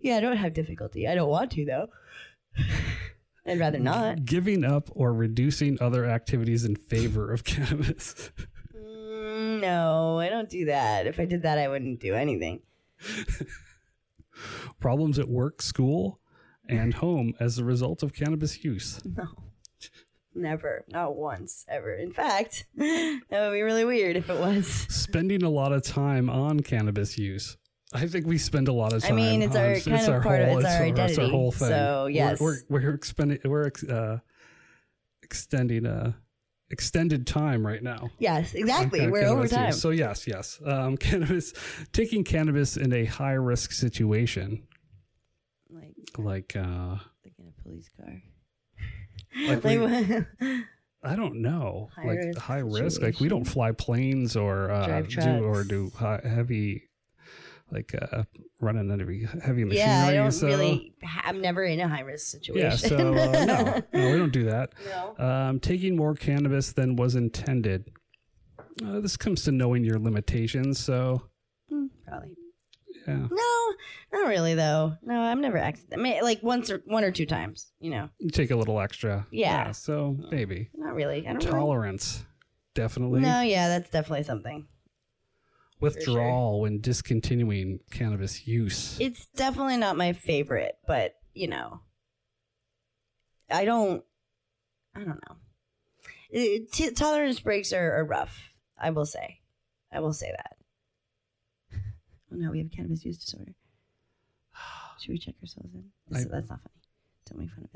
Yeah, 0.00 0.18
I 0.18 0.20
don't 0.20 0.36
have 0.36 0.54
difficulty. 0.54 1.08
I 1.08 1.14
don't 1.16 1.30
want 1.30 1.50
to 1.52 1.64
though. 1.64 1.88
I'd 3.46 3.58
rather 3.58 3.78
not. 3.80 4.24
Giving 4.24 4.64
up 4.64 4.88
or 4.92 5.12
reducing 5.12 5.78
other 5.80 6.04
activities 6.06 6.64
in 6.64 6.76
favor 6.76 7.32
of 7.32 7.42
cannabis. 7.44 8.30
Mm, 8.76 9.60
no, 9.60 10.18
I 10.20 10.28
don't 10.28 10.48
do 10.48 10.66
that. 10.66 11.06
If 11.08 11.18
I 11.18 11.24
did 11.24 11.42
that, 11.42 11.58
I 11.58 11.66
wouldn't 11.68 11.98
do 12.00 12.14
anything. 12.14 12.60
Problems 14.80 15.18
at 15.18 15.28
work, 15.28 15.62
school, 15.62 16.20
and 16.68 16.94
home 16.94 17.34
as 17.40 17.58
a 17.58 17.64
result 17.64 18.02
of 18.02 18.12
cannabis 18.12 18.64
use. 18.64 19.00
No. 19.04 19.26
Never. 20.34 20.84
Not 20.88 21.14
once, 21.14 21.64
ever. 21.68 21.94
In 21.94 22.12
fact, 22.12 22.66
that 22.76 23.20
would 23.30 23.52
be 23.52 23.62
really 23.62 23.84
weird 23.84 24.16
if 24.16 24.28
it 24.28 24.38
was. 24.40 24.66
Spending 24.66 25.42
a 25.44 25.48
lot 25.50 25.72
of 25.72 25.82
time 25.84 26.28
on 26.28 26.60
cannabis 26.60 27.16
use. 27.18 27.56
I 27.92 28.06
think 28.08 28.26
we 28.26 28.38
spend 28.38 28.66
a 28.66 28.72
lot 28.72 28.92
of 28.92 29.02
time. 29.02 29.12
I 29.12 29.16
mean, 29.16 29.42
it's 29.42 29.54
on- 29.54 29.62
our 29.62 29.78
kind 29.78 30.12
of 30.14 30.22
part 30.24 30.40
of- 30.40 30.48
it's 30.58 30.64
our 30.64 30.70
identity. 30.82 30.90
it's 30.90 31.00
identity. 31.12 31.30
whole 31.30 31.52
thing. 31.52 31.68
So, 31.68 32.02
We're- 32.06 32.14
yes. 32.14 32.40
we're 32.40 32.56
we're, 32.68 32.94
expending 32.94 33.38
we're 33.44 33.66
ex- 33.66 33.84
uh, 33.84 34.18
extending 35.22 35.86
uh 35.86 36.12
extended 36.70 37.26
time 37.26 37.64
right 37.64 37.82
now. 37.82 38.10
Yes, 38.18 38.54
exactly. 38.54 39.06
We're 39.08 39.26
over 39.26 39.46
time. 39.46 39.66
use. 39.66 39.80
So 39.80 39.90
yes, 39.90 40.26
yes. 40.26 40.60
Um, 40.66 40.96
cannabis, 41.06 41.52
taking 41.92 42.24
cannabis 42.24 42.76
in 42.76 42.92
a 42.92 43.04
high 43.04 43.34
risk 43.34 43.70
situation, 43.70 44.66
Like, 45.74 45.94
like 46.18 46.56
uh, 46.56 46.96
like 47.24 47.34
in 47.38 47.48
a 47.48 47.62
police 47.62 47.88
car. 47.96 48.06
like 49.48 49.64
Like, 49.64 49.64
we, 49.64 50.64
I 51.02 51.16
don't 51.16 51.42
know, 51.42 51.90
High 51.94 52.06
like 52.06 52.18
risk 52.18 52.38
high 52.38 52.58
risk. 52.60 53.02
Like 53.02 53.20
we 53.20 53.28
don't 53.28 53.44
fly 53.44 53.72
planes 53.72 54.36
or 54.36 54.70
uh, 54.70 55.02
do 55.02 55.44
or 55.44 55.64
do 55.64 55.90
hi- 55.96 56.22
heavy, 56.24 56.88
like 57.70 57.94
uh, 58.00 58.22
running 58.60 58.88
heavy 58.88 59.26
heavy 59.44 59.64
machinery. 59.64 59.74
yeah, 59.76 60.06
I 60.06 60.14
don't 60.14 60.32
so, 60.32 60.46
really. 60.46 60.94
I'm 61.24 61.40
never 61.40 61.64
in 61.64 61.80
a 61.80 61.88
high 61.88 62.00
risk 62.00 62.28
situation. 62.28 62.70
Yeah, 62.70 62.76
so 62.76 63.14
uh, 63.14 63.44
no, 63.44 63.82
no, 63.92 64.10
we 64.10 64.18
don't 64.18 64.32
do 64.32 64.44
that. 64.44 64.72
no. 65.18 65.24
Um, 65.24 65.60
taking 65.60 65.96
more 65.96 66.14
cannabis 66.14 66.72
than 66.72 66.96
was 66.96 67.16
intended. 67.16 67.90
Uh, 68.84 69.00
this 69.00 69.16
comes 69.16 69.42
to 69.44 69.52
knowing 69.52 69.84
your 69.84 69.98
limitations. 69.98 70.78
So 70.78 71.22
Hmm, 71.70 71.86
Probably. 72.06 72.34
Yeah, 73.06 73.26
No, 73.30 73.74
not 74.12 74.28
really 74.28 74.54
though. 74.54 74.94
No, 75.02 75.20
I'm 75.20 75.40
never. 75.40 75.58
I 75.58 75.74
mean, 75.96 76.22
like 76.22 76.42
once 76.42 76.70
or 76.70 76.82
one 76.86 77.04
or 77.04 77.10
two 77.10 77.26
times. 77.26 77.72
You 77.80 77.90
know, 77.90 78.08
you 78.18 78.30
take 78.30 78.50
a 78.50 78.56
little 78.56 78.80
extra. 78.80 79.26
Yeah. 79.30 79.72
so 79.72 80.16
oh, 80.22 80.28
maybe 80.30 80.70
not 80.74 80.94
really. 80.94 81.26
I 81.26 81.32
don't 81.32 81.40
tolerance, 81.42 82.24
definitely. 82.74 83.20
No, 83.20 83.40
yeah, 83.42 83.68
that's 83.68 83.90
definitely 83.90 84.24
something. 84.24 84.66
Withdrawal 85.80 86.60
when 86.60 86.80
discontinuing 86.80 87.80
cannabis 87.90 88.46
use. 88.46 88.96
It's 89.00 89.26
definitely 89.36 89.76
not 89.76 89.96
my 89.96 90.12
favorite, 90.12 90.76
but 90.86 91.14
you 91.34 91.48
know, 91.48 91.80
I 93.50 93.64
don't. 93.64 94.02
I 94.94 95.00
don't 95.00 95.20
know. 95.28 95.36
It- 96.30 96.72
t- 96.72 96.90
tolerance 96.92 97.40
breaks 97.40 97.72
are, 97.72 97.96
are 97.96 98.04
rough. 98.04 98.52
I 98.78 98.90
will 98.90 99.06
say. 99.06 99.40
I 99.92 100.00
will 100.00 100.12
say 100.12 100.30
that. 100.36 100.56
Oh 102.34 102.36
no, 102.36 102.50
we 102.50 102.58
have 102.58 102.70
cannabis 102.70 103.04
use 103.04 103.18
disorder. 103.18 103.54
Should 105.00 105.12
we 105.12 105.18
check 105.18 105.34
ourselves 105.40 105.74
in? 105.74 105.84
This- 106.08 106.26
I- 106.26 106.28
that's 106.30 106.50
not 106.50 106.60
funny. 106.60 106.70
Don't 107.26 107.38
make 107.38 107.50
fun 107.50 107.64
of 107.64 107.70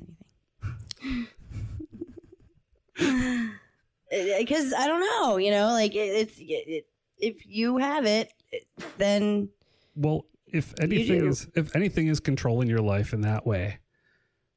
anything. 1.06 1.28
Because 4.11 4.72
I 4.72 4.86
don't 4.86 5.00
know, 5.00 5.36
you 5.36 5.50
know, 5.50 5.66
like 5.68 5.94
it, 5.94 5.98
it's 5.98 6.38
it, 6.38 6.44
it, 6.44 6.86
if 7.18 7.46
you 7.46 7.76
have 7.76 8.06
it, 8.06 8.32
it, 8.50 8.66
then 8.96 9.50
well, 9.94 10.24
if 10.46 10.72
anything 10.80 11.26
is 11.26 11.46
if 11.54 11.76
anything 11.76 12.06
is 12.09 12.18
controlling 12.18 12.68
your 12.68 12.80
life 12.80 13.12
in 13.12 13.20
that 13.20 13.46
way, 13.46 13.78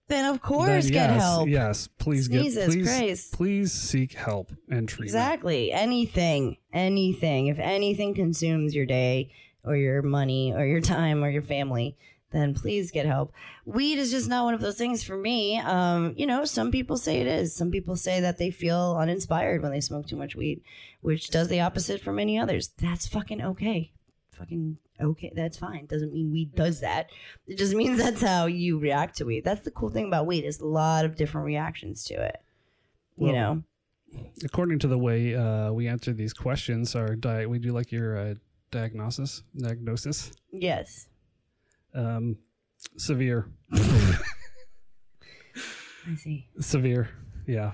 then 0.08 0.26
of 0.26 0.36
then 0.36 0.40
course 0.40 0.90
get 0.90 1.10
yes, 1.10 1.22
help. 1.22 1.50
Yes, 1.50 1.88
please 1.88 2.30
Jesus 2.30 2.68
get 2.68 2.72
please 2.74 2.88
Christ. 2.88 3.34
please 3.34 3.72
seek 3.74 4.14
help 4.14 4.52
and 4.70 4.88
treatment. 4.88 5.10
Exactly. 5.10 5.72
Anything, 5.74 6.58
anything. 6.72 7.48
If 7.48 7.60
anything 7.60 8.16
consumes 8.16 8.74
your 8.74 8.86
day 8.86 9.34
or 9.64 9.76
your 9.76 10.02
money 10.02 10.54
or 10.54 10.66
your 10.66 10.82
time 10.82 11.24
or 11.24 11.30
your 11.30 11.42
family, 11.42 11.96
then 12.32 12.54
please 12.54 12.92
get 12.92 13.06
help. 13.06 13.34
Weed 13.66 13.98
is 13.98 14.12
just 14.12 14.30
not 14.30 14.46
one 14.46 14.54
of 14.54 14.62
those 14.62 14.78
things 14.78 15.04
for 15.04 15.18
me. 15.18 15.60
Um, 15.60 16.14
you 16.18 16.26
know, 16.26 16.46
some 16.46 16.72
people 16.72 16.98
say 16.98 17.20
it 17.20 17.28
is. 17.28 17.54
Some 17.54 17.72
people 17.72 17.96
say 17.96 18.22
that 18.22 18.38
they 18.38 18.52
feel 18.52 18.96
uninspired 18.98 19.62
when 19.62 19.72
they 19.72 19.82
smoke 19.82 20.08
too 20.08 20.16
much 20.16 20.36
weed, 20.36 20.62
which 21.02 21.30
does 21.30 21.50
the 21.50 21.60
opposite 21.62 22.02
for 22.02 22.14
many 22.14 22.40
others. 22.40 22.70
That's 22.78 23.08
fucking 23.08 23.42
okay. 23.42 23.92
Fucking 24.32 24.78
okay. 25.00 25.32
That's 25.36 25.58
fine. 25.58 25.88
Doesn't 25.88 26.14
mean 26.14 26.32
weed 26.32 26.56
does 26.56 26.80
that. 26.80 27.10
It 27.48 27.58
just 27.58 27.76
means 27.76 27.98
that's 27.98 28.22
how 28.22 28.46
you 28.46 28.80
react 28.80 29.18
to 29.18 29.26
weed. 29.26 29.44
That's 29.44 29.62
the 29.64 29.72
cool 29.72 29.90
thing 29.90 30.08
about 30.08 30.26
weed 30.26 30.46
is 30.46 30.60
a 30.62 30.66
lot 30.66 31.04
of 31.06 31.18
different 31.18 31.46
reactions 31.46 32.06
to 32.06 32.14
it. 32.14 32.42
You 33.18 33.28
Well, 33.28 33.34
know? 33.36 33.64
According 34.44 34.80
to 34.80 34.88
the 34.88 34.98
way 34.98 35.36
uh, 35.36 35.72
we 35.72 35.88
answer 35.88 36.14
these 36.14 36.34
questions, 36.34 36.96
our 36.96 37.16
diet 37.16 37.50
we 37.50 37.60
do 37.60 37.72
like 37.72 37.92
your 37.92 38.18
uh, 38.18 38.34
diagnosis 38.72 39.44
diagnosis 39.58 40.32
Yes. 40.52 41.08
um, 41.94 42.38
severe 42.98 43.48
I 43.74 44.18
see. 46.18 46.48
severe 46.60 47.10
yeah. 47.48 47.72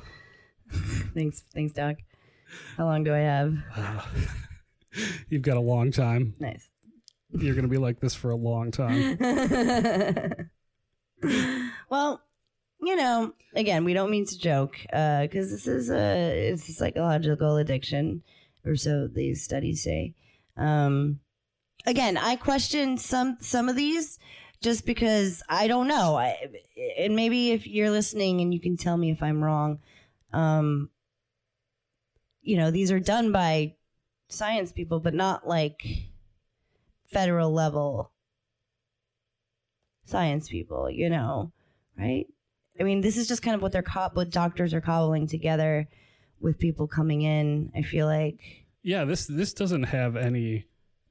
Thanks, 1.13 1.43
thanks, 1.53 1.73
Doc. 1.73 1.97
How 2.77 2.85
long 2.85 3.03
do 3.03 3.13
I 3.13 3.19
have? 3.19 3.55
Uh, 3.75 4.01
you've 5.29 5.41
got 5.43 5.57
a 5.57 5.61
long 5.61 5.91
time. 5.91 6.33
Nice. 6.39 6.67
You're 7.31 7.53
gonna 7.55 7.67
be 7.67 7.77
like 7.77 7.99
this 7.99 8.15
for 8.15 8.31
a 8.31 8.35
long 8.35 8.71
time. 8.71 9.17
well, 11.89 12.21
you 12.81 12.95
know, 12.95 13.33
again, 13.55 13.83
we 13.85 13.93
don't 13.93 14.11
mean 14.11 14.25
to 14.25 14.37
joke 14.37 14.77
because 14.83 15.51
this 15.51 15.67
is 15.67 15.89
a 15.89 16.49
it's 16.49 16.67
a 16.69 16.73
psychological 16.73 17.57
addiction, 17.57 18.23
or 18.65 18.75
so 18.75 19.07
these 19.07 19.43
studies 19.43 19.83
say. 19.83 20.13
Um, 20.57 21.19
again, 21.85 22.17
I 22.17 22.35
question 22.35 22.97
some 22.97 23.37
some 23.39 23.69
of 23.69 23.75
these 23.75 24.19
just 24.61 24.85
because 24.85 25.43
I 25.49 25.67
don't 25.67 25.87
know. 25.87 26.15
I, 26.15 26.35
and 26.97 27.15
maybe 27.15 27.51
if 27.51 27.67
you're 27.67 27.91
listening 27.91 28.41
and 28.41 28.53
you 28.53 28.59
can 28.59 28.77
tell 28.77 28.97
me 28.97 29.11
if 29.11 29.21
I'm 29.21 29.43
wrong. 29.43 29.79
Um, 30.33 30.89
you 32.41 32.57
know, 32.57 32.71
these 32.71 32.91
are 32.91 32.99
done 32.99 33.31
by 33.31 33.75
science 34.29 34.71
people, 34.71 34.99
but 34.99 35.13
not 35.13 35.47
like 35.47 35.85
federal 37.11 37.51
level 37.51 38.11
science 40.05 40.47
people, 40.49 40.89
you 40.89 41.09
know, 41.09 41.51
right? 41.97 42.25
I 42.79 42.83
mean, 42.83 43.01
this 43.01 43.17
is 43.17 43.27
just 43.27 43.41
kind 43.41 43.55
of 43.55 43.61
what 43.61 43.71
they're 43.71 43.83
co- 43.83 44.09
what 44.13 44.29
doctors 44.29 44.73
are 44.73 44.81
cobbling 44.81 45.27
together 45.27 45.87
with 46.39 46.59
people 46.59 46.87
coming 46.87 47.21
in. 47.21 47.71
I 47.75 47.81
feel 47.81 48.05
like 48.05 48.66
Yeah, 48.83 49.05
this 49.05 49.25
this 49.25 49.53
doesn't 49.53 49.83
have 49.83 50.15
any 50.15 50.65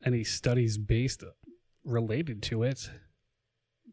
any 0.05 0.25
studies 0.25 0.79
based 0.79 1.25
related 1.85 2.43
to 2.45 2.63
it. 2.63 2.91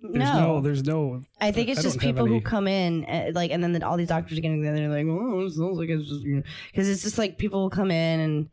There's 0.02 0.34
no, 0.34 0.60
there's 0.60 0.84
no 0.84 1.22
I 1.40 1.52
think 1.52 1.70
it's 1.70 1.80
I 1.80 1.84
just 1.84 2.00
people 2.00 2.28
who 2.28 2.42
come 2.42 2.68
in, 2.68 3.06
uh, 3.06 3.32
like, 3.34 3.52
and 3.52 3.64
then 3.64 3.72
the, 3.72 3.88
all 3.88 3.96
these 3.96 4.10
doctors 4.10 4.38
are 4.38 4.42
getting 4.42 4.60
together. 4.60 4.84
and 4.84 4.92
They're 4.92 5.04
like, 5.04 5.08
"Oh, 5.10 5.46
it 5.46 5.52
sounds 5.52 5.78
like 5.78 5.88
it's 5.88 6.10
just," 6.10 6.24
because 6.72 6.90
it's 6.90 7.04
just 7.04 7.18
like 7.18 7.38
people 7.38 7.62
will 7.62 7.70
come 7.70 7.90
in 7.90 8.20
and 8.20 8.50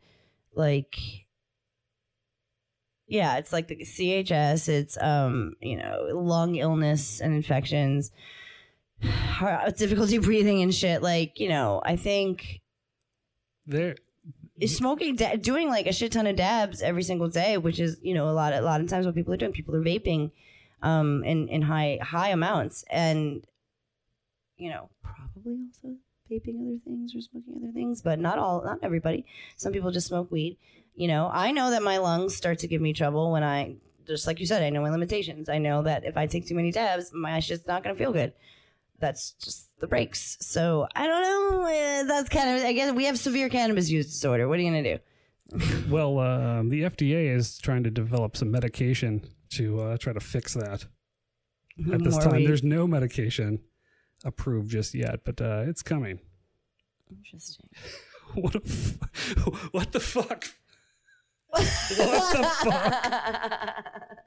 like, 0.55 0.97
yeah, 3.05 3.35
it's 3.35 3.51
like 3.51 3.67
the 3.67 3.75
CHS. 3.75 4.69
It's 4.69 4.97
um, 5.01 5.55
you 5.59 5.75
know, 5.75 6.07
lung 6.13 6.55
illness 6.55 7.19
and 7.19 7.33
infections, 7.33 8.11
difficulty 9.75 10.19
breathing 10.19 10.61
and 10.61 10.73
shit. 10.73 11.01
Like, 11.01 11.37
you 11.37 11.49
know, 11.49 11.81
I 11.83 11.97
think 11.97 12.61
there 13.65 13.95
is 14.61 14.77
smoking, 14.77 15.15
da- 15.15 15.35
doing 15.37 15.67
like 15.67 15.87
a 15.87 15.91
shit 15.91 16.11
ton 16.11 16.27
of 16.27 16.35
dabs 16.35 16.81
every 16.81 17.03
single 17.03 17.27
day, 17.27 17.57
which 17.57 17.79
is 17.79 17.97
you 18.01 18.13
know 18.13 18.29
a 18.29 18.31
lot, 18.31 18.53
a 18.53 18.61
lot 18.61 18.79
of 18.79 18.87
times 18.87 19.05
what 19.05 19.15
people 19.15 19.33
are 19.33 19.37
doing. 19.37 19.51
People 19.51 19.75
are 19.75 19.81
vaping, 19.81 20.31
um, 20.83 21.23
in 21.23 21.49
in 21.49 21.63
high 21.63 21.97
high 22.01 22.29
amounts, 22.29 22.85
and 22.89 23.43
you 24.57 24.69
know 24.69 24.89
probably 25.03 25.57
also 25.67 25.97
vaping 26.31 26.61
other 26.61 26.77
things 26.85 27.15
or 27.15 27.21
smoking 27.21 27.55
other 27.57 27.73
things, 27.73 28.01
but 28.01 28.19
not 28.19 28.37
all, 28.37 28.63
not 28.63 28.79
everybody. 28.83 29.25
Some 29.57 29.73
people 29.73 29.91
just 29.91 30.07
smoke 30.07 30.31
weed. 30.31 30.57
You 30.95 31.07
know, 31.07 31.29
I 31.33 31.51
know 31.51 31.71
that 31.71 31.81
my 31.81 31.97
lungs 31.97 32.35
start 32.35 32.59
to 32.59 32.67
give 32.67 32.81
me 32.81 32.93
trouble 32.93 33.31
when 33.31 33.43
I. 33.43 33.75
Just 34.07 34.25
like 34.25 34.39
you 34.39 34.47
said, 34.47 34.63
I 34.63 34.71
know 34.71 34.81
my 34.81 34.89
limitations. 34.89 35.47
I 35.47 35.59
know 35.59 35.83
that 35.83 36.05
if 36.05 36.17
I 36.17 36.25
take 36.25 36.47
too 36.47 36.55
many 36.55 36.71
dabs, 36.71 37.11
my 37.13 37.39
shit's 37.39 37.67
not 37.67 37.83
going 37.83 37.95
to 37.95 37.99
feel 37.99 38.11
good 38.11 38.33
that's 39.01 39.31
just 39.43 39.67
the 39.79 39.87
breaks. 39.87 40.37
So 40.41 40.87
I 40.95 41.07
don't 41.07 41.21
know. 41.23 41.65
eh, 41.65 42.03
That's 42.03 42.29
kind 42.29 42.57
of 42.59 42.63
I 42.65 42.71
guess 42.73 42.93
we 42.93 43.05
have 43.05 43.19
severe 43.19 43.49
cannabis 43.49 43.89
use 43.89 44.05
disorder. 44.07 44.47
What 44.47 44.59
are 44.59 44.61
you 44.61 44.71
gonna 44.71 44.83
do? 44.83 44.99
well, 45.89 46.19
um, 46.19 46.69
the 46.69 46.83
FDA 46.83 47.35
is 47.35 47.57
trying 47.57 47.83
to 47.83 47.91
develop 47.91 48.37
some 48.37 48.51
medication 48.51 49.25
to 49.51 49.81
uh, 49.81 49.97
try 49.97 50.13
to 50.13 50.19
fix 50.21 50.53
that. 50.53 50.85
At 51.91 52.03
this 52.03 52.13
More 52.13 52.21
time, 52.21 52.35
weed. 52.37 52.47
there's 52.47 52.63
no 52.63 52.85
medication 52.87 53.59
approved 54.23 54.69
just 54.69 54.93
yet, 54.93 55.21
but 55.25 55.41
uh, 55.41 55.63
it's 55.67 55.81
coming. 55.81 56.19
interesting. 57.09 57.67
What 58.35 58.55
a 58.55 58.61
f- 58.65 58.97
what 59.73 59.91
the 59.91 59.99
fuck? 59.99 60.45
what 61.49 61.59
the 61.63 62.49
fuck? 62.63 64.20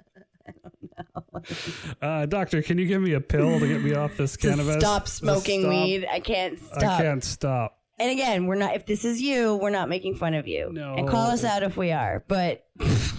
Uh, 2.00 2.26
doctor, 2.26 2.62
can 2.62 2.78
you 2.78 2.86
give 2.86 3.02
me 3.02 3.12
a 3.12 3.20
pill 3.20 3.58
to 3.58 3.66
get 3.66 3.82
me 3.82 3.94
off 3.94 4.16
this 4.16 4.36
cannabis? 4.36 4.76
stop 4.76 5.08
smoking 5.08 5.62
stop- 5.62 5.70
weed. 5.70 6.06
I 6.10 6.20
can't 6.20 6.58
stop. 6.58 6.82
I 6.82 7.02
can't 7.02 7.24
stop. 7.24 7.78
And 7.98 8.10
again, 8.10 8.46
we're 8.46 8.56
not. 8.56 8.74
If 8.74 8.86
this 8.86 9.04
is 9.04 9.20
you, 9.22 9.56
we're 9.56 9.70
not 9.70 9.88
making 9.88 10.16
fun 10.16 10.34
of 10.34 10.48
you. 10.48 10.70
No. 10.72 10.94
And 10.94 11.08
call 11.08 11.30
us 11.30 11.44
out 11.44 11.62
if 11.62 11.76
we 11.76 11.92
are. 11.92 12.24
But 12.26 12.66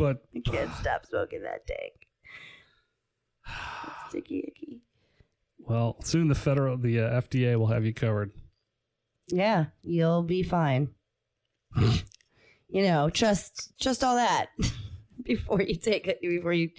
But 0.00 0.24
I 0.34 0.40
can't 0.40 0.74
stop 0.76 1.04
smoking 1.04 1.42
that 1.42 1.66
dank. 1.66 1.92
Sticky 4.08 4.44
icky. 4.48 4.80
Well, 5.58 5.96
soon 6.02 6.28
the 6.28 6.34
federal, 6.34 6.78
the 6.78 7.00
uh, 7.00 7.20
FDA 7.20 7.56
will 7.58 7.66
have 7.66 7.84
you 7.84 7.92
covered. 7.92 8.32
Yeah, 9.28 9.66
you'll 9.82 10.22
be 10.22 10.42
fine. 10.42 10.88
you 11.76 12.82
know, 12.82 13.10
trust 13.10 13.74
trust 13.78 14.02
all 14.02 14.16
that 14.16 14.46
before 15.30 15.62
you 15.62 15.76
take 15.76 16.08
it 16.08 16.20
before 16.20 16.52
you 16.52 16.70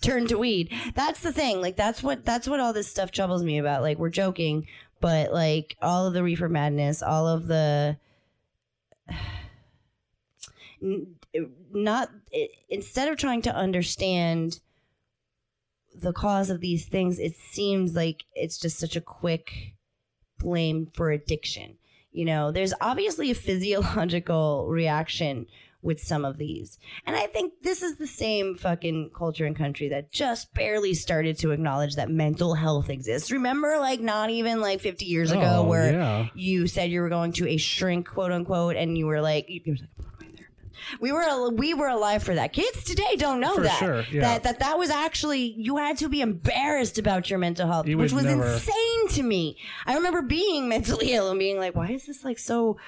turn 0.00 0.26
to 0.26 0.36
weed. 0.36 0.72
That's 0.94 1.20
the 1.20 1.32
thing. 1.32 1.60
Like 1.60 1.76
that's 1.76 2.02
what 2.02 2.24
that's 2.24 2.48
what 2.48 2.58
all 2.58 2.72
this 2.72 2.88
stuff 2.88 3.12
troubles 3.12 3.44
me 3.44 3.58
about. 3.58 3.82
Like 3.82 3.98
we're 3.98 4.10
joking, 4.10 4.66
but 5.00 5.32
like 5.32 5.76
all 5.80 6.06
of 6.06 6.14
the 6.14 6.24
reefer 6.24 6.48
madness, 6.48 7.02
all 7.02 7.28
of 7.28 7.46
the 7.46 7.96
not 11.72 12.10
instead 12.68 13.08
of 13.08 13.16
trying 13.16 13.42
to 13.42 13.54
understand 13.54 14.60
the 15.94 16.12
cause 16.12 16.50
of 16.50 16.60
these 16.60 16.86
things, 16.86 17.20
it 17.20 17.36
seems 17.36 17.94
like 17.94 18.24
it's 18.34 18.58
just 18.58 18.78
such 18.78 18.96
a 18.96 19.00
quick 19.00 19.74
blame 20.38 20.88
for 20.94 21.10
addiction. 21.12 21.76
You 22.10 22.24
know, 22.24 22.50
there's 22.50 22.74
obviously 22.80 23.30
a 23.30 23.36
physiological 23.36 24.66
reaction 24.68 25.46
with 25.82 25.98
some 26.00 26.24
of 26.24 26.36
these. 26.36 26.78
And 27.06 27.16
I 27.16 27.26
think 27.26 27.54
this 27.62 27.82
is 27.82 27.96
the 27.96 28.06
same 28.06 28.56
fucking 28.56 29.10
culture 29.16 29.46
and 29.46 29.56
country 29.56 29.88
that 29.88 30.12
just 30.12 30.52
barely 30.54 30.92
started 30.94 31.38
to 31.38 31.52
acknowledge 31.52 31.94
that 31.96 32.10
mental 32.10 32.54
health 32.54 32.90
exists. 32.90 33.30
Remember, 33.30 33.78
like, 33.78 34.00
not 34.00 34.30
even 34.30 34.60
like 34.60 34.80
50 34.80 35.04
years 35.06 35.30
ago, 35.30 35.60
Oh, 35.60 35.64
where 35.64 35.92
yeah. 35.92 36.26
you 36.34 36.66
said 36.66 36.90
you 36.90 37.00
were 37.00 37.08
going 37.08 37.32
to 37.32 37.48
a 37.48 37.56
shrink, 37.56 38.08
quote 38.08 38.30
unquote, 38.32 38.76
and 38.76 38.98
you 38.98 39.06
were 39.06 39.20
like, 39.22 39.48
you, 39.48 39.60
you 39.64 39.72
was 39.72 39.80
like, 39.80 39.88
we 41.00 41.12
were 41.12 41.50
we 41.50 41.74
were 41.74 41.88
alive 41.88 42.22
for 42.22 42.34
that. 42.34 42.52
Kids 42.54 42.84
today 42.84 43.14
don't 43.16 43.38
know 43.38 43.54
For 43.54 43.62
that 43.62 43.78
sure, 43.78 44.04
yeah. 44.10 44.20
that 44.22 44.42
that 44.44 44.58
that 44.60 44.78
was 44.78 44.88
actually 44.90 45.54
you 45.58 45.76
had 45.76 45.98
to 45.98 46.08
be 46.08 46.20
embarrassed 46.22 46.98
about 46.98 47.28
your 47.28 47.38
mental 47.38 47.66
health, 47.66 47.86
You 47.86 47.98
which 47.98 48.12
was 48.12 48.24
never- 48.24 48.54
insane 48.54 49.08
to 49.10 49.22
me. 49.22 49.58
I 49.86 49.94
remember 49.94 50.22
being 50.22 50.68
mentally 50.70 51.12
ill 51.12 51.30
and 51.30 51.38
being 51.38 51.58
like, 51.58 51.74
"Why 51.76 51.88
is 51.90 52.06
this 52.06 52.24
like 52.24 52.38
so 52.38 52.78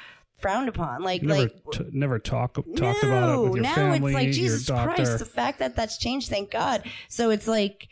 frowned 0.42 0.68
upon?" 0.68 1.02
Like 1.02 1.22
Never, 1.22 1.40
like 1.40 1.54
t- 1.72 1.86
never 1.92 2.18
talk 2.18 2.54
talked 2.54 3.02
about 3.02 3.34
it 3.34 3.42
with 3.42 3.54
your 3.54 3.62
now 3.62 3.74
family, 3.74 3.98
it's 3.98 4.14
like 4.14 4.32
Jesus. 4.32 4.68
Christ. 4.68 5.18
The 5.18 5.24
fact 5.24 5.60
that 5.60 5.76
that's 5.76 5.96
changed, 5.96 6.28
thank 6.28 6.50
God. 6.50 6.82
So 7.08 7.30
it's 7.30 7.48
like 7.48 7.88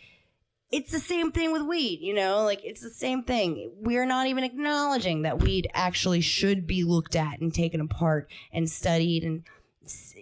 it's 0.71 0.93
the 0.93 1.01
same 1.01 1.33
thing 1.33 1.53
with 1.53 1.63
weed, 1.63 2.01
you 2.01 2.15
know, 2.15 2.45
like 2.45 2.61
it's 2.65 2.81
the 2.81 2.91
same 2.91 3.25
thing. 3.25 3.73
We're 3.77 4.07
not 4.07 4.27
even 4.27 4.45
acknowledging 4.45 5.23
that 5.23 5.41
weed 5.41 5.69
actually 5.75 6.21
should 6.21 6.67
be 6.67 6.85
looked 6.85 7.17
at 7.17 7.41
and 7.41 7.53
taken 7.53 7.81
apart 7.81 8.31
and 8.53 8.71
studied 8.71 9.25
and 9.25 9.43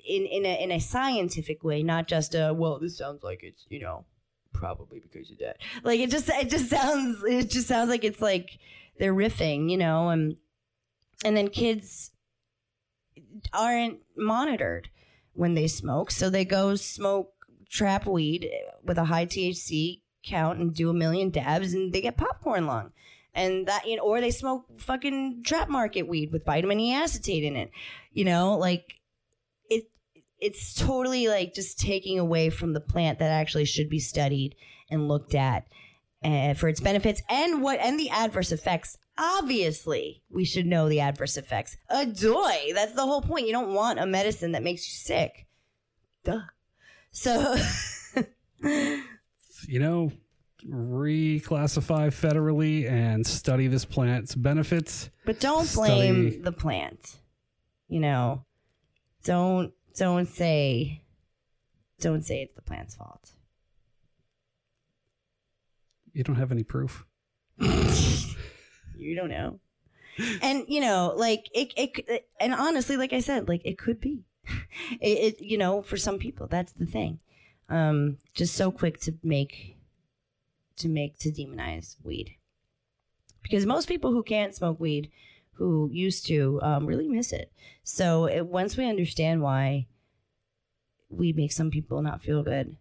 in 0.07 0.25
in 0.25 0.47
a 0.47 0.63
in 0.63 0.73
a 0.73 0.81
scientific 0.81 1.63
way, 1.63 1.83
not 1.83 2.09
just 2.09 2.35
a 2.35 2.55
well, 2.55 2.79
this 2.79 2.97
sounds 2.97 3.23
like 3.23 3.41
it's 3.43 3.67
you 3.69 3.81
know 3.81 4.05
probably 4.53 5.01
because 5.01 5.31
of 5.31 5.39
that. 5.39 5.59
Like 5.83 6.01
it 6.01 6.11
just 6.11 6.29
it 6.29 6.49
just 6.49 6.71
sounds 6.71 7.23
it 7.25 7.51
just 7.51 7.69
sounds 7.69 7.91
like 7.91 8.05
it's 8.05 8.23
like 8.23 8.59
they're 8.99 9.15
riffing, 9.15 9.71
you 9.71 9.77
know, 9.77 10.09
and 10.09 10.37
and 11.25 11.37
then 11.37 11.49
kids 11.49 12.11
aren't 13.53 13.99
monitored 14.17 14.89
when 15.33 15.55
they 15.55 15.69
smoke. 15.69 16.11
So 16.11 16.31
they 16.31 16.45
go 16.45 16.75
smoke 16.75 17.33
trap 17.71 18.07
weed 18.07 18.51
with 18.83 18.99
a 18.99 19.05
high 19.05 19.27
THC 19.27 20.01
count 20.25 20.59
and 20.59 20.75
do 20.75 20.91
a 20.91 20.95
million 20.95 21.31
dabs 21.31 21.75
and 21.75 21.93
they 21.93 22.01
get 22.01 22.17
popcorn 22.17 22.67
lung. 22.67 22.93
And 23.35 23.67
that, 23.69 23.87
you 23.87 23.97
know, 23.97 24.03
or 24.03 24.21
they 24.21 24.31
smoke 24.31 24.67
fucking 24.79 25.43
trap 25.45 25.69
market 25.69 26.09
weed 26.09 26.33
with 26.33 26.45
vitamin 26.45 26.81
E 26.81 26.95
acetate 26.95 27.45
in 27.45 27.57
it. 27.57 27.71
You 28.13 28.25
know, 28.25 28.57
like 28.57 28.95
it, 29.71 29.85
it's 30.41 30.75
totally 30.75 31.29
like 31.29 31.55
just 31.55 31.79
taking 31.79 32.19
away 32.19 32.51
from 32.51 32.73
the 32.73 32.81
plant 32.81 33.21
that 33.21 33.31
actually 33.31 33.65
should 33.65 33.89
be 33.89 34.01
studied 34.01 34.57
and 34.91 35.09
looked 35.09 35.35
at 35.35 35.67
uh, 36.25 36.55
for 36.55 36.69
its 36.69 36.81
benefits 36.81 37.23
and 37.29 37.63
what 37.63 37.79
and 37.81 37.99
the 37.99 38.11
adverse 38.11 38.53
effects. 38.53 38.97
Obviously, 39.19 40.23
we 40.31 40.45
should 40.45 40.67
know 40.67 40.89
the 40.89 41.01
adverse 41.01 41.37
effects. 41.37 41.77
A 41.91 42.07
Adoy. 42.07 42.73
That's 42.75 42.93
the 42.93 43.03
whole 43.07 43.21
point. 43.21 43.47
You 43.47 43.53
don't 43.53 43.75
want 43.75 43.99
a 43.99 44.07
medicine 44.07 44.53
that 44.53 44.63
makes 44.63 44.87
you 44.87 44.93
sick. 44.95 45.47
Duh. 46.25 46.41
So, 47.11 47.57
you 48.63 49.81
know, 49.81 50.13
reclassify 50.69 52.09
federally 52.09 52.89
and 52.89 53.27
study 53.27 53.67
this 53.67 53.85
plant's 53.85 54.35
benefits. 54.35 55.11
but 55.25 55.41
don't 55.41 55.73
blame 55.75 56.31
Study. 56.31 56.43
the 56.43 56.53
plant. 56.53 57.17
You 57.89 58.01
know, 58.01 58.45
don't 59.25 59.73
don't 59.97 60.29
say 60.29 61.03
don't 62.01 62.25
say 62.25 62.43
it's 62.43 62.55
the 62.55 62.63
plant's 62.63 62.95
fault. 62.95 63.33
You 66.19 66.25
don't 66.25 66.35
have 66.35 66.51
any 66.51 66.65
proof. 66.65 67.07
You 67.61 69.15
don't 69.15 69.29
know. 69.29 69.61
And 70.43 70.65
you 70.67 70.81
know, 70.81 71.15
like 71.17 71.49
it, 71.55 71.73
it, 71.77 72.29
and 72.41 72.53
honestly, 72.53 72.97
like 72.97 73.13
I 73.13 73.21
said, 73.21 73.49
like 73.49 73.65
it 73.65 73.79
could 73.79 74.01
be. 74.01 74.25
It, 75.01 75.35
it, 75.35 75.41
you 75.41 75.59
know, 75.59 75.83
for 75.83 75.97
some 75.97 76.19
people, 76.19 76.49
that's 76.49 76.73
the 76.73 76.87
thing. 76.87 77.21
Um, 77.69 78.17
just 78.35 78.55
so 78.55 78.73
quick 78.73 78.99
to 79.03 79.15
make, 79.23 79.77
to 80.79 80.89
make 80.89 81.19
to 81.21 81.31
demonize 81.31 81.97
weed, 82.03 82.37
because 83.43 83.67
most 83.67 83.87
people 83.87 84.11
who 84.11 84.23
can't 84.23 84.55
smoke 84.55 84.81
weed, 84.81 85.11
who 85.53 85.89
used 85.93 86.27
to, 86.27 86.59
um, 86.63 86.87
really 86.87 87.07
miss 87.07 87.33
it. 87.33 87.53
So 87.85 88.27
it, 88.27 88.47
once 88.47 88.77
we 88.77 88.89
understand 88.89 89.43
why 89.43 89.87
we 91.11 91.33
make 91.33 91.53
some 91.53 91.71
people 91.71 92.03
not 92.03 92.23
feel 92.23 92.43
good, 92.43 92.77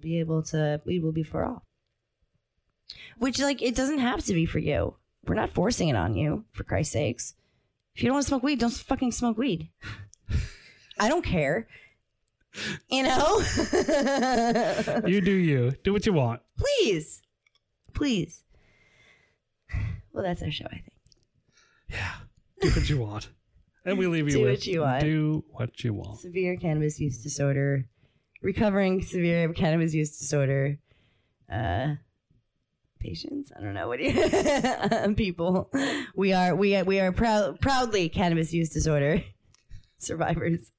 be 0.00 0.18
able 0.20 0.42
to. 0.44 0.80
Weed 0.84 1.02
will 1.02 1.12
be 1.12 1.22
for 1.22 1.44
all. 1.44 1.64
Which, 3.18 3.38
like, 3.38 3.62
it 3.62 3.74
doesn't 3.74 3.98
have 3.98 4.24
to 4.24 4.34
be 4.34 4.46
for 4.46 4.58
you. 4.58 4.94
We're 5.26 5.34
not 5.34 5.50
forcing 5.50 5.88
it 5.88 5.96
on 5.96 6.14
you, 6.14 6.44
for 6.52 6.64
Christ's 6.64 6.94
sakes. 6.94 7.34
If 7.94 8.02
you 8.02 8.08
don't 8.08 8.14
want 8.14 8.24
to 8.24 8.28
smoke 8.28 8.42
weed, 8.42 8.58
don't 8.58 8.72
fucking 8.72 9.12
smoke 9.12 9.36
weed. 9.36 9.68
I 10.98 11.08
don't 11.08 11.24
care. 11.24 11.68
You 12.88 13.02
know? 13.04 13.42
You 15.06 15.20
do 15.20 15.30
you. 15.32 15.72
Do 15.84 15.92
what 15.92 16.06
you 16.06 16.12
want. 16.12 16.40
Please. 16.58 17.22
Please. 17.92 18.44
Well, 20.12 20.24
that's 20.24 20.42
our 20.42 20.50
show, 20.50 20.66
I 20.66 20.76
think. 20.76 20.92
Yeah. 21.88 22.12
Do 22.60 22.68
what 22.70 22.88
you 22.88 22.98
want. 22.98 23.30
And 23.84 23.98
we 23.98 24.06
leave 24.06 24.26
you 24.26 24.32
Do 24.32 24.40
with 24.42 24.50
what 24.50 24.66
you 24.66 24.80
want. 24.82 25.00
do 25.02 25.44
what 25.50 25.84
you 25.84 25.94
want. 25.94 26.20
Severe 26.20 26.56
cannabis 26.56 26.98
use 27.00 27.22
disorder. 27.22 27.86
Recovering 28.42 29.02
severe 29.02 29.52
cannabis 29.52 29.94
use 29.94 30.18
disorder. 30.18 30.78
Uh, 31.52 31.94
patients? 33.00 33.50
I 33.56 33.60
don't 33.60 33.74
know. 33.74 33.88
What 33.88 33.98
do 33.98 34.04
you 34.04 35.14
people? 35.16 35.70
We 36.14 36.32
are 36.32 36.54
we 36.54 36.76
are, 36.76 36.84
we 36.84 37.00
are 37.00 37.12
proud 37.12 37.60
proudly 37.60 38.08
cannabis 38.08 38.52
use 38.52 38.70
disorder 38.70 39.22
survivors, 39.98 40.70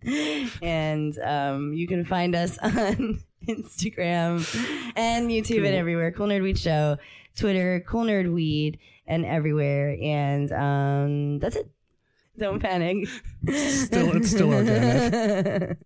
and 0.61 1.17
um, 1.19 1.73
you 1.73 1.87
can 1.87 2.05
find 2.05 2.35
us 2.35 2.57
on 2.63 3.21
Instagram 3.47 4.93
and 4.95 5.29
YouTube 5.29 5.65
and 5.65 5.75
everywhere. 5.75 6.11
Cool 6.11 6.27
Nerd 6.27 6.43
Weed 6.43 6.57
Show, 6.57 6.97
Twitter, 7.35 7.83
Cool 7.87 8.05
Nerd 8.05 8.33
Weed, 8.33 8.79
and 9.07 9.25
everywhere. 9.25 9.97
And 10.01 10.51
um, 10.51 11.39
that's 11.39 11.55
it. 11.55 11.69
Don't 12.37 12.59
panic. 12.59 13.07
Still, 13.47 14.15
it's 14.15 14.31
still 14.31 14.53
organic. 14.53 15.77